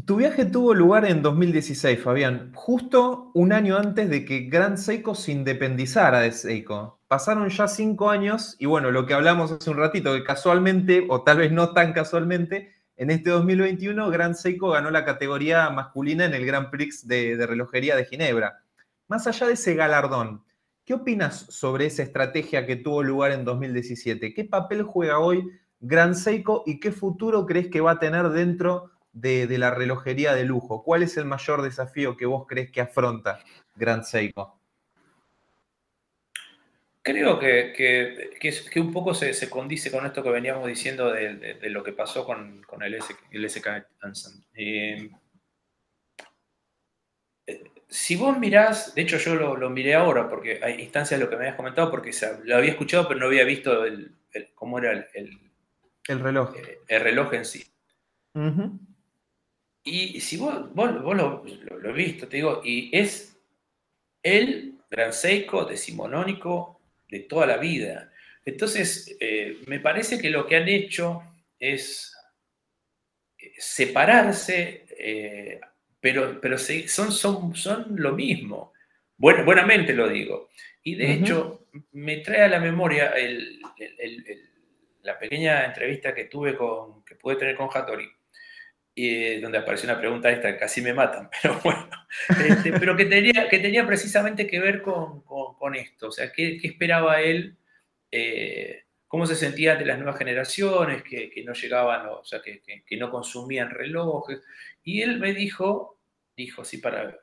[0.05, 5.13] Tu viaje tuvo lugar en 2016, Fabián, justo un año antes de que Grand Seiko
[5.13, 6.99] se independizara de Seiko.
[7.07, 11.23] Pasaron ya cinco años y bueno, lo que hablamos hace un ratito, que casualmente, o
[11.23, 16.35] tal vez no tan casualmente, en este 2021 Grand Seiko ganó la categoría masculina en
[16.35, 18.61] el Grand Prix de, de relojería de Ginebra.
[19.07, 20.43] Más allá de ese galardón,
[20.85, 24.35] ¿qué opinas sobre esa estrategia que tuvo lugar en 2017?
[24.35, 25.49] ¿Qué papel juega hoy
[25.79, 30.45] Grand Seiko y qué futuro crees que va a tener dentro de, la relojería de
[30.45, 30.83] lujo?
[30.83, 33.39] ¿Cuál es el mayor desafío que vos crees que afronta
[33.75, 34.60] Grand Seiko?
[37.11, 37.73] Creo que,
[38.39, 42.65] que, un poco se, condice con esto que veníamos diciendo de, lo que pasó con,
[42.81, 43.67] el, SK
[43.99, 44.45] Anson.
[44.53, 45.09] Eh,
[47.89, 51.35] si vos mirás, de hecho yo lo, miré ahora, porque hay instancias de lo que
[51.35, 52.11] me habías comentado, porque
[52.45, 54.15] lo había escuchado, pero no había visto el,
[54.55, 55.37] cómo era el,
[56.07, 56.55] el reloj.
[56.55, 57.65] Eh, el reloj en sí.
[59.83, 63.37] Y si vos, vos, lo, lo, visto, te digo, y es
[64.23, 66.80] el gran Seiko decimonónico
[67.11, 68.11] de toda la vida.
[68.43, 71.21] Entonces, eh, me parece que lo que han hecho
[71.59, 72.15] es
[73.37, 74.87] eh, separarse,
[75.99, 78.73] pero, pero son, son, son lo mismo.
[79.17, 80.49] buenamente lo digo.
[80.81, 83.61] Y de hecho, me trae a la memoria el
[85.03, 88.09] la pequeña entrevista que tuve con, que pude tener con Hattori,
[89.03, 91.89] y, donde apareció una pregunta esta, que casi me matan, pero bueno,
[92.45, 95.23] este, pero que tenía, que tenía precisamente que ver con,
[95.75, 97.57] esto, o sea, qué, esperaba él,
[98.11, 102.61] eh, cómo se sentía ante las nuevas generaciones, que, no llegaban, o sea, que,
[102.97, 104.41] no consumían relojes,
[104.83, 105.99] y él me dijo,
[106.35, 107.17] dijo así para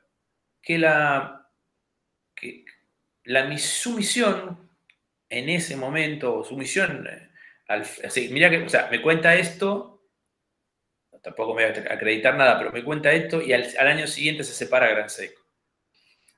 [0.61, 1.49] que la,
[2.35, 2.65] que
[3.23, 4.69] la, su misión
[5.29, 7.29] en ese momento, su misión eh,
[8.31, 9.98] mira que, o sea, me cuenta esto,
[11.21, 14.53] tampoco me voy a acreditar nada, pero me cuenta esto y al, año siguiente se
[14.53, 15.41] separa Gran Seco.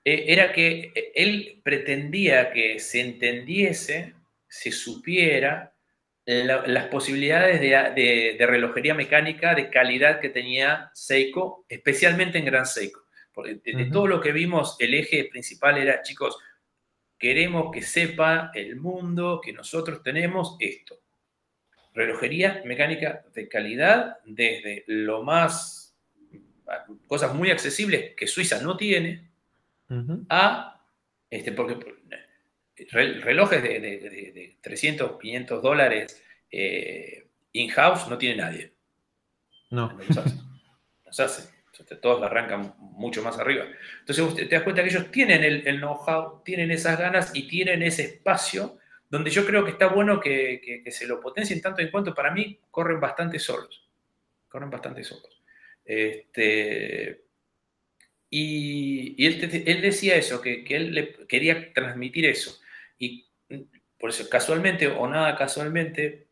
[0.03, 4.15] Eh, era que eh, él pretendía que se entendiese,
[4.47, 5.73] se supiera
[6.23, 13.05] las posibilidades de, relojería mecánica de calidad que tenía Seiko, especialmente en Gran Seiko.
[13.33, 16.37] Porque de, todo lo que vimos, el eje principal era, chicos,
[17.17, 21.00] queremos que sepa el mundo que nosotros tenemos esto
[21.93, 25.95] relojería mecánica de calidad, desde lo más,
[27.07, 29.29] cosas muy accesibles que Suiza no tiene,
[30.29, 30.81] a,
[31.29, 31.77] este, porque
[32.91, 38.73] relojes de, 300, 500 dólares eh, in-house no tiene nadie.
[39.69, 39.97] No.
[41.05, 41.49] Nos hace.
[42.01, 43.65] Todos arrancan mucho más arriba.
[43.99, 47.81] Entonces te das cuenta que ellos tienen el, el know-how, tienen esas ganas y tienen
[47.81, 48.77] ese espacio
[49.11, 52.57] donde yo creo que está bueno que, se lo potencien tanto en cuanto para mí
[52.71, 53.89] corren bastante solos.
[54.47, 55.43] Corren bastante solos.
[55.83, 57.25] Este,
[58.29, 62.57] y, él, decía eso, que, él le quería transmitir eso.
[62.97, 63.27] Y
[63.99, 66.27] por eso, casualmente o nada casualmente,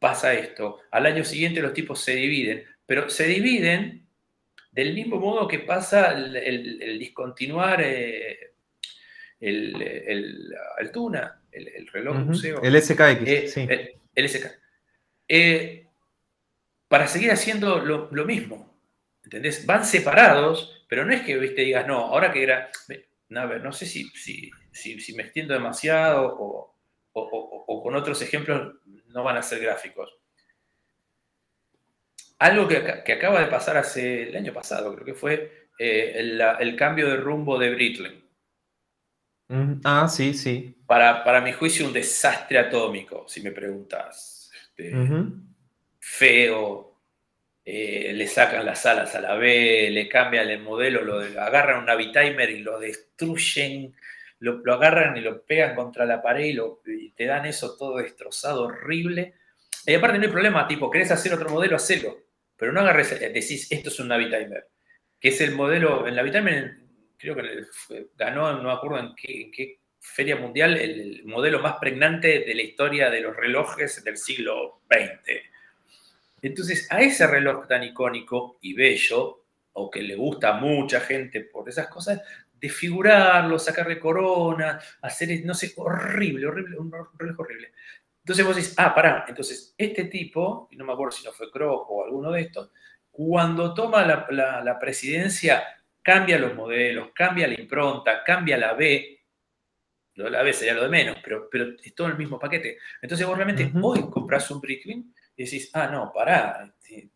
[0.00, 0.80] pasa esto.
[0.90, 4.04] Al año siguiente los tipos se dividen, pero se dividen
[4.72, 8.54] del mismo modo que pasa el, discontinuar eh,
[9.38, 12.62] el, el, Tuna el, reloj museo.
[12.62, 13.68] El SKX, eh, sí.
[14.14, 14.46] El, SK.
[15.28, 15.86] Eh,
[16.88, 18.76] para seguir haciendo lo, mismo.
[19.24, 19.66] ¿Entendés?
[19.66, 22.70] Van separados, pero no es que ¿viste, digas, no, ahora que era.
[23.34, 26.74] A ver, no sé si, si, me extiendo demasiado o,
[27.82, 28.74] con otros ejemplos
[29.08, 30.16] no van a ser gráficos.
[32.38, 32.76] Algo que,
[33.12, 36.14] acaba de pasar hace el año pasado, creo que fue eh,
[36.60, 38.25] el, cambio de rumbo de Britling.
[39.84, 40.76] Ah, sí, sí.
[40.86, 44.50] Para, para, mi juicio, un desastre atómico, si me preguntas.
[44.52, 44.92] Este,
[45.98, 46.96] feo,
[47.64, 51.86] eh, le sacan las alas a la B, le cambian el modelo, lo agarran un
[51.86, 53.94] Navitimer y lo destruyen,
[54.38, 56.80] lo, agarran y lo pegan contra la pared y, lo,
[57.16, 59.34] te dan eso todo destrozado, horrible.
[59.84, 62.18] Y aparte no hay problema, tipo, querés hacer otro modelo, hacelo.
[62.56, 64.68] Pero no agarres, eh, decís, esto es un Navitimer.
[65.20, 66.85] Que es el modelo, el Navitimer
[67.18, 67.66] creo que
[68.16, 73.10] ganó, no me acuerdo en qué, feria mundial, el, modelo más pregnante de la historia
[73.10, 75.42] de los relojes del siglo XX.
[76.42, 81.40] Entonces, a ese reloj tan icónico y bello, o que le gusta a mucha gente
[81.40, 82.22] por esas cosas,
[82.54, 87.72] desfigurarlo, sacarle corona, hacer, no sé, horrible, horrible, un reloj horrible.
[88.20, 91.50] Entonces vos decís, ah, pará, entonces este tipo, y no me acuerdo si no fue
[91.50, 92.70] Kroc o alguno de estos,
[93.10, 95.64] cuando toma la presidencia,
[96.06, 99.24] cambia los modelos, cambia la impronta, cambia la B.
[100.14, 102.78] La B sería lo de menos, pero, pero es todo el mismo paquete.
[103.02, 106.72] Entonces vos realmente hoy compras un Bricklin y decís, ah, no, pará.
[106.80, 107.10] Este,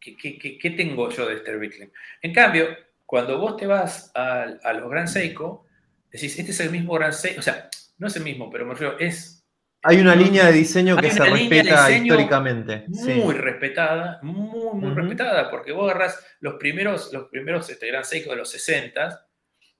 [0.00, 1.92] ¿qué, tengo yo de este Breitling?
[2.20, 2.66] En cambio,
[3.06, 5.68] cuando vos te vas a, a los Gran Seiko,
[6.10, 8.72] decís, este es el mismo Gran Seiko, o sea, no es el mismo, pero me
[8.72, 9.41] refiero, es
[9.82, 12.84] hay una línea de diseño que se respeta históricamente.
[12.88, 18.30] Muy respetada, muy, muy respetada, porque vos agarrás los primeros, los primeros este, Gran Seiko
[18.30, 19.26] de los 60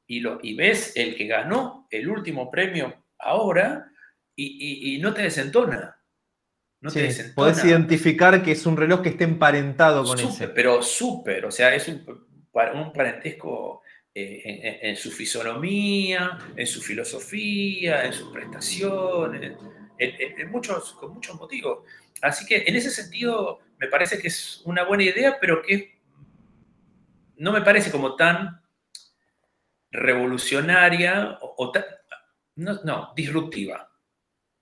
[0.07, 3.89] y, lo, y ves el que ganó el último premio ahora
[4.35, 5.97] y, no te desentona.
[6.81, 7.35] No te desentona.
[7.35, 10.49] Podés identificar que es un reloj que esté emparentado con ese.
[10.49, 12.05] Pero súper, o sea, es un,
[12.75, 13.83] un parentesco
[14.15, 19.53] eh, en, su fisonomía, en su filosofía, en sus prestaciones,
[19.99, 21.85] en, muchos, con muchos motivos.
[22.21, 26.01] Así que en ese sentido me parece que es una buena idea, pero que
[27.37, 28.63] no me parece como tan
[29.91, 31.85] revolucionaria o, tan,
[32.57, 33.91] no, disruptiva.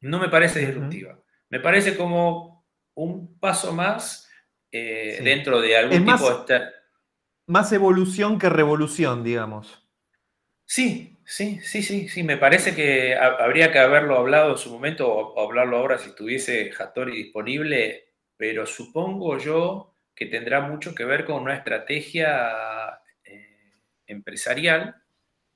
[0.01, 1.19] No me parece disruptiva.
[1.51, 4.29] Me parece como un paso más
[4.73, 6.71] eh, dentro de algún tipo de
[7.51, 9.85] más evolución que revolución, digamos.
[10.65, 12.23] Sí, sí, sí, sí, sí.
[12.25, 16.73] Me parece que habría que haberlo hablado en su momento o hablarlo ahora si estuviese
[16.77, 24.97] Hattori disponible, pero supongo yo que tendrá mucho que ver con una estrategia eh, empresarial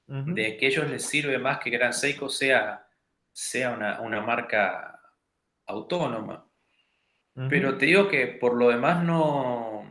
[0.06, 2.86] de que a ellos les sirve más que Gran Seiko sea,
[3.32, 5.00] sea una, marca
[5.66, 6.46] autónoma.
[7.48, 9.84] Pero te digo que por lo demás no,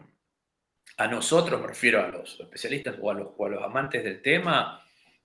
[0.98, 4.83] a nosotros, me refiero a los especialistas o a los, los amantes del tema,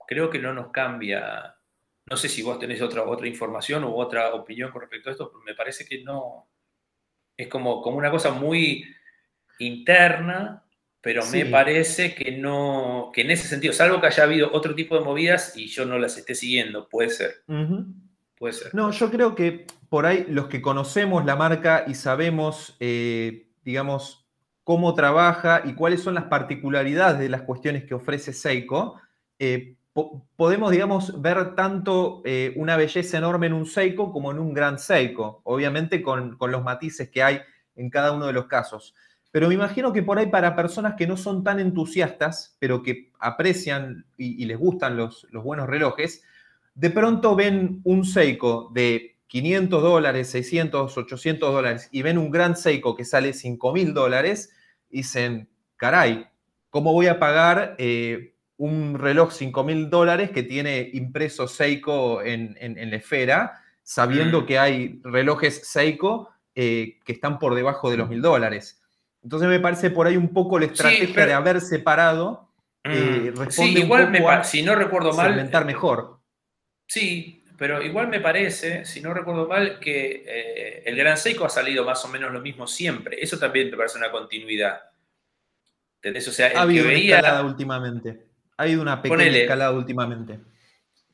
[0.09, 1.55] creo que no nos cambia.
[2.09, 5.29] No sé si vos tenés otra, otra información u otra opinión con respecto a esto,
[5.31, 6.49] pero me parece que no.
[7.37, 8.83] Es como, como una cosa muy
[9.59, 10.63] interna,
[10.99, 14.97] pero me parece que no, que en ese sentido, salvo que haya habido otro tipo
[14.97, 17.43] de movidas y yo no las esté siguiendo, puede ser.
[18.35, 18.73] Puede ser.
[18.73, 24.27] No, yo creo que por ahí los que conocemos la marca y sabemos, eh, digamos,
[24.63, 28.99] cómo trabaja y cuáles son las particularidades de las cuestiones que ofrece Seiko,
[29.37, 29.75] eh,
[30.35, 34.79] podemos, digamos, ver tanto eh, una belleza enorme en un Seiko como en un gran
[34.79, 37.39] Seiko, obviamente con, los matices que hay
[37.75, 38.95] en cada uno de los casos.
[39.31, 43.11] Pero me imagino que por ahí para personas que no son tan entusiastas, pero que
[43.19, 46.23] aprecian y, les gustan los, los, buenos relojes,
[46.73, 52.55] de pronto ven un Seiko de 500 dólares, 600, 800 dólares y ven un gran
[52.55, 54.51] Seiko que sale 5 mil dólares,
[54.89, 56.27] dicen, caray,
[56.69, 62.57] ¿cómo voy a pagar eh, un reloj 5 mil dólares que tiene impreso Seiko en,
[62.59, 64.45] la esfera, sabiendo mm.
[64.45, 68.81] que hay relojes Seiko eh, que están por debajo de los mil dólares?
[69.23, 72.49] Entonces me parece por ahí un poco la estrategia de haber separado.
[72.83, 73.49] Eh, mm.
[73.49, 75.49] sí, igual me si no recuerdo mal.
[75.65, 76.19] mejor.
[76.85, 81.49] Sí, pero igual me parece, si no recuerdo mal, que eh, el Gran Seiko ha
[81.49, 83.17] salido más o menos lo mismo siempre.
[83.21, 84.81] Eso también me parece una continuidad.
[85.95, 86.27] ¿Entendés?
[86.27, 87.41] O sea, el ha habido que veía...
[87.41, 88.28] últimamente.
[88.59, 90.39] Ha habido una pequeña escalada últimamente.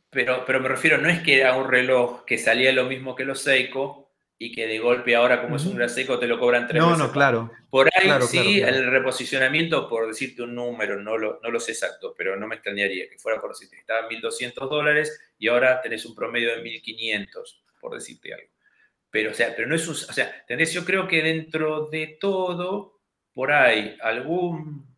[0.09, 3.25] Pero, pero me refiero, no es que era un reloj que salía lo mismo que
[3.25, 4.05] los Seiko,
[4.37, 7.11] y que de golpe ahora como es un seco te lo cobran tres no, No,
[7.11, 7.51] claro.
[7.69, 12.13] Por ahí sí, el reposicionamiento, por decirte un número, no lo, no lo sé exacto,
[12.17, 16.05] pero no me extrañaría que fuera por decirte, estaba en 1.200 dólares y ahora tenés
[16.05, 18.49] un promedio de 1.500, por decirte algo.
[19.09, 22.17] Pero, o sea, pero no es un, o sea, tenés, yo creo que dentro de
[22.19, 22.99] todo,
[23.33, 24.94] por ahí, algún,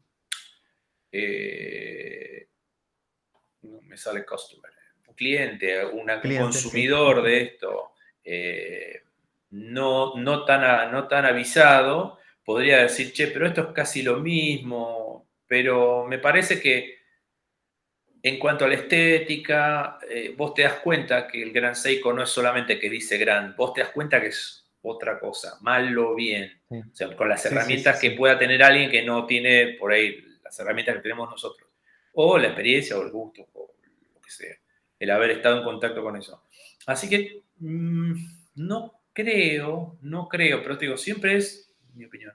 [1.19, 2.47] eh,
[3.63, 4.71] no me sale customer,
[5.07, 6.07] un cliente, un
[6.37, 9.01] consumidor de esto, eh,
[9.49, 15.27] no, no, tan, no tan avisado, podría decir, che, pero esto es casi lo mismo,
[15.47, 16.97] pero me parece que
[18.21, 22.23] en cuanto a la estética, eh, vos te das cuenta que el Gran Seiko no
[22.23, 26.13] es solamente que dice gran, vos te das cuenta que es otra cosa, mal o
[26.13, 30.26] bien, o sea, con las herramientas que pueda tener alguien que no tiene por ahí
[30.47, 31.69] las herramientas que tenemos nosotros,
[32.13, 33.75] o la experiencia o el gusto, o
[34.13, 34.55] lo que sea,
[34.97, 36.43] el haber estado en contacto con eso.
[36.85, 38.13] Así que mm,
[38.55, 42.33] no creo, no creo, pero te digo, siempre es mi opinión,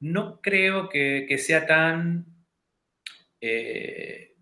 [0.00, 2.26] no creo que, sea tan
[3.40, 4.34] eh,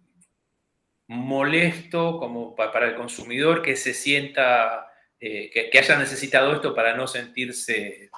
[1.06, 4.86] molesto como para el consumidor que se sienta,
[5.20, 8.10] eh, que, haya necesitado esto para no sentirse,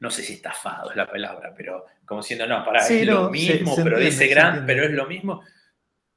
[0.00, 3.74] no sé si estafado es la palabra, pero como siendo, no, para, es lo mismo,
[3.82, 5.42] pero dice gran, pero es lo mismo.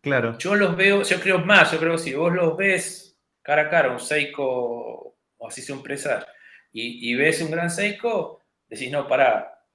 [0.02, 0.38] Claro.
[0.38, 3.70] Yo los veo, yo creo más, yo creo que si vos los ves cara a
[3.70, 6.26] cara, un Seiko o así sea un presa,
[6.74, 9.66] y, ves un gran Seiko, decís, no, para.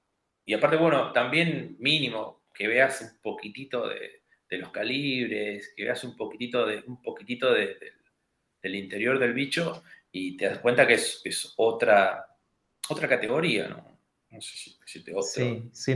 [0.45, 4.23] Y aparte, bueno, también mínimo, que veas un poquitito de,
[4.57, 7.77] los calibres, que veas un poquitito, de, un poquitito de,
[8.61, 12.25] del interior del bicho y te das cuenta que es, otra,
[12.89, 13.96] otra categoría, ¿no?
[14.29, 15.95] No sé si, te Sí, sí,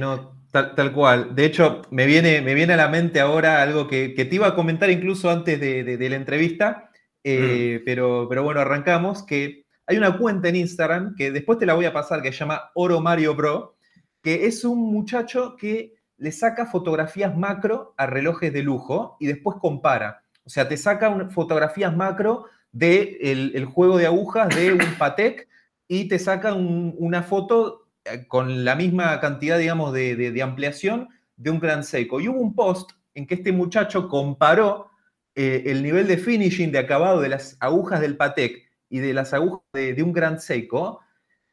[0.52, 1.36] tal, cual.
[1.36, 4.56] De hecho, me viene, me viene a la mente ahora algo que, te iba a
[4.56, 6.90] comentar incluso antes de, la entrevista,
[7.24, 7.86] eh, mm.
[7.86, 11.86] pero, pero bueno, arrancamos, que hay una cuenta en Instagram que después te la voy
[11.86, 13.76] a pasar que se llama Oro Mario Bro,
[14.22, 19.58] que es un muchacho que le saca fotografías macro a relojes de lujo y después
[19.60, 20.24] compara.
[20.46, 25.50] O sea, te saca fotografías macro del de el juego de agujas de un Patek
[25.88, 27.81] y te saca una foto
[28.28, 32.20] con la misma cantidad, digamos, de, ampliación de un Gran Seiko.
[32.20, 34.90] Y hubo un post en que este muchacho comparó
[35.36, 39.34] eh, el nivel de finishing, de acabado de las agujas del Patek y de las
[39.34, 41.00] agujas de, un Gran Seiko,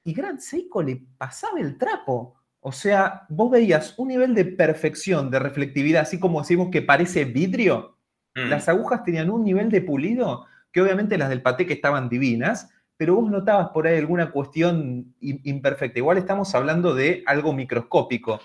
[0.04, 2.36] y Gran Seiko le pasaba el trapo.
[2.60, 7.24] O sea, vos veías un nivel de perfección, de reflectividad, así como decimos que parece
[7.24, 7.96] vidrio.
[8.34, 8.48] Mm.
[8.48, 12.68] Las agujas tenían un nivel de pulido que obviamente las del Patek estaban divinas,
[12.98, 16.00] pero vos notabas por ahí alguna cuestión imperfecta.
[16.00, 18.40] Igual estamos hablando de algo microscópico,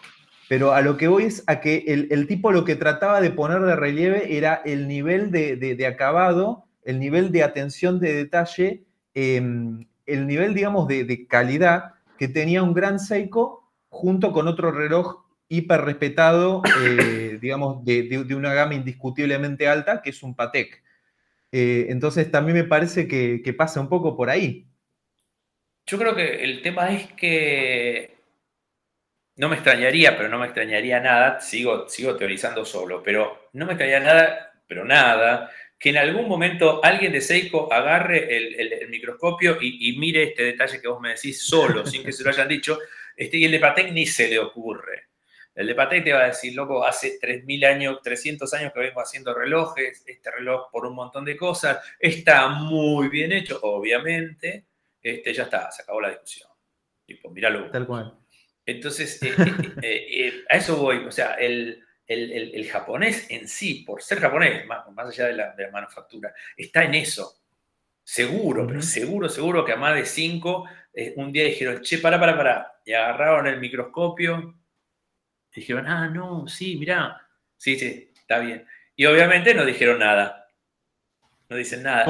[0.47, 3.61] pero a lo que voy es a que el, tipo lo que trataba de poner
[3.61, 8.83] de relieve era el nivel de, acabado, el nivel de atención de detalle,
[9.15, 15.23] em, el nivel, digamos, de, calidad que tenía un gran Seiko junto con otro reloj
[15.49, 20.83] hiper respetado, eh, digamos, de, una gama indiscutiblemente alta, que es un Patek.
[21.55, 24.65] Eh, entonces también me parece que, pasa un poco por ahí.
[25.85, 28.17] Yo creo que el tema es que
[29.35, 33.73] no me extrañaría, pero no me extrañaría nada, sigo, sigo teorizando solo, pero no me
[33.73, 39.95] extrañaría nada, pero nada, que en algún momento alguien de Seiko agarre el, microscopio y,
[39.99, 42.79] mire este detalle que vos me decís solo, sin que se lo hayan dicho,
[43.15, 45.09] este, y el de Patek ni se le ocurre.
[45.55, 49.01] El de Patek te va a decir, loco, hace 3.000 años, 300 años que vengo
[49.01, 54.65] haciendo relojes, este reloj por un montón de cosas, está muy bien hecho, obviamente,
[55.01, 56.49] este, ya está, se acabó la discusión.
[57.05, 57.69] Tipo, míralo.
[57.69, 58.17] Tal cual.
[58.65, 59.35] Entonces, eh,
[59.81, 61.83] eh, eh, a eso voy, o sea, el,
[62.71, 67.39] japonés en sí, por ser japonés, más, allá de la, manufactura, está en eso.
[68.03, 70.67] Seguro, pero seguro, seguro que a más de cinco,
[71.15, 74.55] un día dijeron, che, para, para, para, y agarraron el microscopio,
[75.61, 77.21] dijeron, ah, no, sí, mirá.
[77.57, 78.65] Sí, sí, está bien.
[78.95, 80.43] Y obviamente no dijeron nada.
[81.49, 82.05] No dicen nada.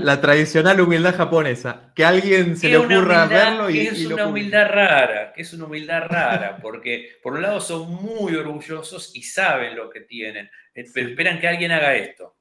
[0.00, 1.92] La, tradicional humildad japonesa.
[1.94, 3.74] Que alguien se le ocurra verlo y.
[3.74, 7.90] Que es una humildad rara, que es una humildad rara, porque por un lado son
[7.90, 12.36] muy orgullosos y saben lo que tienen, eh, pero esperan que alguien haga esto.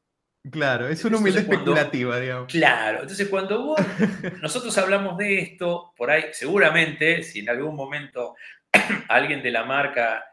[0.50, 2.52] Claro, es una humildad especulativa, digamos.
[2.52, 3.80] Claro, entonces cuando vos,
[4.42, 8.36] nosotros hablamos de esto, por ahí, seguramente, si en algún momento
[9.10, 10.26] alguien de la marca,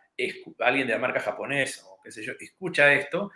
[0.60, 3.30] alguien de la marca japonesa o qué sé yo, escucha esto,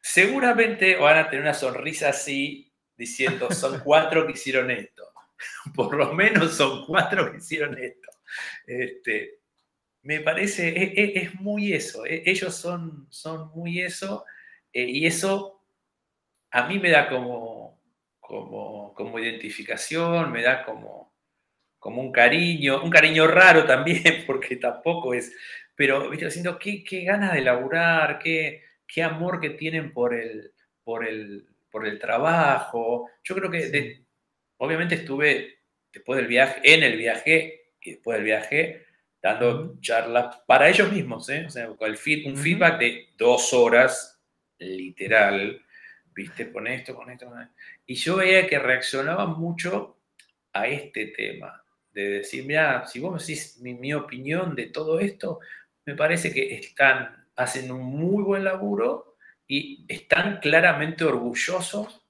[0.00, 5.12] seguramente van a tener una sonrisa así diciendo, son cuatro que hicieron esto.
[5.74, 8.08] Por lo menos son cuatro que hicieron esto.
[8.66, 9.40] Este,
[10.02, 14.24] me parece, e, e, es, muy eso, e, ellos son, son muy eso,
[14.72, 15.56] y eso
[16.50, 17.80] a mí me da como,
[18.20, 21.15] como, como identificación, me da como,
[21.86, 25.32] como un cariño, un cariño raro también, porque tampoco es,
[25.76, 30.52] pero, viste, haciendo qué, qué ganas de laburar, qué, qué amor que tienen por el,
[30.82, 33.08] por el, por el trabajo.
[33.22, 34.02] Yo creo que,
[34.56, 35.60] obviamente estuve
[35.92, 38.86] después del viaje, en el viaje y después del viaje,
[39.22, 41.44] dando charlas para ellos mismos, ¿eh?
[41.46, 44.20] o sea, con el un feedback de dos horas,
[44.58, 45.64] literal,
[46.12, 47.54] viste, con esto, con esto, con esto.
[47.86, 50.00] Y yo veía que reaccionaban mucho
[50.52, 51.62] a este tema
[51.96, 55.40] de decir, mira, si vos me decís mi, opinión de todo esto,
[55.86, 59.16] me parece que están, hacen un muy buen laburo
[59.48, 62.06] y están claramente orgullosos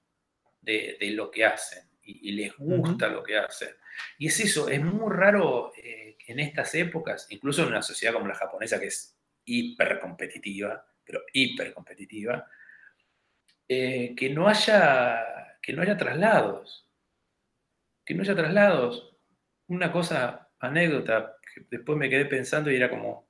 [0.59, 3.69] de, lo que hacen y, les gusta lo que hacen.
[4.17, 8.27] Y es eso, es muy raro eh, en estas épocas, incluso en una sociedad como
[8.27, 12.45] la japonesa que es hiper competitiva, pero hiper competitiva,
[13.69, 16.89] eh, que, no haya, que no haya traslados.
[18.03, 19.16] Que no haya traslados
[19.67, 23.27] una cosa, anécdota, que después me quedé pensando y era como,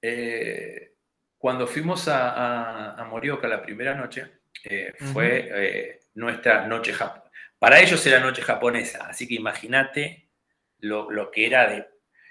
[0.00, 0.94] eh,
[1.38, 7.30] cuando fuimos a, Morioka la primera noche, eh, fue eh, nuestra noche japonesa.
[7.58, 10.30] Para ellos era noche japonesa, así que imagínate
[10.78, 11.86] lo, que era de...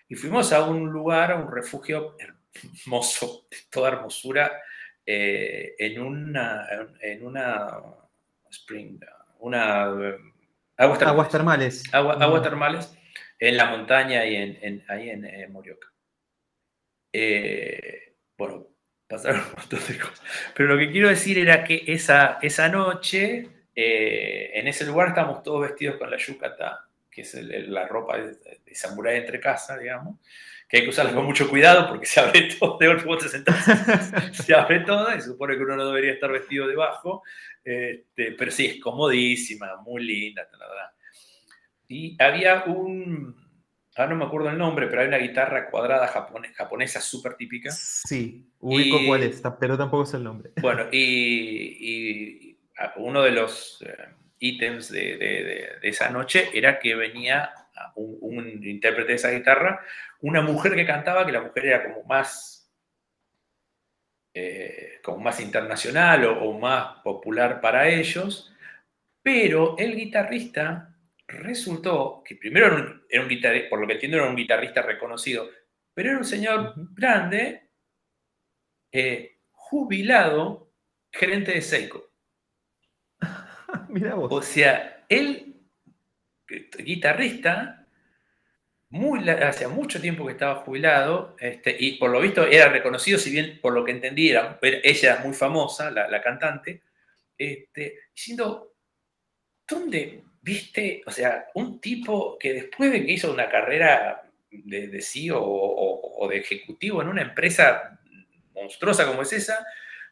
[0.09, 4.61] Y fuimos a un lugar, a un refugio hermoso, de toda hermosura,
[5.05, 6.67] en una,
[7.01, 7.79] en una
[8.49, 8.99] spring,
[9.39, 10.17] una
[10.81, 11.83] Aguas termales.
[11.93, 12.97] Aguas termales
[13.37, 15.87] en la montaña y en, ahí en, eh, Morioka.
[17.13, 18.67] Eh, bueno,
[19.07, 20.21] pasaron un montón de cosas.
[20.55, 25.43] Pero lo que quiero decir era que esa, esa noche, eh, en ese lugar estábamos
[25.43, 30.15] todos vestidos con la yukata que es la ropa de, de samurái entre casa, digamos,
[30.71, 33.27] que hay que usarla con mucho cuidado porque se abre todo, de golpe
[34.31, 37.23] se abre todo y se supone que uno no debería estar vestido debajo,
[37.63, 40.91] este, pero sí, es comodísima, muy linda, la verdad.
[41.87, 43.35] Y había un,
[43.95, 47.71] ahora no me acuerdo el nombre, pero hay una guitarra cuadrada japonesa súper típica.
[47.71, 50.51] Sí, ubico cuál es, pero tampoco es el nombre.
[50.61, 52.57] Bueno, y,
[52.95, 53.95] uno de los eh,
[54.39, 57.51] ítems de, esa noche era que venía
[57.95, 59.81] un, un, intérprete de esa guitarra
[60.21, 62.60] una mujer que cantaba, que la mujer era como más,
[64.33, 68.53] eh, como más internacional o, más popular para ellos,
[69.21, 70.95] pero el guitarrista
[71.27, 75.49] resultó que primero era un, guitarrista, por lo que entiendo era un guitarrista reconocido,
[75.93, 77.69] pero era un señor grande,
[78.91, 80.71] eh, jubilado,
[81.11, 82.11] gerente de Seiko.
[83.89, 84.31] Mira vos.
[84.31, 85.61] O sea, él,
[86.77, 87.80] guitarrista,
[88.91, 93.31] muy, hace mucho tiempo que estaba jubilado este, y por lo visto era reconocido, si
[93.31, 96.83] bien por lo que entendí, era, ella era muy famosa, la, cantante,
[97.37, 98.75] este, diciendo,
[99.67, 105.01] ¿dónde viste, o sea, un tipo que después de que hizo una carrera de, de
[105.01, 107.99] CEO o, de ejecutivo en una empresa
[108.53, 109.65] monstruosa como es esa,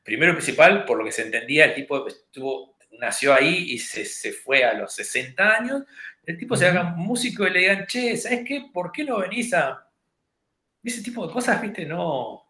[0.04, 4.06] primero y principal, por lo que se entendía, el tipo estuvo, nació ahí y se,
[4.06, 5.84] se fue a los 60 años,
[6.30, 8.70] el tipo se haga músico y le digan, che, ¿sabes qué?
[8.72, 9.84] ¿Por qué no venís a...?
[10.84, 12.46] Ese tipo de cosas, viste, no...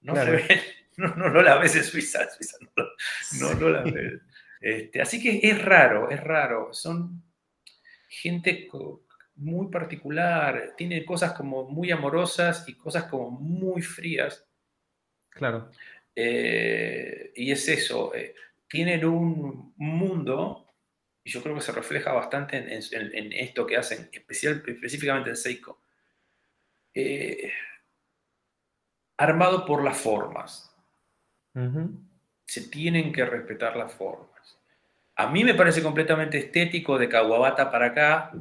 [0.00, 0.14] No,
[0.96, 2.56] no, no, la ves en Suiza, Suiza
[3.40, 4.22] no, no, la ves.
[4.58, 6.72] Este, así que es raro, es raro.
[6.72, 7.22] Son
[8.08, 8.70] gente
[9.34, 14.46] muy particular, tienen cosas como muy amorosas y cosas como muy frías.
[15.28, 15.70] Claro.
[16.16, 18.34] Eh, y es eso, eh,
[18.66, 20.63] tienen un mundo
[21.24, 25.80] y yo creo que se refleja bastante en, esto que hacen, especial, específicamente en Seiko,
[26.92, 27.50] eh,
[29.16, 30.70] armado por las formas.
[32.44, 34.58] Se tienen que respetar las formas.
[35.16, 38.32] A mí me parece completamente estético de Kawabata para acá,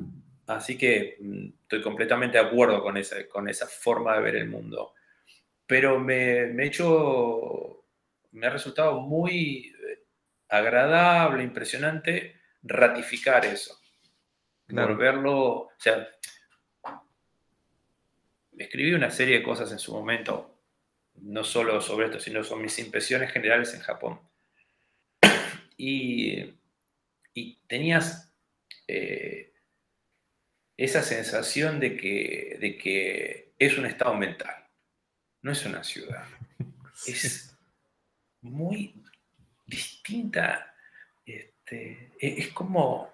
[0.47, 4.49] así que mm, estoy completamente de acuerdo con esa, con esa forma de ver el
[4.49, 4.93] mundo.
[5.65, 7.85] Pero me, me, hecho,
[8.31, 10.03] me ha resultado muy eh,
[10.49, 13.79] agradable, impresionante ratificar eso.
[14.67, 16.07] Volverlo, o sea,
[18.57, 20.57] escribí una serie de cosas en su momento,
[21.15, 24.19] no solo sobre esto, sino sobre mis impresiones generales en Japón.
[25.77, 26.53] Y,
[27.67, 28.31] tenías
[28.87, 29.53] eh,
[30.77, 34.67] esa sensación de que, de que es un estado mental,
[35.41, 36.25] no es una ciudad.
[37.07, 37.57] Es
[38.41, 39.03] muy
[39.65, 40.72] distinta
[41.73, 43.11] este, e, es como...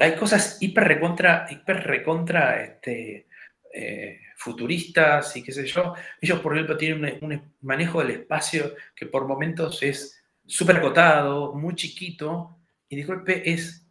[0.00, 3.26] Hay cosas hiper recontra, hiper recontra este,
[3.70, 5.94] eh, futuristas y qué sé yo.
[6.22, 11.74] Ellos, por ejemplo, tienen un, manejo del espacio que por momentos es súper acotado, muy
[11.74, 12.56] chiquito,
[12.88, 13.86] y de golpe es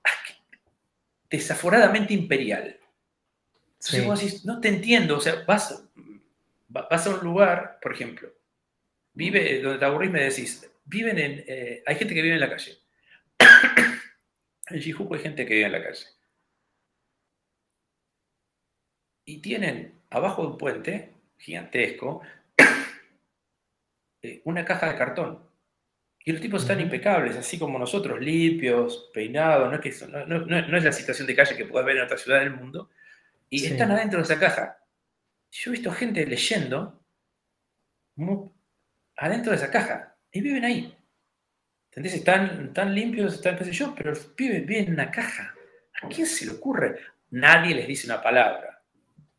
[1.30, 2.80] desaforadamente imperial.
[3.74, 5.84] Entonces vos decís, no te entiendo, o sea, vas,
[6.70, 8.34] vas a un lugar, por ejemplo,
[9.14, 11.44] vive donde te aburrís, me decís, viven en.
[11.48, 12.78] Eh, hay gente que vive en la calle.
[14.68, 16.06] en Shijuku hay gente que vive en la calle.
[19.26, 22.22] Y tienen abajo de un puente gigantesco
[24.22, 25.50] eh, una caja de cartón.
[26.26, 29.70] Y los tipos están impecables, así como nosotros, limpios, peinados.
[29.70, 32.40] No es, que, no, es la situación de calle que puedes ver en otra ciudad
[32.40, 32.90] del mundo.
[33.50, 34.80] Y están adentro de esa caja.
[35.52, 37.04] Yo he visto gente leyendo
[39.18, 40.98] adentro de esa caja y viven ahí.
[41.92, 42.16] ¿Entendés?
[42.16, 45.54] Están tan limpios, están qué sé yo, pero viven, viven en una caja.
[46.02, 47.00] ¿A quién se le ocurre?
[47.30, 48.84] Nadie les dice una palabra.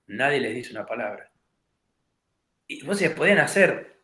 [0.07, 1.31] Nadie les dice una palabra.
[2.67, 3.99] Y vos ya podían hacer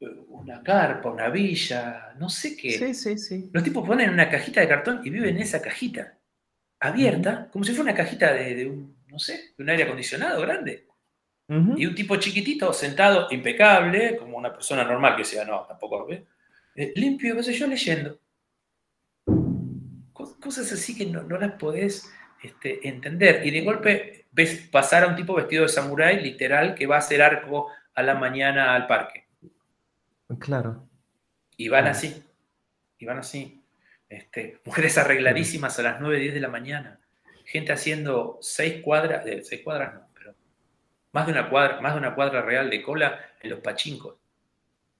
[0.00, 2.72] eh, una carpa, una villa, no sé qué.
[2.72, 3.50] Sí, sí, sí.
[3.52, 6.18] Los tipos ponen una cajita de cartón y viven en esa cajita,
[6.78, 10.85] abierta, como si fuera una cajita de, un, no sé, de un aire acondicionado grande.
[11.48, 16.22] Y un tipo chiquitito, sentado, impecable, como una persona normal que sea, no, tampoco, ¿ves?
[16.74, 18.18] Eh, limpio, qué sé yo, leyendo.
[20.12, 22.10] Cosas así que no, las podés
[22.42, 23.46] este, entender.
[23.46, 27.00] Y de golpe ves pasar a un tipo vestido de samurái, literal, que va a
[27.00, 29.26] hacer arco a la mañana al parque.
[30.38, 30.88] Claro.
[31.56, 32.24] Y van así.
[32.98, 33.62] Y van así.
[34.08, 37.00] Este, mujeres arregladísimas a las 9, 10 de la mañana.
[37.44, 40.05] Gente haciendo seis cuadras, de seis cuadras no,
[41.16, 44.16] más de una cuadra, más de una cuadra real de cola en los pachincos,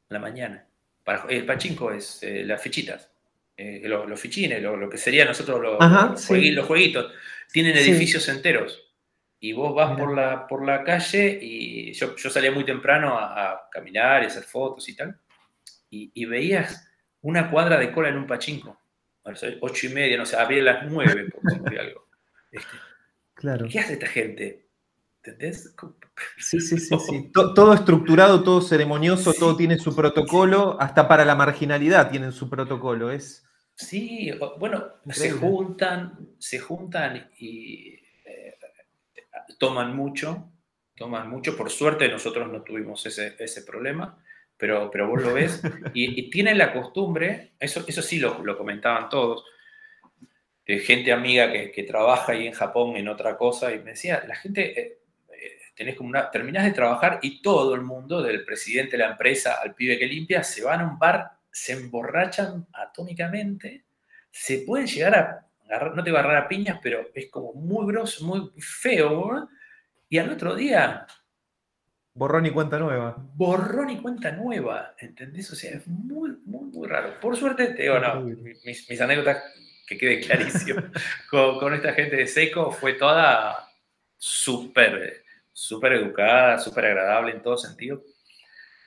[0.08, 0.66] en la mañana.
[1.04, 3.10] Para, el pachinko es eh, las fichitas.
[3.54, 7.12] eh, los, fichines, lo, que serían nosotros los, jueguitos,
[7.52, 8.82] tienen edificios enteros.
[9.38, 14.22] Y vos vas por la, por la calle y yo, salía muy temprano a, caminar
[14.22, 15.18] y hacer fotos y tal.
[15.90, 16.90] Y, veías
[17.20, 18.80] una cuadra de cola en un pachinko.
[19.60, 22.08] Ocho y media, no sé, abría las nueve, por decir algo.
[22.50, 22.76] Este,
[23.34, 23.66] claro.
[23.70, 24.65] ¿Qué hace esta gente?
[25.26, 25.74] ¿Entendés?
[26.38, 27.30] Sí, sí, sí, sí.
[27.34, 33.10] Todo, estructurado, todo ceremonioso, todo tiene su protocolo, hasta para la marginalidad tienen su protocolo.
[33.10, 33.46] Es,
[33.76, 37.94] Sí, bueno, se juntan, se juntan y
[38.24, 38.56] eh,
[39.58, 40.50] toman mucho,
[40.96, 41.54] toman mucho.
[41.54, 44.18] Por suerte nosotros no tuvimos ese, problema,
[44.56, 45.60] pero, pero vos lo ves.
[45.92, 49.44] Y, tienen la costumbre, eso, eso sí lo, lo comentaban todos,
[50.66, 54.36] de gente amiga que, trabaja ahí en Japón en otra cosa, y me decía, la
[54.36, 54.98] gente, eh,
[55.76, 59.58] tenés como una, terminás de trabajar y todo el mundo, del presidente de la empresa
[59.62, 63.86] al pibe que limpia, se van a un bar se emborrachan atómicamente,
[64.30, 67.54] se pueden llegar a agarrar, no te va a agarrar a piñas, pero es como
[67.54, 69.48] muy grosso, muy feo,
[70.06, 71.06] y al otro día...
[72.12, 73.16] Borrón y cuenta nueva.
[73.34, 75.50] Borrón y cuenta nueva, ¿entendés?
[75.50, 77.18] O sea, es muy, muy, muy raro.
[77.20, 79.42] Por suerte, te digo, no, mis, anécdotas,
[79.86, 80.82] que quede clarísimo,
[81.30, 83.66] con, esta gente de Seco fue toda
[84.18, 85.24] súper,
[85.56, 88.04] súper educada, súper agradable en todo sentido.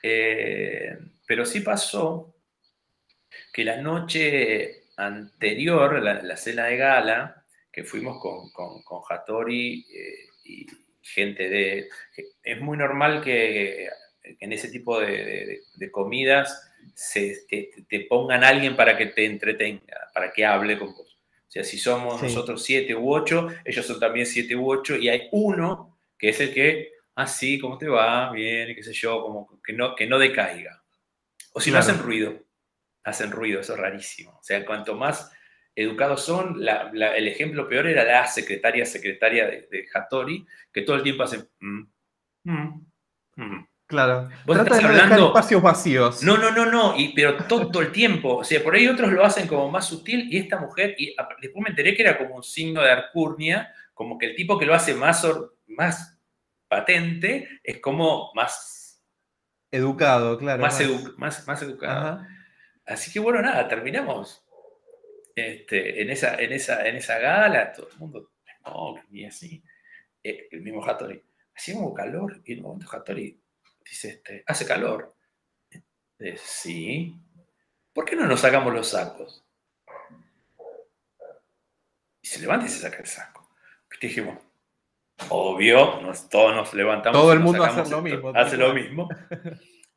[0.00, 2.32] Eh, pero sí pasó
[3.52, 10.66] que la noche anterior, la, cena de gala, que fuimos con, con, Hattori eh, y
[11.02, 11.88] gente de...
[12.44, 13.88] Es muy normal que
[14.22, 20.46] en ese tipo de, comidas se, te, pongan alguien para que te entretenga, para que
[20.46, 21.18] hable con vos.
[21.48, 25.08] O sea, si somos nosotros siete u ocho, ellos son también siete u ocho, y
[25.08, 25.89] hay uno
[26.20, 28.30] que es el que, así, ah, ¿cómo te va?
[28.30, 30.82] Bien, qué sé yo, como que no, que no decaiga.
[31.52, 32.38] O si no hacen ruido
[33.04, 34.32] hacen ruido, eso es rarísimo.
[34.32, 35.30] O sea, cuanto más
[35.74, 41.22] educados son, el ejemplo peor era la secretaria secretaria de, Hattori, que todo el tiempo
[41.22, 41.48] hace...
[41.60, 41.82] Mm,
[42.44, 42.86] mm,
[43.36, 43.66] mm".
[43.86, 44.28] Claro.
[44.46, 46.22] Vos Trata estás de hablando espacios vacíos.
[46.22, 48.36] No, no, no, no, y, pero todo el tiempo.
[48.36, 51.64] O sea, por ahí otros lo hacen como más sutil y esta mujer, y después
[51.64, 54.74] me enteré que era como un signo de arcurnia, como que el tipo que lo
[54.74, 55.26] hace más,
[55.80, 56.14] más
[56.68, 59.02] patente es como más...
[59.70, 60.60] Educado, claro.
[60.60, 60.78] Más,
[61.16, 61.46] más.
[61.46, 62.26] más, educado.
[62.84, 64.44] Así que bueno, nada, terminamos
[65.34, 68.32] este, en, esa, en, esa, en esa gala, todo el mundo,
[68.66, 69.62] no, ni así.
[70.22, 71.22] Eh, el mismo Hattori,
[71.56, 73.40] hacía como calor, y en un momento Hattori
[73.82, 75.14] dice, este, hace calor.
[76.18, 77.16] Eh, sí.
[77.94, 79.42] ¿Por qué no nos sacamos los sacos?
[82.20, 83.48] Y se levanta y se saca el saco.
[83.98, 84.36] Y dijimos,
[85.28, 87.20] obvio, todos nos levantamos.
[87.20, 88.32] Todo el mundo hace lo mismo.
[88.34, 89.08] Hace lo mismo.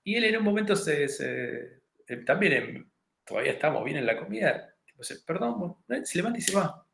[0.05, 2.91] Y él en un momento se eh, también
[3.25, 4.75] todavía estamos bien en la comida,
[5.25, 6.85] perdón, se levanta y se va.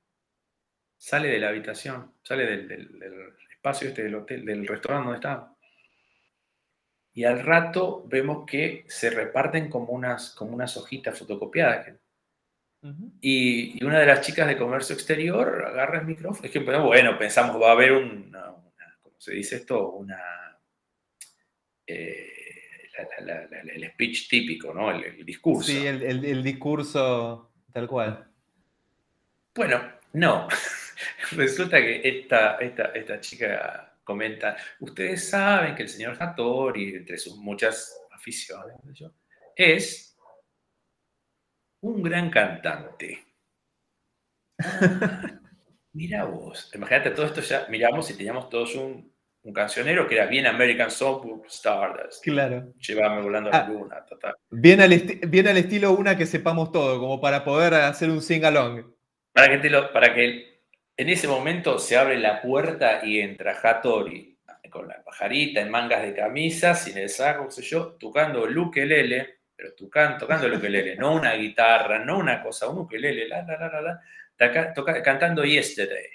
[0.97, 5.56] Sale de la habitación, sale del, espacio este del hotel, del restaurante donde está.
[7.14, 11.93] Y al rato vemos que se reparten como unas, como unas hojitas fotocopiadas.
[13.22, 16.45] Y, una de las chicas de comercio exterior agarra el micrófono.
[16.45, 18.45] Es que, bueno, pensamos, va a haber una,
[19.01, 19.91] ¿cómo se dice esto?
[19.91, 20.19] Una...
[21.85, 22.30] Eh,
[23.73, 24.91] el speech típico, ¿no?
[24.91, 25.72] El, discurso.
[25.72, 28.27] Sí, el, discurso tal cual.
[29.56, 29.81] Bueno,
[30.14, 30.47] no.
[31.31, 37.38] Resulta que esta, esta, esta chica comenta, ustedes saben que el señor Hattori, entre sus
[37.38, 38.76] muchas aficiones,
[39.56, 40.09] es
[41.81, 43.26] un gran cantante.
[45.93, 49.10] mira vos, imagínate todo esto ya, miramos y teníamos todos un
[49.43, 52.23] un cancionero que era bien American Songbook Stardust.
[52.23, 52.73] Claro.
[52.77, 54.35] Llévame volando a la ah, luna, total.
[54.49, 58.85] Bien al, al, estilo una que sepamos todo, como para poder hacer un sing-along.
[59.34, 60.61] Para que, te lo, para que
[60.97, 64.38] en ese momento se abre la puerta y entra Hattori
[64.69, 69.39] con la pajarita en mangas de camisa, sin el saco, qué sé yo, tocando ukelele,
[69.60, 73.57] pero tocando, tocando el ukelele, no una guitarra, no una cosa, un ukelele, la, la,
[73.57, 74.02] la, la,
[74.38, 76.07] la, cantando Yesterday.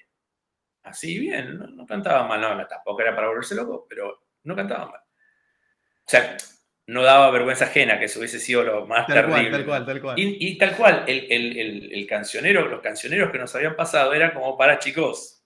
[0.84, 5.00] Así bien, no, cantaba mal, no, tampoco era para volverse loco, pero no cantaba mal.
[5.00, 6.38] O sea,
[6.86, 9.50] no daba vergüenza ajena que eso hubiese sido lo más terrible.
[9.50, 10.14] tal cual, tal cual.
[10.18, 15.44] Y, tal cual, el, cancionero, los cancioneros que nos habían pasado era como para chicos,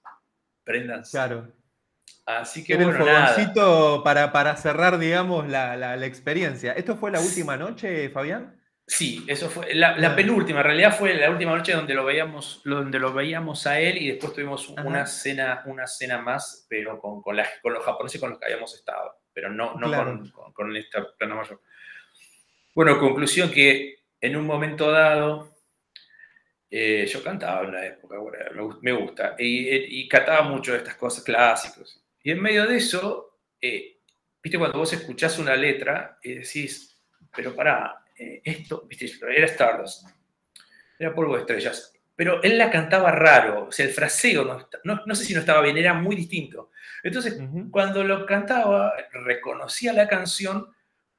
[0.62, 1.11] prendanse.
[1.11, 1.53] Claro.
[2.29, 6.73] Así que bueno, el fogoncito para, para cerrar, digamos, la, la, experiencia.
[6.73, 8.61] ¿Esto fue la última noche, Fabián?
[8.87, 12.99] Sí, eso fue la, penúltima, en realidad fue la última noche donde lo veíamos, donde
[12.99, 17.35] lo veíamos a él y después tuvimos una cena, una cena más, pero con, con,
[17.63, 21.35] con, los japoneses con los que habíamos estado, pero no, no con, con, esta plana
[21.35, 21.63] mayor.
[22.75, 25.55] Bueno, conclusión que en un momento dado
[26.71, 28.17] Eh, yo cantaba en una época,
[28.83, 32.05] me, gusta, y, cantaba mucho de estas cosas clásicas.
[32.29, 34.01] Y en medio de eso, eh,
[34.43, 37.01] viste, cuando vos escuchás una letra y decís,
[37.35, 40.07] pero pará, eh, esto, viste, era Stardust,
[40.99, 45.15] era polvo de estrellas, pero él la cantaba raro, o sea, el fraseo, no, no,
[45.15, 46.71] sé si no estaba bien, era muy distinto.
[47.03, 47.41] Entonces,
[47.71, 50.69] cuando lo cantaba, reconocía la canción,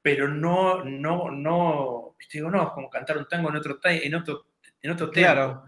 [0.00, 4.14] pero no, no, no, viste, digo, no, es como cantar un tango en otro, en
[4.14, 4.46] otro,
[4.80, 5.64] en otro claro.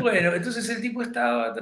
[0.00, 1.54] Bueno, entonces el tipo estaba,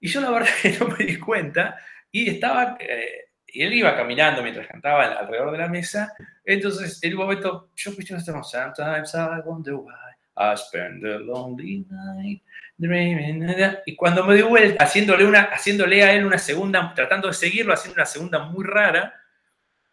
[0.00, 1.78] y yo la verdad que no me di cuenta,
[2.10, 6.14] y estaba, eh, y él iba caminando mientras cantaba alrededor de la mesa,
[6.44, 10.08] entonces en un momento, yo viste, estamos, sometimes I wonder why.
[10.38, 12.42] I spend a lonely night
[12.76, 13.44] dreaming.
[13.84, 17.74] Y cuando me di vuelta, haciéndole, una, haciéndole a él una segunda, tratando de seguirlo,
[17.74, 19.14] haciendo una segunda muy rara,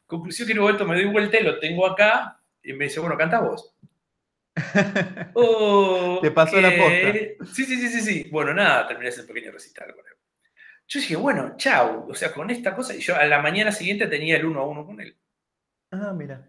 [0.06, 3.00] conclusión que en un momento me doy vuelta y lo tengo acá, y me dice,
[3.00, 3.76] bueno, canta vos.
[5.34, 7.14] oh, Te pasó la posta.
[7.54, 8.30] Sí, sí, sí, sí, sí.
[8.32, 9.96] Bueno, nada, terminé ese pequeño recital él.
[10.88, 12.10] Yo dije, bueno, chau.
[12.10, 12.96] O sea, con esta cosa.
[12.96, 15.18] Y yo a la mañana siguiente tenía el uno a uno con él.
[15.92, 16.48] Ah, mira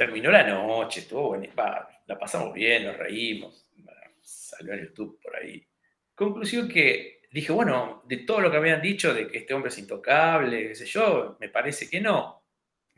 [0.00, 1.44] terminó la noche, estuvo bueno,
[2.06, 3.68] la pasamos bien, nos reímos,
[4.22, 5.62] salió en YouTube por ahí.
[6.14, 9.76] Conclusión que dije, bueno, de todo lo que habían dicho de que este hombre es
[9.76, 12.39] intocable, qué sé yo, me parece que no.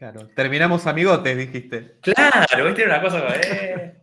[0.02, 2.00] Claro, terminamos amigotes, dijiste.
[2.00, 4.02] Claro, viste, era una cosa, eh,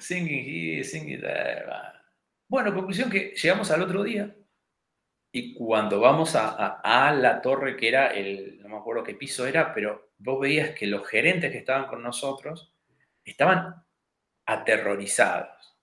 [0.00, 1.64] singing here, singing there.
[2.48, 4.34] Bueno, conclusión que llegamos al otro día
[5.30, 9.46] y cuando vamos a, a, la torre, que era el, no me acuerdo qué piso
[9.46, 12.74] era, pero vos veías que los gerentes que estaban con nosotros
[13.24, 13.76] estaban
[14.44, 15.78] aterrorizados,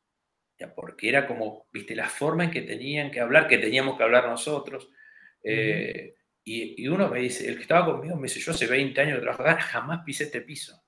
[0.60, 4.04] ya, porque era como, viste, la forma en que tenían que hablar, que teníamos que
[4.04, 4.92] hablar nosotros.
[5.42, 9.16] Eh, y, uno me dice, el que estaba conmigo me dice, yo hace 20 años
[9.16, 10.84] que trabajo acá, jamás pisé este piso.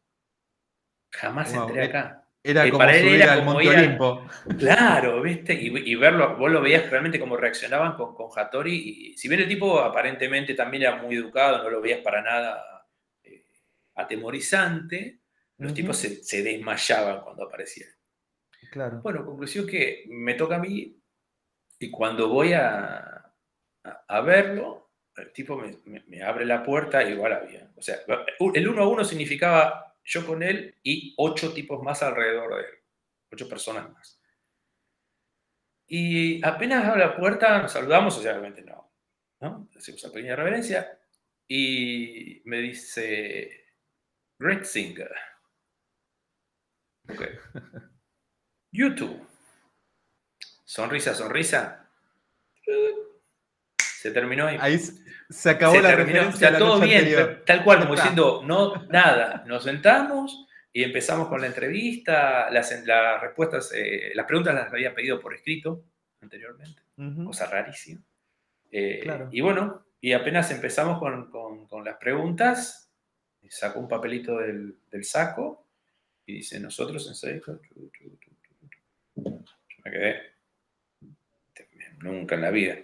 [1.12, 2.22] Jamás entré e acá.
[2.44, 3.98] Era como para él era como ir
[4.60, 5.54] Claro, ¿viste?
[5.54, 9.14] Y, verlo, vos lo veías realmente como reaccionaban con, con Hattori.
[9.14, 12.76] Y si bien el tipo aparentemente también era muy educado, no lo veías para nada
[13.96, 15.22] atemorizante,
[15.58, 17.90] los tipos se, desmayaban cuando aparecían.
[18.72, 19.02] Claro.
[19.02, 21.02] Bueno, conclusión que me toca a mí
[21.80, 23.34] y cuando voy a,
[23.84, 24.85] a, verlo,
[25.18, 27.72] el tipo me, abre la puerta y igual había.
[27.76, 27.98] O sea,
[28.54, 32.76] el uno a uno significaba yo con él y ocho tipos más alrededor de él,
[33.32, 34.20] ocho personas más.
[35.88, 38.92] Y apenas abre la puerta, nos saludamos, o sea, obviamente no,
[39.42, 39.70] ¿no?
[39.76, 41.00] Hacemos una pequeña reverencia
[41.48, 43.66] y me dice,
[44.38, 45.12] Great singer.
[47.10, 47.22] Ok.
[48.72, 49.26] YouTube.
[50.66, 51.90] Sonrisa, sonrisa.
[54.06, 54.56] Se terminó ahí.
[54.62, 54.80] Ahí
[55.32, 56.30] se acabó la terminó.
[56.30, 59.44] O sea, todo bien, tal cual, como diciendo, no, nada.
[59.48, 62.52] Nos sentamos y empezamos con la entrevista.
[62.52, 65.86] Las, las respuestas, eh, las preguntas las había pedido por escrito
[66.22, 66.84] anteriormente.
[67.26, 68.04] Cosa rarísima.
[68.72, 72.92] Eh, y bueno, y apenas empezamos con, con las preguntas,
[73.50, 75.66] sacó un papelito del, saco
[76.28, 77.60] y dice, nosotros en Seiko.
[77.74, 79.32] Yo
[79.84, 80.22] me quedé.
[82.04, 82.78] Nunca en la vida.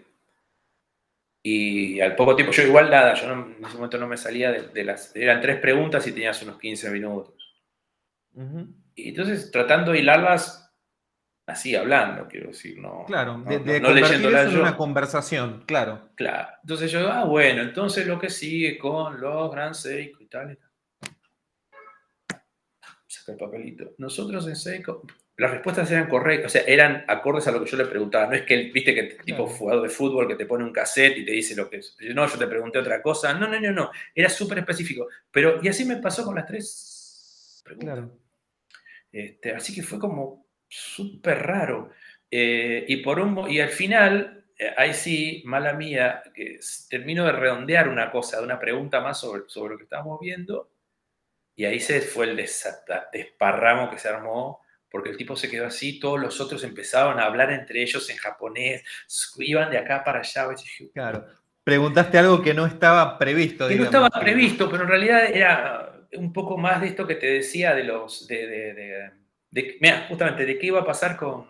[1.43, 4.83] Y al poco tiempo, yo igual nada, yo en ese momento no me salía de,
[4.83, 5.15] las.
[5.15, 7.33] Eran tres preguntas y tenías unos 15 minutos.
[8.95, 10.71] Y entonces, tratando de hilarlas
[11.47, 13.05] así, hablando, quiero decir, no.
[13.07, 16.09] Claro, no, de, en una conversación, claro.
[16.15, 16.49] Claro.
[16.61, 20.19] Entonces yo, ah, bueno, entonces lo que sigue con los Grand Seiko
[23.07, 23.91] Saca el papelito.
[23.97, 25.01] Nosotros en Seiko,
[25.37, 28.27] las respuestas eran correctas, o sea, eran acordes a lo que yo le preguntaba.
[28.27, 31.25] No es que, viste, que tipo jugador de fútbol que te pone un cassette y
[31.25, 31.97] te dice lo que es.
[32.13, 33.33] No, yo te pregunté otra cosa.
[33.33, 33.91] No, no, no, no.
[34.13, 35.07] Era súper específico.
[35.31, 38.09] Pero, y así me pasó con las tres preguntas.
[39.11, 41.91] Este, así que fue como súper raro.
[42.29, 46.59] Eh, y, por un, y al final, eh, ahí sí, mala mía, que
[46.89, 50.71] termino de redondear una cosa, de una pregunta más sobre, sobre lo que estábamos viendo
[51.55, 54.61] y ahí se fue el desparramo que se armó,
[54.91, 58.17] porque el tipo se quedó así, todos los otros empezaban a hablar entre ellos en
[58.17, 58.83] japonés,
[59.37, 60.47] iban de acá para allá.
[60.93, 61.25] Claro.
[61.63, 63.67] Preguntaste algo que no estaba previsto.
[63.67, 67.27] Que no estaba previsto, pero en realidad era un poco más de esto que te
[67.27, 68.27] decía de los.
[68.27, 69.11] De,
[69.79, 71.45] mira, justamente, de qué iba a pasar con,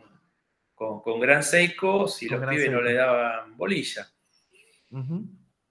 [0.76, 4.08] con, Gran Seiko si los pibes no le daban bolilla.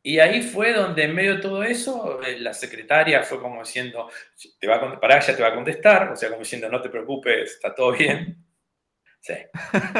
[0.02, 4.08] Y ahí fue donde en medio de todo eso, eh, la secretaria fue como diciendo,
[4.58, 6.88] te va a para ella te va a contestar, o sea, como diciendo, no te
[6.88, 8.44] preocupes, está todo bien.
[9.20, 9.34] Sí.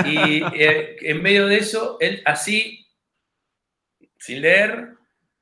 [0.07, 2.87] Y eh, en medio de eso, él así,
[4.19, 4.95] sin leer,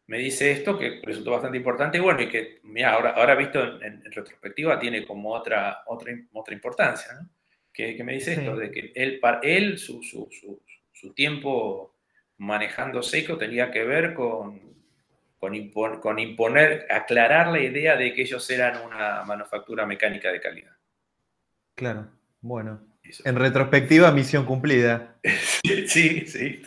[0.08, 3.62] me dice esto que resultó bastante importante y bueno, y que, mira, ahora, ahora visto
[3.80, 7.28] en, retrospectiva tiene como otra, otra, otra importancia, ¿no?
[7.72, 10.28] que, me dice esto, de que él, él su, su,
[10.92, 11.97] su, tiempo
[12.38, 14.60] manejando Seiko tenía que ver con,
[15.38, 20.76] con, con, imponer, aclarar la idea de que ellos eran una manufactura mecánica de calidad.
[21.74, 22.10] Claro,
[22.40, 22.84] bueno.
[23.24, 25.16] En retrospectiva, misión cumplida.
[25.86, 26.62] sí, sí,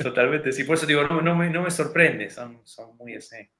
[0.00, 0.52] totalmente.
[0.52, 3.50] Sí, por eso digo, no, me, sorprende, son, son muy ese.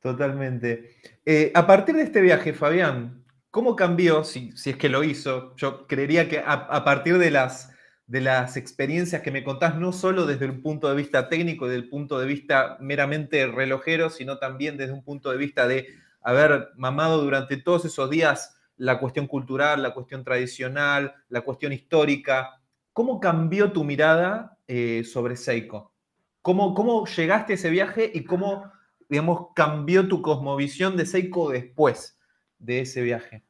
[0.00, 0.96] Totalmente.
[1.24, 5.54] Eh, a partir de este viaje, Fabián, ¿cómo cambió, si, si, es que lo hizo?
[5.56, 7.74] Yo creería que a, partir de las,
[8.08, 11.82] de las experiencias que me contás, no solo desde un punto de vista técnico, desde
[11.82, 15.88] el punto de vista meramente relojero, sino también desde un punto de vista de
[16.22, 22.58] haber mamado durante todos esos días la cuestión cultural, la cuestión tradicional, la cuestión histórica.
[22.94, 25.92] ¿Cómo cambió tu mirada eh, sobre Seiko?
[26.40, 28.72] ¿Cómo, ¿Cómo llegaste a ese viaje y cómo,
[29.10, 32.18] digamos, cambió tu cosmovisión de Seiko después
[32.58, 33.42] de ese viaje?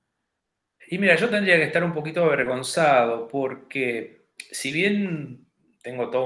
[0.88, 4.17] Y mira, yo tendría que estar un poquito avergonzado porque
[4.50, 5.46] si bien
[5.82, 6.24] tengo toda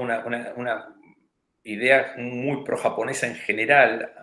[0.55, 0.95] una,
[1.65, 4.13] idea muy pro-japonesa en general,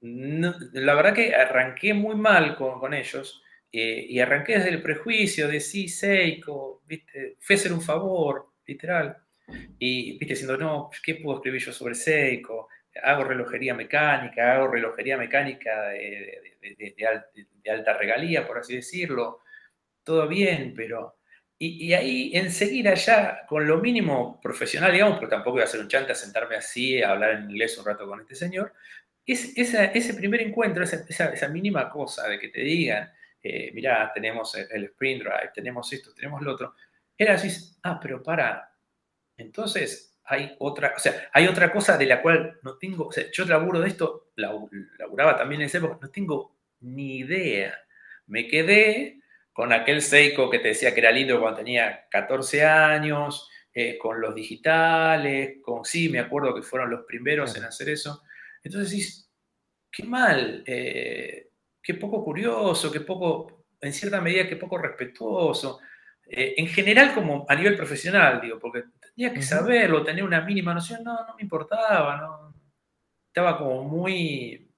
[0.00, 3.42] la verdad que arranqué muy mal con, con ellos
[3.72, 7.38] eh, y arranqué desde el prejuicio de sí, Seiko, ¿viste?
[7.40, 9.16] a hacer un favor, literal.
[9.78, 12.68] Y, viste, diciendo, no, ¿qué puedo escribir yo sobre Seiko?
[13.02, 19.40] Hago relojería mecánica, hago relojería mecánica de, de, alta regalía, por así decirlo.
[20.04, 21.16] Todo bien, pero...
[21.64, 25.78] Y, y, ahí enseguida ya, con lo mínimo profesional, digamos, porque tampoco iba a ser
[25.78, 28.72] un chante a sentarme así, a hablar en inglés un rato con este señor,
[29.24, 33.08] es, ese primer encuentro, esa, esa mínima cosa de que te digan,
[33.40, 36.74] eh, mirá, tenemos el Sprint Drive, tenemos esto, tenemos lo otro,
[37.16, 37.48] era así,
[37.84, 38.74] ah, pero para,
[39.36, 43.30] entonces hay otra, o sea, hay otra cosa de la cual no tengo, o sea,
[43.30, 47.78] yo laburo de esto, laburaba también en ese época, no tengo ni idea.
[48.26, 49.21] Me quedé
[49.52, 54.20] con aquel Seiko que te decía que era lindo cuando tenía 14 años, eh, con
[54.20, 58.22] los digitales, con sí, me acuerdo que fueron los primeros en hacer eso.
[58.62, 59.30] Entonces decís,
[59.90, 60.62] qué mal.
[60.66, 61.48] Eh,
[61.82, 65.80] qué poco curioso, qué poco, en cierta medida, qué poco respetuoso.
[66.26, 68.84] Eh, en general, como a nivel profesional, digo, porque
[69.14, 72.54] tenía que saberlo, tener una mínima noción, no, no me importaba, no.
[73.28, 74.68] Estaba como muy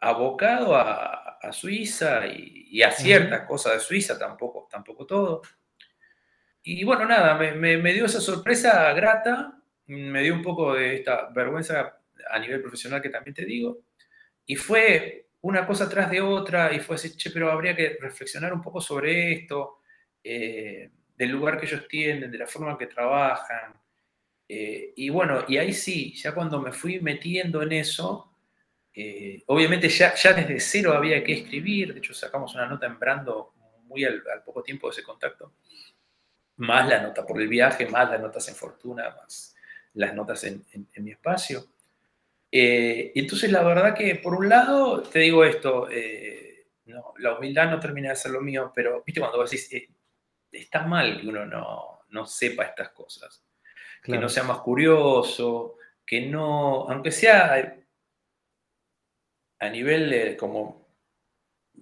[0.00, 5.42] abocado a, Suiza y, a ciertas cosas de Suiza, tampoco, tampoco todo.
[6.62, 11.28] Y bueno, nada, me, me dio esa sorpresa grata, me dio un poco de esta
[11.30, 11.98] vergüenza
[12.30, 13.80] a nivel profesional que también te digo,
[14.46, 18.52] y fue una cosa tras de otra y fue así, che, pero habría que reflexionar
[18.52, 19.80] un poco sobre esto,
[20.22, 23.74] eh, del lugar que ellos tienen, de la forma en que trabajan.
[24.48, 28.33] Eh, y bueno, y ahí sí, ya cuando me fui metiendo en eso,
[28.94, 32.98] eh, obviamente ya, ya desde cero había que escribir, de hecho sacamos una nota en
[32.98, 33.54] Brando
[33.84, 35.54] muy al, poco tiempo de ese contacto,
[36.56, 39.54] más la nota por el viaje, más las notas en Fortuna, más
[39.94, 41.68] las notas en mi espacio.
[42.56, 47.68] Eh, entonces, la verdad que, por un lado, te digo esto, eh, no, la humildad
[47.68, 49.88] no termina de ser lo mío, pero, viste, cuando vos decís, eh,
[50.52, 53.44] está mal que uno no, sepa estas cosas,
[54.00, 57.76] que no sea más curioso, que no, aunque sea
[59.58, 60.86] a nivel de como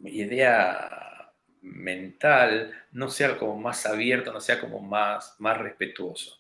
[0.05, 1.33] idea
[1.63, 6.39] mental, no sea como más abierto, no sea como más, más respetuoso.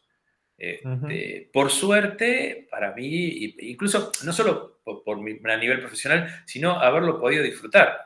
[0.58, 7.42] Este, por suerte, para mí, incluso no solo por, a nivel profesional, sino haberlo podido
[7.42, 7.98] disfrutar.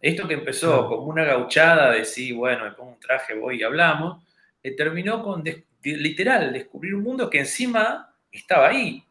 [0.00, 3.62] Esto que empezó como una gauchada de sí, bueno, me pongo un traje, voy y
[3.62, 4.24] hablamos,
[4.62, 5.44] eh, terminó con
[5.82, 9.04] literal descubrir un mundo que encima estaba ahí.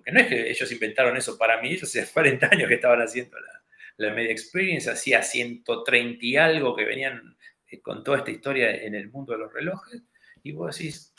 [0.00, 3.00] Porque no es que ellos inventaron eso para mí, ellos hace 40 años que estaban
[3.00, 3.62] haciendo la,
[4.08, 7.36] la Media Experience, hacía 130 y algo que venían
[7.70, 10.02] eh, con toda esta historia en el mundo de los relojes.
[10.42, 11.12] Y vos decís,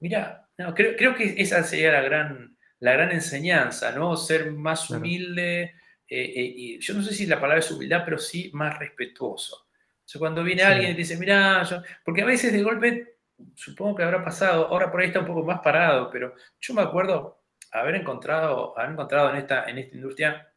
[0.00, 4.16] Mira, creo, que esa sería la gran, la gran enseñanza, ¿no?
[4.16, 5.74] Ser más humilde,
[6.08, 9.56] eh, eh, y yo no sé si la palabra es humildad, pero sí más respetuoso.
[9.56, 11.62] O sea, cuando viene alguien y dice, mira,
[12.02, 13.18] porque a veces de golpe,
[13.54, 16.82] supongo que habrá pasado, ahora por ahí está un poco más parado, pero yo me
[16.82, 17.39] acuerdo
[17.72, 20.52] haber encontrado, haber encontrado en esta, en esta industria,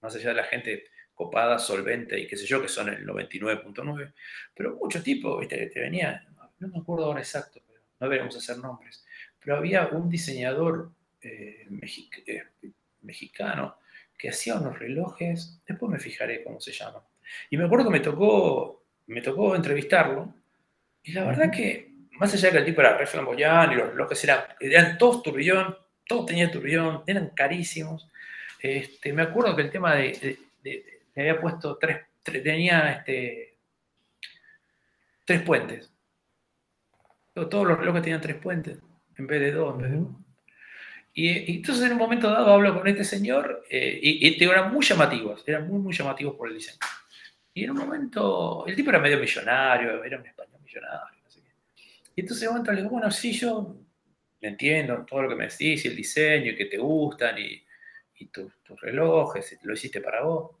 [0.00, 0.84] más allá de la gente
[1.14, 4.12] copada, solvente y qué sé yo, que son el 99.9,
[4.54, 6.20] pero muchos tipos, viste, que te venían,
[6.58, 7.60] no me acuerdo ahora exacto,
[8.00, 9.04] no deberíamos hacer nombres,
[9.40, 11.66] pero había un diseñador eh,
[12.26, 12.42] eh,
[13.02, 13.76] mexicano
[14.18, 17.02] que hacía unos relojes, después me fijaré cómo se llama.
[17.50, 20.34] Y me acuerdo que me tocó, me tocó entrevistarlo,
[21.02, 24.24] y la verdad que, más allá de que el tipo era re y los relojes
[24.24, 28.08] eran, eran todos turbillón, todos tenían turbillón, eran carísimos.
[28.60, 30.38] Este, me acuerdo que el tema de,
[31.14, 33.56] me había puesto tres, tenía este,
[35.24, 35.90] tres puentes.
[37.34, 38.78] Todos los relojes tenían tres puentes,
[39.16, 39.82] en vez de dos,
[41.14, 44.84] Y, entonces en un momento dado hablo con este señor eh, y, y, eran muy
[44.84, 46.78] llamativos, eran muy, muy llamativos por el diseño.
[47.52, 51.40] Y en un momento, el tipo era medio millonario, era un español millonario, no sé
[51.40, 51.82] qué.
[52.16, 53.83] Y entonces en un momento le digo, bueno, sí, yo
[54.48, 57.62] entiendo todo lo que me decís, y el diseño, y que te gustan, y,
[58.16, 60.56] y tus relojes, lo hiciste para vos.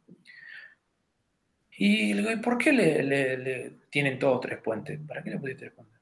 [1.76, 5.00] Y le digo, ¿por qué le, tienen todos tres puentes?
[5.06, 6.00] ¿Para qué le pusiste tres puentes?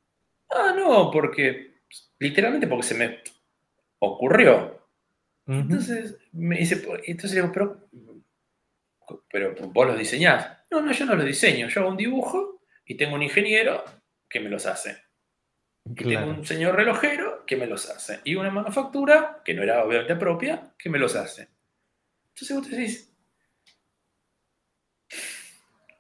[0.51, 1.83] Ah, no, porque,
[2.19, 3.21] literalmente porque se me
[3.99, 4.81] ocurrió.
[5.47, 7.89] Entonces me dice, entonces le digo, pero,
[9.31, 10.59] pero vos los diseñás.
[10.71, 13.85] No, no, yo no los diseño, yo hago un dibujo y tengo un ingeniero
[14.29, 14.97] que me los hace.
[15.85, 18.21] Y tengo un señor relojero que me los hace.
[18.25, 21.49] Y una manufactura, que no era obviamente propia, que me los hace.
[22.29, 23.13] Entonces vos te decís,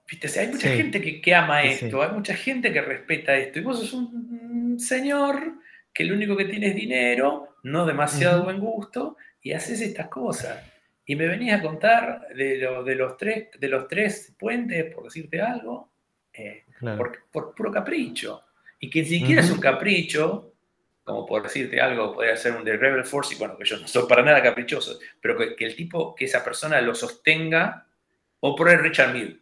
[0.08, 0.40] ¿viste?
[0.40, 3.58] hay mucha gente que, ama esto, hay mucha gente que respeta esto.
[3.58, 5.54] Y vos sos un señor
[5.92, 10.62] que lo único que tiene es dinero, no demasiado buen gusto, y haces estas cosas.
[11.04, 15.40] Y me venías a contar de, de, los, tres, de los tres puentes, por decirte
[15.40, 15.92] algo,
[16.32, 16.64] eh,
[17.34, 18.44] por puro capricho
[18.82, 20.54] y que ni siquiera es un capricho,
[21.04, 23.86] como por decirte algo, podría ser un de Rebel Force, y bueno, que yo no
[23.86, 27.86] soy para nada caprichoso, pero que, el tipo, que esa persona lo sostenga,
[28.40, 29.40] o por el Richard Mill.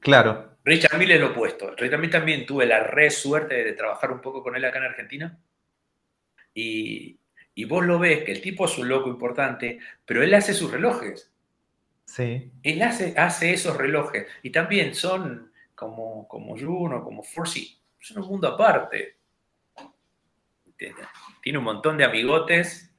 [0.00, 0.56] Claro.
[0.64, 1.76] Richard Mill es lo opuesto.
[1.76, 4.84] Richard Mill también tuve la re suerte de trabajar un poco con él acá en
[4.84, 5.38] Argentina.
[6.52, 7.20] Y,
[7.54, 10.72] y vos lo ves que el tipo es un loco importante, pero él hace sus
[10.72, 11.32] relojes.
[12.04, 12.50] Sí.
[12.64, 14.26] Él hace, hace esos relojes.
[14.42, 19.16] Y también son como, como Juno, como Force es un mundo aparte.
[21.42, 22.94] Tiene un montón de amigotes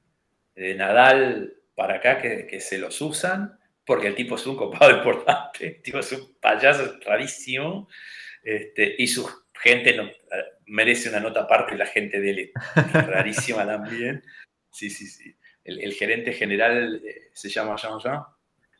[0.56, 5.68] de Nadal para acá que, se los usan, porque el tipo es un copado importante,
[5.68, 7.88] el tipo es un payaso rarísimo,
[8.44, 10.15] este, y su gente
[10.68, 12.52] merece una nota aparte, la gente de él es
[13.07, 14.23] rarísima también.
[14.72, 15.36] Sí, sí, sí.
[15.64, 18.22] El, gerente general eh, se llama Jean-Jean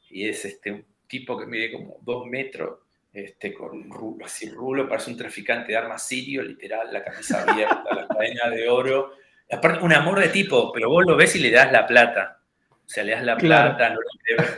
[0.10, 2.85] y es este, un tipo que mide como dos metros
[3.16, 7.84] este, con rulo, así rulo, parece un traficante de armas sirio, literal, la camisa abierta,
[7.96, 9.14] la cadena de oro.
[9.50, 12.42] Aparte, un amor de tipo, pero vos lo ves y le das la plata.
[12.70, 14.08] O sea, le das la plata, no lo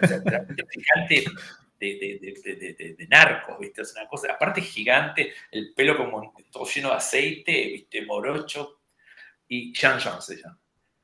[0.04, 1.26] o sea, traficante
[1.80, 3.84] de, de, de, de, narcos, ¿viste?
[3.84, 8.02] Es una cosa, aparte gigante, el pelo como todo lleno de aceite, ¿viste?
[8.06, 8.80] Morocho.
[9.48, 10.60] Y Jean Jean se llama.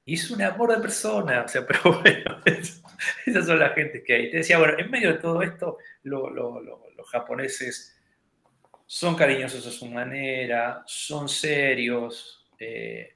[0.06, 2.42] Y es un amor de persona, o sea, pero bueno,
[3.26, 4.32] esas son las gentes que hay.
[4.32, 6.30] Te decía, bueno, en medio de todo esto, lo,
[7.14, 7.96] japoneses
[8.88, 13.16] son cariñosos a su manera, son serios, eh,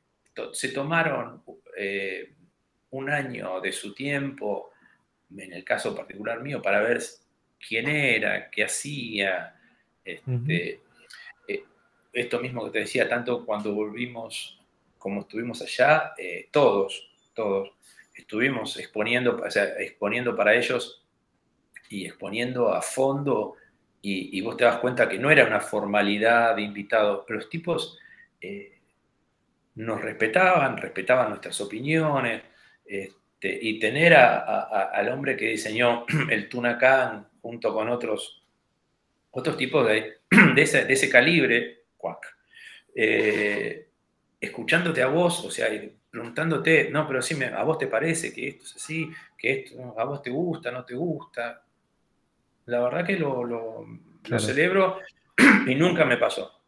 [0.54, 1.44] se tomaron
[1.76, 2.34] eh,
[2.92, 4.72] un año de su tiempo,
[5.36, 7.02] en el caso particular mío, para ver
[7.60, 9.60] quién era, qué hacía.
[10.06, 10.80] Este,
[11.48, 11.64] eh,
[12.14, 14.60] esto mismo que te decía, tanto cuando volvimos
[14.98, 16.14] como estuvimos allá,
[16.52, 17.72] todos, todos
[18.16, 19.44] estuvimos exponiendo,
[19.80, 21.04] exponiendo para ellos
[21.90, 23.56] y exponiendo a fondo
[24.10, 28.00] y, vos te das cuenta que no era una formalidad de invitados, pero los tipos
[28.40, 28.80] eh,
[29.76, 32.42] nos respetaban, respetaban nuestras opiniones,
[32.86, 38.44] este, y tener al hombre que diseñó el Tunacan junto con otros,
[39.32, 40.20] otros tipos de,
[40.56, 41.84] de, ese, calibre,
[42.96, 43.90] eh,
[44.40, 45.68] escuchándote a vos, o sea,
[46.10, 50.04] preguntándote, no, pero sí, a vos te parece que esto es así, que esto a
[50.06, 51.67] vos te gusta, no te gusta,
[52.68, 53.86] la verdad que lo,
[54.40, 55.00] celebro
[55.68, 56.62] y nunca me pasó.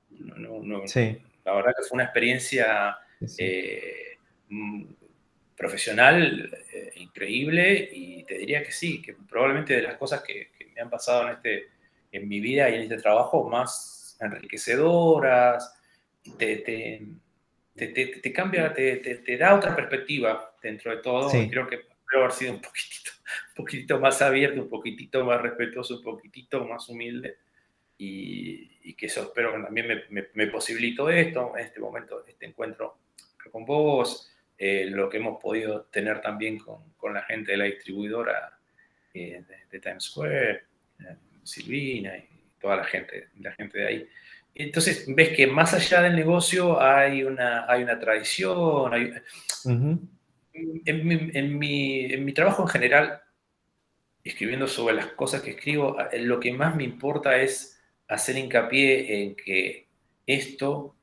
[1.45, 2.97] La verdad que fue una experiencia
[3.37, 4.17] eh,
[4.49, 4.85] mm,
[5.55, 10.81] profesional eh, increíble y te diría que sí, que probablemente de las cosas que, me
[10.81, 11.67] han pasado en, este,
[12.11, 15.77] en mi vida y en este trabajo más enriquecedoras,
[16.37, 16.57] te,
[17.75, 21.29] te, cambia, te, da otra perspectiva dentro de todo.
[21.29, 23.11] Creo que creo haber sido un poquitito,
[23.49, 27.37] un poquitito más abierto, un poquitito más respetuoso, un poquitito más humilde.
[27.97, 32.97] Y, que eso espero que también me, posibilitó esto, en este momento, este encuentro
[33.51, 38.59] con vos, eh, lo que hemos podido tener también con, la gente de la distribuidora
[39.13, 40.63] eh, de, Times Square,
[40.99, 42.27] eh, Silvina y
[42.59, 44.09] toda la gente, la gente de ahí.
[44.53, 49.13] Entonces ves que más allá del negocio hay una, hay una tradición, hay,
[50.85, 53.21] en mi, trabajo en general,
[54.23, 59.35] escribiendo sobre las cosas que escribo, lo que más me importa es hacer hincapié en
[59.35, 59.87] que
[60.25, 60.95] esto,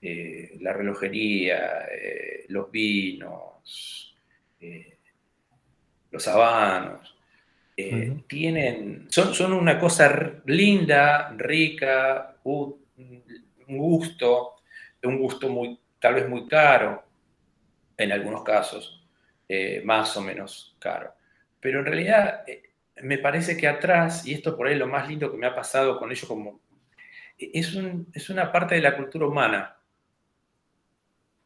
[0.00, 4.16] eh, la relojería, eh, los vinos,
[4.60, 4.98] eh,
[6.10, 7.16] los habanos,
[7.76, 12.76] eh, tienen, son, son, una cosa linda, rica, un
[13.66, 14.56] gusto,
[15.04, 17.02] un gusto muy, tal vez muy caro,
[17.96, 19.01] en algunos casos,
[19.54, 21.12] eh, más o menos caro.
[21.60, 22.70] Pero en realidad eh,
[23.02, 25.54] me parece que atrás, y esto por ahí es lo más lindo que me ha
[25.54, 26.62] pasado con ellos, como
[27.36, 27.76] es,
[28.14, 29.76] es una parte de la cultura humana.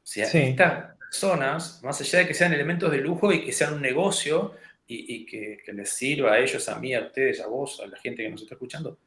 [0.04, 3.74] O sea, estas personas, más allá de que sean elementos de lujo y que sean
[3.74, 4.54] un negocio
[4.86, 8.22] y, que, les sirva a ellos, a mí, a ustedes, a vos, a la gente
[8.22, 9.00] que nos está escuchando,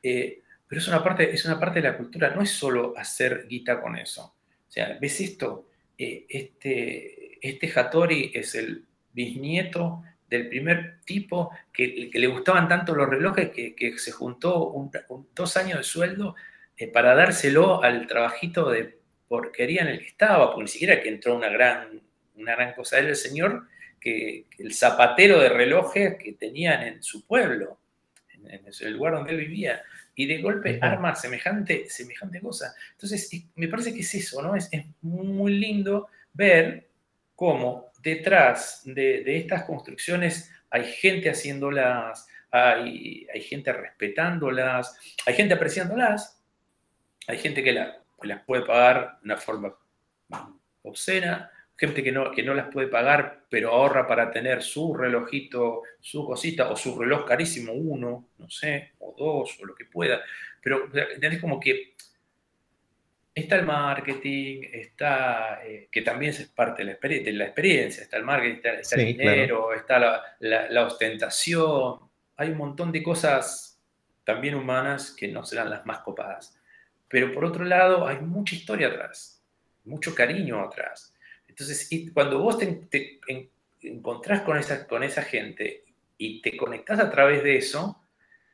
[0.00, 3.48] eh, pero es una, parte, es una parte de la cultura, no es solo hacer
[3.48, 4.22] guita con eso.
[4.68, 5.68] O sea, ¿ves esto?
[5.98, 13.08] Eh, este, este Hattori es el bisnieto del primer tipo que, le gustaban tanto los
[13.08, 14.74] relojes que, se juntó
[15.34, 16.34] dos años de sueldo
[16.76, 18.98] eh, para dárselo al trabajito de
[19.28, 22.00] porquería en el que estaba, porque ni siquiera que entró una gran,
[22.36, 22.98] una gran cosa.
[22.98, 23.66] Era el señor
[24.00, 27.78] que, el zapatero de relojes que tenían en su pueblo,
[28.32, 29.82] en, el lugar donde él vivía,
[30.14, 32.74] y de golpe arma semejante, semejante cosa.
[32.92, 34.56] Entonces, me parece que es eso, ¿no?
[34.56, 36.85] Es, es muy lindo ver
[37.36, 46.42] cómo detrás de, estas construcciones hay gente haciéndolas, hay, hay, gente respetándolas, hay gente apreciándolas,
[47.28, 49.76] hay gente que, las puede pagar de una forma
[50.82, 55.82] obscena, gente que no, que no las puede pagar, pero ahorra para tener su relojito,
[56.00, 60.22] su cosita, o su reloj carísimo, uno, no sé, o dos, o lo que pueda.
[60.62, 61.40] Pero, ¿entendés?
[61.40, 61.94] Como que
[63.36, 68.60] está el marketing, está, eh, que también es parte de la, experiencia, está el marketing,
[68.80, 69.98] está, el dinero, está
[70.40, 72.00] la, ostentación,
[72.38, 73.78] hay un montón de cosas
[74.24, 76.58] también humanas que no serán las más copadas.
[77.08, 79.44] Pero por otro lado, hay mucha historia atrás,
[79.84, 81.14] mucho cariño atrás.
[81.46, 83.20] Entonces, cuando vos te,
[83.82, 85.84] encontrás con esa, con esa gente
[86.16, 88.02] y te conectás a través de eso,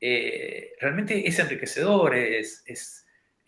[0.01, 3.02] eh, realmente es enriquecedor, es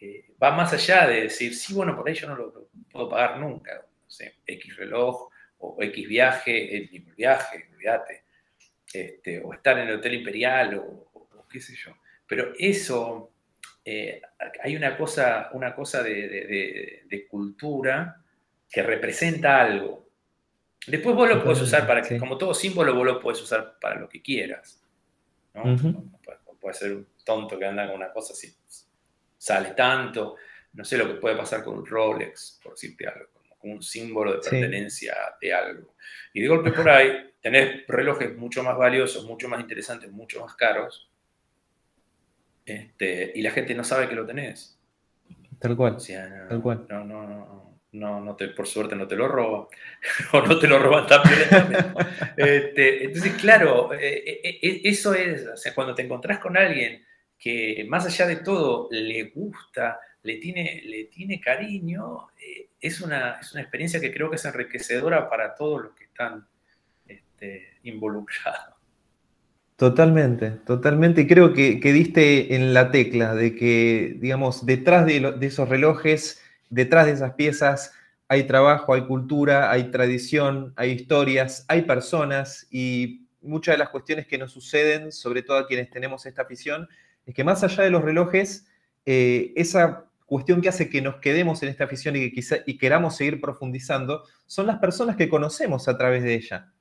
[0.05, 3.41] eh, va más allá de decir, sí, bueno, por ahí yo no lo, puedo pagar
[3.41, 8.25] nunca, no sé, X reloj o X viaje, el mismo viaje, olvídate,
[8.93, 11.97] este, o estar en el Hotel Imperial o, qué sé yo.
[12.27, 13.33] Pero eso,
[13.83, 14.21] eh,
[14.63, 18.23] hay una cosa, una cosa de, cultura
[18.71, 20.11] que representa algo.
[20.87, 23.99] Después vos lo puedes usar para que, como todo símbolo, vos lo puedes usar para
[23.99, 24.85] lo que quieras.
[25.55, 25.65] ¿no?
[26.61, 28.55] puede, ser un tonto que anda con una cosa así
[29.45, 30.37] sale tanto,
[30.73, 34.33] no sé lo que puede pasar con un Rolex, por decirte algo, como un símbolo
[34.33, 35.97] de pertenencia de algo.
[36.33, 40.55] Y de golpe por ahí tenés relojes mucho más valiosos, mucho más interesantes, mucho más
[40.55, 41.11] caros,
[42.65, 44.81] este, y la gente no sabe que lo tenés.
[45.59, 45.99] Tal cual.
[45.99, 46.87] no, tal cual.
[46.89, 49.67] No, no, no, no, no te, por suerte no te lo roban,
[50.33, 52.03] o no te lo roban tan violentamente.
[52.39, 57.05] este, entonces, claro, eh, eh, eh, eso es, o sea, cuando te encontrás con alguien
[57.45, 63.33] que más allá de todo le gusta, le tiene, le tiene cariño, eh, es, una,
[63.33, 66.47] es, una, experiencia que creo que es enriquecedora para todos los que están
[67.07, 68.75] este, involucrados.
[69.77, 71.21] Totalmente, totalmente.
[71.21, 76.43] Y creo que, diste en la tecla de que, digamos, detrás de, de esos relojes,
[76.71, 77.93] detrás de esas piezas,
[78.27, 84.27] hay trabajo, hay cultura, hay tradición, hay historias, hay personas y muchas de las cuestiones
[84.27, 86.89] que nos suceden, sobre todo a quienes tenemos esta afición,
[87.27, 88.67] es que más allá de los relojes,
[89.07, 92.79] eh, esa cuestión que hace que nos quedemos en esta afición y que quizá, y
[92.79, 96.73] queramos seguir profundizando, son las personas que conocemos a través de ella.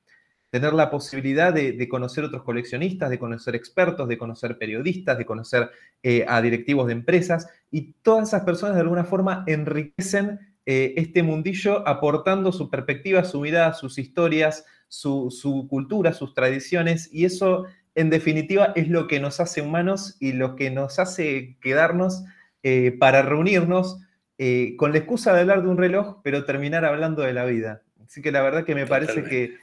[0.49, 5.71] Tener la posibilidad de, conocer otros coleccionistas, de conocer expertos, de conocer periodistas, de conocer
[6.03, 11.23] eh, a directivos de empresas, y todas esas personas de alguna forma enriquecen eh, este
[11.23, 17.65] mundillo aportando su perspectiva, su mirada, sus historias, su, su cultura, sus tradiciones, y eso
[17.95, 22.23] en definitiva, es lo que nos hace humanos y lo que nos hace quedarnos
[22.63, 23.99] eh, para reunirnos
[24.37, 27.83] eh, con la excusa de hablar de un reloj, pero terminar hablando de la vida.
[28.03, 29.57] Así que la verdad que me parece que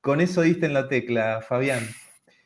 [0.00, 1.82] con eso diste en la tecla, Fabián.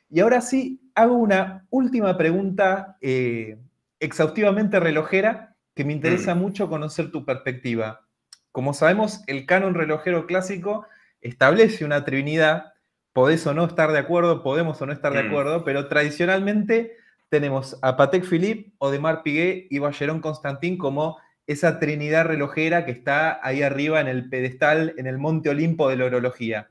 [0.09, 3.59] Y ahora sí, hago una última pregunta eh,
[4.01, 6.39] exhaustivamente relojera que me interesa mm.
[6.39, 8.07] mucho conocer tu perspectiva.
[8.51, 10.87] Como sabemos, el canon relojero clásico
[11.21, 12.73] establece una trinidad
[13.21, 15.27] podés o no estar de acuerdo, podemos o no estar de mm.
[15.27, 16.97] acuerdo, pero tradicionalmente
[17.29, 23.39] tenemos a Patek Philippe, Odemar Piguet y Ballerón Constantin como esa trinidad relojera que está
[23.47, 26.71] ahí arriba en el pedestal, en el monte Olimpo de la orología.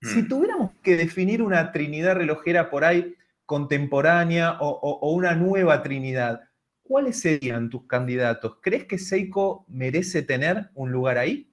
[0.00, 0.28] Si mm.
[0.28, 3.14] tuviéramos que definir una trinidad relojera por ahí
[3.44, 6.40] contemporánea o, una nueva trinidad,
[6.82, 8.56] ¿cuáles serían tus candidatos?
[8.62, 11.51] ¿Crees que Seiko merece tener un lugar ahí?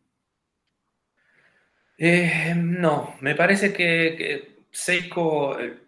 [2.02, 5.80] Eh, no, me parece que, Seiko eh,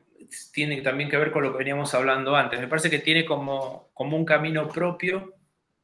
[0.52, 2.60] tiene también que ver con lo que veníamos hablando antes.
[2.60, 5.34] Me parece que tiene como, como un camino propio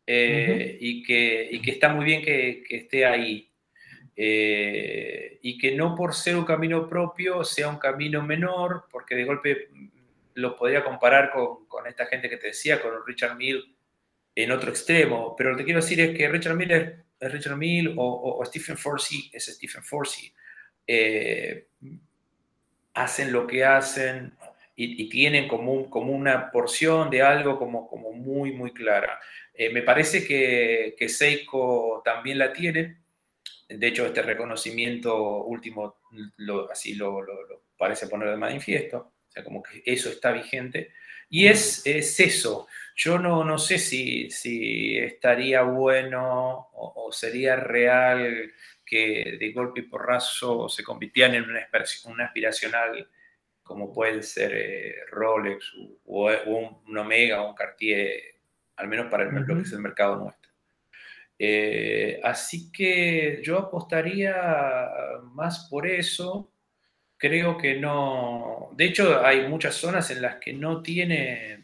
[0.05, 3.49] eh, y, que, que, está muy bien que, esté ahí.
[4.17, 9.23] Eh, y que no por ser un camino propio sea un camino menor, porque de
[9.23, 9.69] golpe
[10.33, 13.77] lo podría comparar con, con esta gente que te decía, con Richard Mill
[14.35, 15.35] en otro extremo.
[15.37, 19.29] Pero lo que quiero decir es que Richard Mill es, Richard Mill o, Stephen Forsey
[19.33, 20.31] es Stephen Forsey.
[20.85, 21.67] Eh,
[22.93, 24.33] hacen lo que hacen
[24.75, 29.19] y, tienen como, como, una porción de algo como, como muy, muy clara.
[29.53, 32.97] Eh, me parece que, que, Seiko también la tiene.
[33.67, 35.97] De hecho, este reconocimiento último
[36.37, 39.13] lo, así lo, lo, parece poner de manifiesto.
[39.27, 40.91] O sea, como que eso está vigente.
[41.29, 42.67] Y es, es eso.
[42.97, 48.51] Yo no, no sé si, si estaría bueno o, sería real
[48.83, 51.67] que de golpe y porrazo se convirtieran en una,
[52.05, 53.07] una aspiracional
[53.61, 55.73] como puede ser eh, Rolex
[56.05, 58.19] o, un, Omega o un Cartier,
[58.77, 60.51] al menos para el, lo que es el mercado nuestro.
[61.37, 64.35] Eh, así que yo apostaría
[65.33, 66.51] más por eso.
[67.17, 68.69] Creo que no.
[68.75, 71.56] De hecho, hay muchas zonas en las que no tiene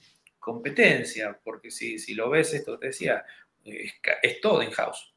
[0.44, 3.24] competencia, porque si, si lo ves, esto te decía,
[3.64, 5.14] es, todo in-house.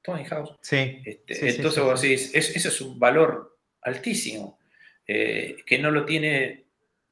[0.00, 0.56] Todo in-house.
[0.62, 4.60] Sí, este, entonces vos decís, eso es un valor altísimo.
[5.06, 6.66] Eh, que no lo tiene,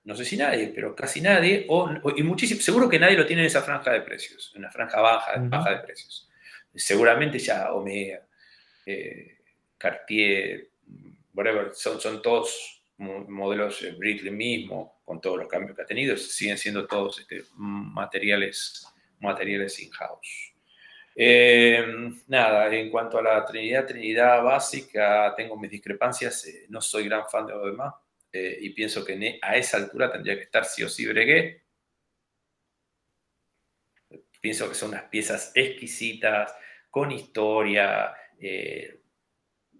[0.04, 3.42] no sé si nadie, pero casi nadie, o, y muchísimo, seguro que nadie lo tiene
[3.42, 6.30] en esa franja de precios, en una franja baja, baja de precios.
[6.76, 8.24] Seguramente ya Omega,
[8.86, 9.38] eh,
[9.76, 10.68] Cartier,
[11.34, 16.16] whatever, son, son todos modelos, eh, Brittle mismo, con todos los cambios que ha tenido,
[16.16, 18.86] siguen siendo todos este, materiales,
[19.20, 20.54] materiales in-house.
[22.26, 27.46] nada, en cuanto a la Trinidad, Trinidad básica, tengo mis discrepancias, no soy gran fan
[27.46, 27.94] de lo demás
[28.32, 31.62] y pienso que e, a esa altura tendría que estar sí o sí Breguet.
[34.40, 36.54] Pienso que son unas piezas exquisitas,
[36.90, 39.00] con historia, eh,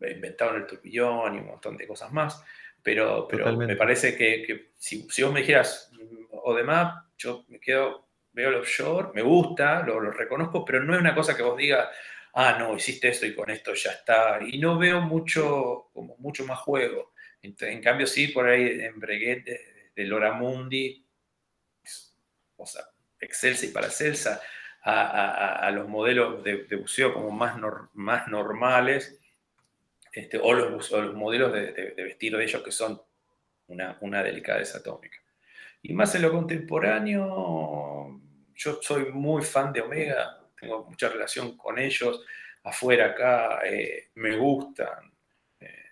[0.01, 2.43] inventado en el turpillón y un montón de cosas más,
[2.89, 5.93] pero, pero me parece que, si, si, vos me dijeras
[6.31, 11.01] o demás, yo me quedo veo el offshore, me gusta, lo, reconozco, pero no es
[11.01, 11.89] una cosa que vos digas,
[12.33, 14.39] ah, no, hiciste esto y con esto ya está.
[14.41, 17.13] Y no veo mucho, como mucho más juego.
[17.43, 19.45] En, cambio, sí, por ahí en Breguet
[19.95, 21.05] de, Lora Mundi,
[22.57, 22.85] o sea,
[23.21, 24.41] Excelsa y para Celsa,
[24.83, 27.57] a, los modelos de, buceo como más,
[27.93, 29.18] más normales,
[30.19, 33.01] este, o, los, los modelos de, de, vestir de ellos que son
[33.69, 35.17] una, una delicadeza atómica.
[35.81, 38.21] Y más en lo contemporáneo,
[38.57, 42.25] yo soy muy fan de Omega, tengo mucha relación con ellos,
[42.65, 45.13] afuera acá eh, me gustan.
[45.61, 45.85] Eh,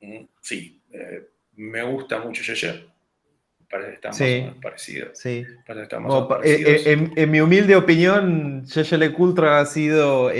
[0.00, 0.82] eh, mm, sí,
[1.54, 2.86] me gusta mucho Yeye.
[3.70, 5.18] Parece que están sí, más parecidos.
[5.18, 5.46] Sí.
[6.44, 10.30] en, mi humilde opinión, Yeye Cultra ha sido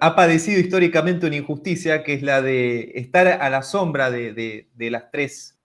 [0.00, 4.90] ha padecido históricamente una injusticia que es la de estar a la sombra de, de
[4.90, 5.58] las tres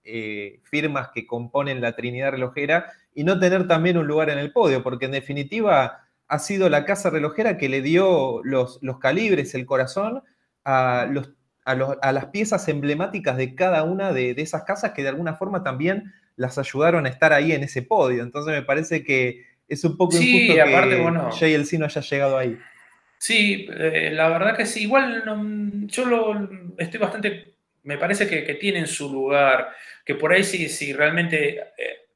[0.64, 4.82] firmas que componen la Trinidad Relojera y no tener también un lugar en el podio,
[4.82, 9.66] porque en definitiva ha sido la casa relojera que le dio los, los calibres, el
[9.66, 10.22] corazón
[10.64, 11.30] a, los,
[11.64, 16.12] a, las piezas emblemáticas de cada una de, esas casas que de alguna forma también
[16.36, 18.22] las ayudaron a estar ahí en ese podio.
[18.22, 22.38] Entonces me parece que es un poco injusto que bueno, Jay el no haya llegado
[22.38, 22.58] ahí.
[23.18, 24.82] Sí, eh, la verdad que sí.
[24.82, 29.74] Igual yo lo, estoy bastante, me parece que, que tienen su lugar,
[30.04, 32.08] que por ahí sí, sí realmente eh,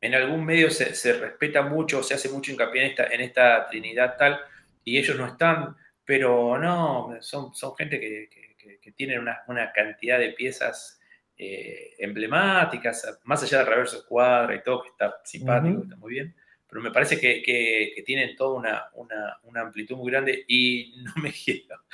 [0.00, 4.16] en algún medio se, respeta mucho, se hace mucho hincapié en esta, en esta trinidad
[4.18, 4.40] tal,
[4.84, 10.18] y ellos no están, pero no, son, son gente que, que, tienen una, una, cantidad
[10.18, 11.00] de piezas
[11.36, 16.34] eh, emblemáticas, más allá de reverso cuadra y todo, que está simpático, está muy bien,
[16.72, 21.30] pero me parece que, tienen toda una, una, una, amplitud muy grande y no me
[21.44, 21.84] quiero.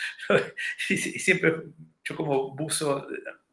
[0.79, 1.53] Siempre,
[2.05, 3.09] yo como buzo,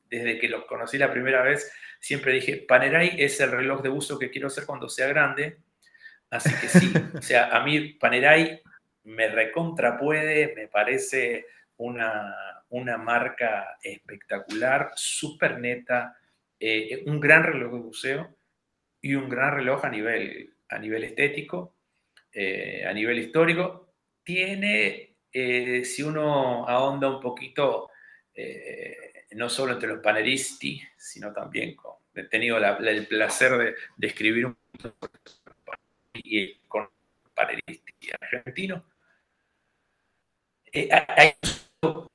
[0.08, 4.20] desde que los conocí la primera vez, siempre dije, Panerai es el reloj de uso
[4.20, 5.58] que quiero hacer cuando sea grande.
[6.30, 8.62] Así que sí, o sea, a mí Panerai
[9.06, 11.48] me recontra puede, me parece
[11.78, 12.36] una,
[12.70, 16.20] una marca espectacular, súper neta,
[16.60, 18.38] eh, un gran reloj de buceo
[19.02, 21.76] y un gran reloj a nivel, a nivel estético,
[22.32, 23.94] eh, a nivel histórico.
[24.24, 27.90] Tiene, eh, si uno ahonda un poquito,
[29.32, 34.58] no solo entre los paneristi, sino también con, he tenido el placer de, escribir un
[36.14, 36.90] y con
[37.34, 38.86] paneristi argentino.
[40.72, 41.34] Eh, hay
[41.82, 42.10] solo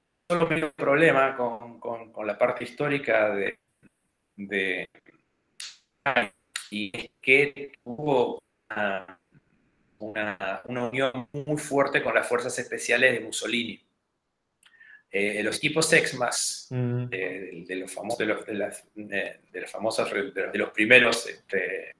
[0.49, 3.59] un problema con, la parte histórica de,
[4.37, 4.89] de...
[6.71, 8.43] Y es que hubo
[9.99, 13.81] una, unión muy fuerte con las fuerzas especiales de Mussolini.
[15.13, 17.07] Eh, los tipos Exmas, mm.
[17.07, 18.85] de, los famosos, de, los, de, las,
[19.53, 21.97] los famosos, de, los primeros este,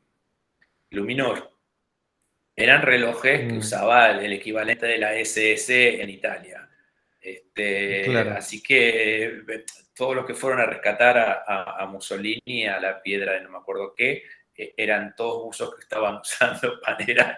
[0.91, 1.51] Luminor,
[2.55, 3.59] eran relojes que mm.
[3.59, 6.69] usaba el, equivalente de la SS en Italia.
[7.21, 9.65] Este, Así que eh,
[9.95, 13.93] todos los que fueron a rescatar a, Mussolini, a la piedra de no me acuerdo
[13.95, 14.23] qué,
[14.77, 17.37] eran todos usos que estaban usando Panerai.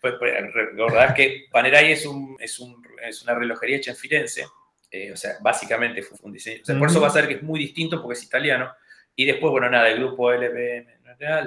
[0.00, 4.46] pues, pues, recordad que Panerai es, un, es, un, es, una relojería hecha en Firenze.
[4.90, 6.62] Eh, o sea, básicamente fue un diseño.
[6.78, 8.72] Por eso va a ser que es muy distinto porque es italiano.
[9.14, 10.98] Y después, bueno, nada, el grupo LBM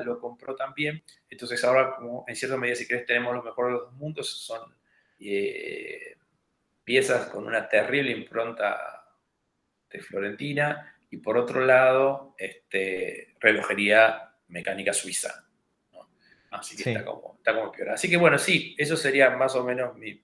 [0.04, 1.04] lo compró también.
[1.30, 4.30] Entonces ahora, como en cierta medida, si querés, tenemos lo mejor de los dos mundos.
[4.30, 4.74] Son
[5.20, 6.18] eh,
[6.84, 9.06] piezas con una terrible impronta
[9.90, 15.46] de Florentina y por otro lado, este, relojería mecánica suiza.
[16.52, 17.90] Así que está, como, está como peor.
[17.90, 20.22] Así que bueno, sí, eso sería más o menos mi,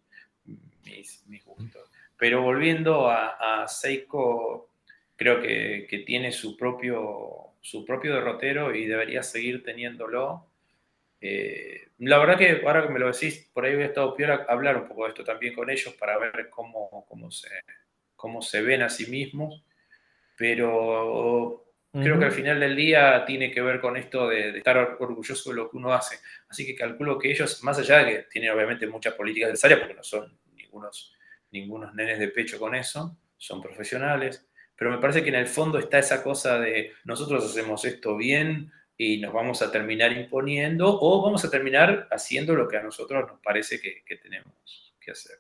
[0.85, 1.89] mis, gustos.
[2.17, 4.69] Pero volviendo a, a Seiko,
[5.15, 10.47] creo que, que tiene su propio su propio derrotero y debería seguir teniéndolo.
[11.19, 14.77] Eh, la verdad que ahora que me lo decís, por ahí hubiera estado peor hablar
[14.77, 17.49] un poco de esto también con ellos para ver cómo, cómo, se,
[18.15, 19.65] cómo se ven a sí mismos,
[20.37, 21.66] pero
[22.01, 25.55] creo que al final del día tiene que ver con esto de, estar orgulloso de
[25.55, 26.17] lo que uno hace.
[26.49, 29.95] Así que calculo que ellos, más allá de que tienen obviamente muchas políticas necesarias, porque
[29.95, 31.13] no son ningunos,
[31.51, 35.79] ningunos nenes de pecho con eso, son profesionales, pero me parece que en el fondo
[35.79, 41.21] está esa cosa de nosotros hacemos esto bien y nos vamos a terminar imponiendo o
[41.21, 45.37] vamos a terminar haciendo lo que a nosotros nos parece que, tenemos que hacer.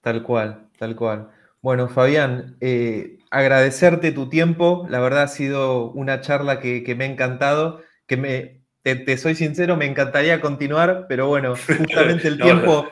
[0.00, 1.30] Tal cual, tal cual.
[1.64, 4.86] Bueno, Fabián, eh, agradecerte tu tiempo.
[4.90, 9.74] La verdad ha sido una charla que, me ha encantado, que me, te, soy sincero,
[9.74, 12.90] me encantaría continuar, pero bueno, justamente el tiempo,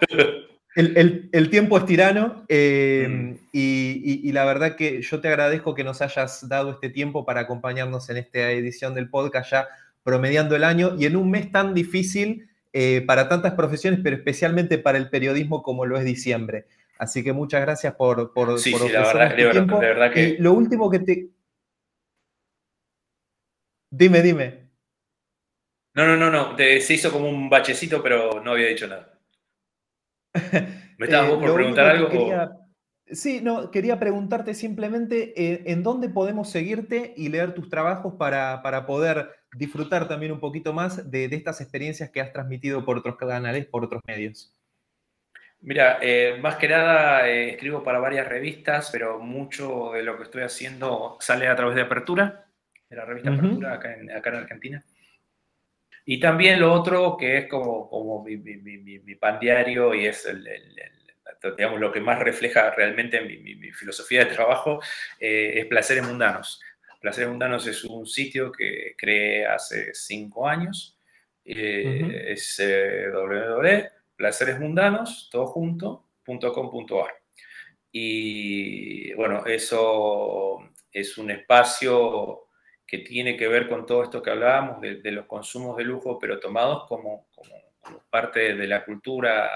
[0.74, 3.34] el, tiempo es tirano eh, mm.
[3.52, 8.08] y, la verdad que yo te agradezco que nos hayas dado este tiempo para acompañarnos
[8.08, 9.68] en esta edición del podcast ya
[10.02, 14.78] promediando el año y en un mes tan difícil eh, para tantas profesiones, pero especialmente
[14.78, 16.64] para el periodismo como lo es diciembre.
[16.98, 19.80] Así que muchas gracias por, por, sí, sí, la verdad, este tiempo.
[19.80, 20.36] De verdad que...
[20.38, 21.28] lo último que te...
[23.90, 24.70] Dime, dime.
[25.94, 26.56] No, no, no, no.
[26.56, 29.18] se hizo como un bachecito, pero no había dicho nada.
[30.98, 32.08] ¿Me estabas vos por eh, preguntar algo?
[33.12, 38.62] Sí, no, quería preguntarte simplemente eh, en dónde podemos seguirte y leer tus trabajos para,
[38.86, 43.66] poder disfrutar también un poquito más de, estas experiencias que has transmitido por otros canales,
[43.66, 44.54] por otros medios.
[45.62, 50.42] Mira, eh, más que nada escribo para varias revistas, pero mucho de lo que estoy
[50.42, 52.46] haciendo sale a través de Apertura,
[52.88, 54.84] de la revista Apertura acá en Argentina.
[56.04, 60.26] Y también lo otro que es como, como mi, mi, mi, pan diario y es
[60.26, 60.48] el,
[61.56, 64.80] digamos, lo que más refleja realmente mi, filosofía de trabajo
[65.20, 66.60] eh, es Placeres Mundanos.
[67.00, 70.98] Placeres Mundanos es un sitio que creé hace cinco años.
[71.44, 72.60] Eh, Es
[74.22, 76.06] eh, www.placeresmundanos, todo junto,
[77.90, 82.48] Y bueno, eso es un espacio
[82.86, 86.38] que tiene que ver con todo esto que hablábamos de, los consumos de lujo, pero
[86.38, 87.26] tomados como,
[88.10, 89.50] parte de la cultura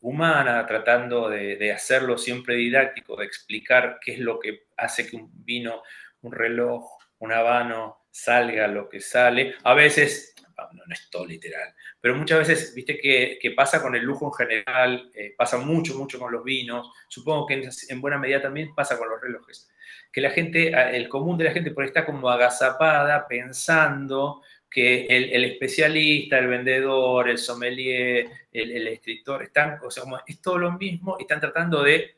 [0.00, 5.30] humana, tratando de, hacerlo siempre didáctico, de explicar qué es lo que hace que un
[5.44, 5.82] vino,
[6.22, 6.84] un reloj,
[7.18, 9.54] un habano salga lo que sale.
[9.62, 10.34] A veces,
[10.72, 15.10] no, es todo literal, pero muchas veces, viste que, pasa con el lujo en general,
[15.14, 19.08] eh, pasa mucho, mucho con los vinos, supongo que en buena medida también pasa con
[19.08, 19.70] los relojes.
[20.12, 25.44] Que la gente, el común de la gente por está como agazapada pensando que el,
[25.44, 31.16] especialista, el vendedor, el sommelier, el, escritor, están, o sea, como es todo lo mismo
[31.18, 32.14] están tratando de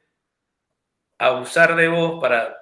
[1.19, 2.56] abusar de vos para,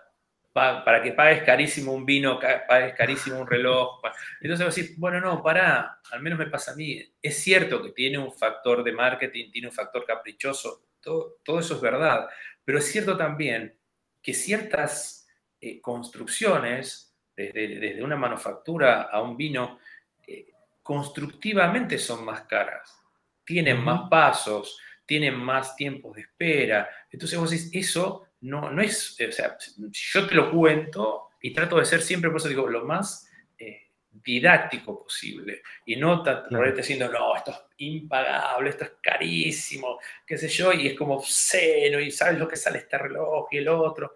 [0.57, 4.01] para, que pagues carísimo un vino, pagues carísimo un reloj.
[4.41, 6.99] Entonces vos decís, bueno, no, para, al menos me pasa a mí.
[7.21, 11.75] Es cierto que tiene un factor de marketing, tiene un factor caprichoso, todo, todo eso
[11.75, 12.27] es verdad,
[12.65, 13.77] pero es cierto también
[14.23, 15.29] que ciertas
[15.61, 19.79] eh, construcciones, desde, una manufactura a un vino,
[20.27, 20.53] eh,
[20.83, 22.99] constructivamente son más caras,
[23.45, 26.89] tienen más pasos, tienen más tiempos de espera.
[27.11, 29.59] Entonces vos decís, eso no, no es, o sea,
[29.93, 33.29] yo te lo cuento y trato de ser siempre, por eso digo, lo más
[33.59, 36.73] eh, didáctico posible y no claro.
[36.73, 42.01] diciendo, no, esto es impagable, esto es carísimo, qué sé yo, y es como cero
[42.01, 44.15] y sabes lo que sale este reloj y el otro.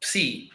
[0.00, 0.50] sí,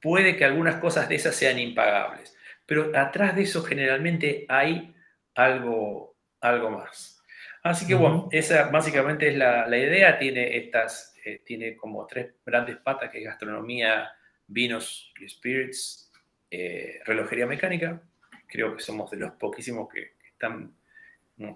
[0.00, 2.36] puede que algunas cosas de esas sean impagables,
[2.66, 4.94] pero atrás de eso generalmente hay
[5.34, 7.17] algo, algo más.
[7.68, 12.78] Así que bueno, esa básicamente es la, idea, tiene estas, eh, tiene como tres grandes
[12.78, 14.10] patas, que es gastronomía,
[14.46, 16.10] vinos y spirits,
[16.50, 18.00] eh, relojería mecánica,
[18.46, 20.72] creo que somos de los poquísimos que, están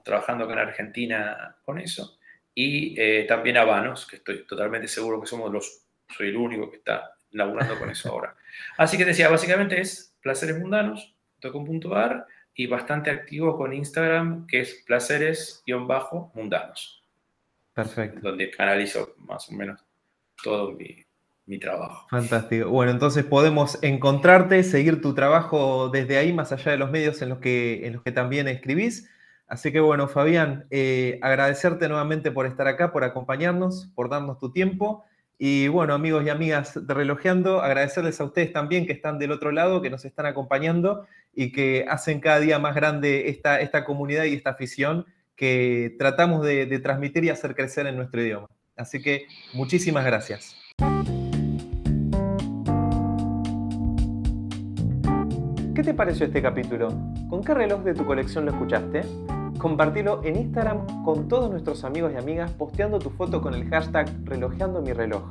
[0.05, 2.18] trabajando con Argentina con eso,
[2.52, 6.78] y eh, también habanos, que estoy totalmente seguro que somos los, soy el único que
[6.78, 8.36] está laburando con eso ahora.
[8.76, 14.85] Así que decía, básicamente es placeres mundanos, toco.ar y bastante activo con Instagram, que es
[14.87, 17.03] placeres-mundanos.
[17.73, 18.20] Perfecto.
[18.20, 19.81] Donde canalizo más o menos
[20.43, 21.05] todo mi,
[21.47, 22.07] mi trabajo.
[22.11, 22.69] Fantástico.
[22.69, 27.31] Bueno, entonces podemos encontrarte, seguir tu trabajo desde ahí, más allá de los medios en
[27.31, 29.09] los que, en los que también escribís.
[29.47, 34.53] Así que bueno, Fabián, eh, agradecerte nuevamente por estar acá, por acompañarnos, por darnos tu
[34.53, 35.05] tiempo.
[35.44, 39.51] Y bueno, amigos y amigas de Relojeando, agradecerles a ustedes también que están del otro
[39.51, 41.05] lado, que nos están acompañando
[41.35, 45.05] y que hacen cada día más grande esta, esta comunidad y esta afición
[45.35, 48.47] que tratamos de, de transmitir y hacer crecer en nuestro idioma.
[48.77, 50.56] Así que muchísimas gracias.
[55.74, 56.90] ¿Qué te pareció este capítulo?
[57.28, 59.02] ¿Con qué reloj de tu colección lo escuchaste?
[59.62, 64.10] Compartilo en Instagram con todos nuestros amigos y amigas posteando tu foto con el hashtag
[64.24, 65.22] relojeando mi reloj.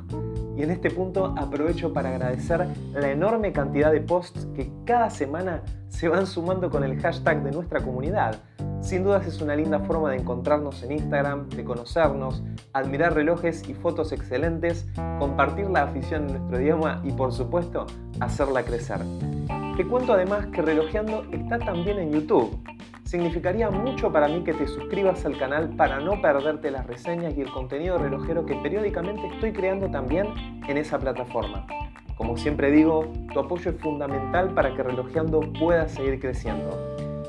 [0.56, 5.60] Y en este punto aprovecho para agradecer la enorme cantidad de posts que cada semana
[5.88, 8.36] se van sumando con el hashtag de nuestra comunidad.
[8.80, 12.42] Sin dudas es una linda forma de encontrarnos en Instagram, de conocernos,
[12.72, 14.86] admirar relojes y fotos excelentes,
[15.18, 17.86] compartir la afición en nuestro idioma y por supuesto
[18.18, 19.00] hacerla crecer.
[19.76, 22.58] Te cuento además que Relojeando está también en YouTube.
[23.12, 27.42] Significaría mucho para mí que te suscribas al canal para no perderte las reseñas y
[27.42, 30.28] el contenido relojero que periódicamente estoy creando también
[30.66, 31.66] en esa plataforma.
[32.16, 36.70] Como siempre digo, tu apoyo es fundamental para que Relojeando pueda seguir creciendo.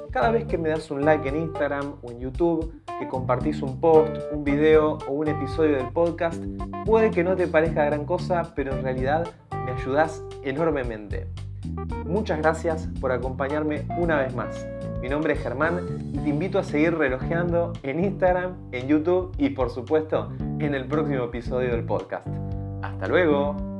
[0.09, 3.81] Cada vez que me das un like en Instagram o en YouTube, que compartís un
[3.81, 6.41] post, un video o un episodio del podcast,
[6.85, 9.27] puede que no te parezca gran cosa, pero en realidad
[9.65, 11.27] me ayudas enormemente.
[12.05, 14.65] Muchas gracias por acompañarme una vez más.
[15.03, 15.81] Mi nombre es Germán
[16.13, 20.87] y te invito a seguir relojeando en Instagram, en YouTube y por supuesto en el
[20.87, 22.25] próximo episodio del podcast.
[22.81, 23.72] Hasta luego.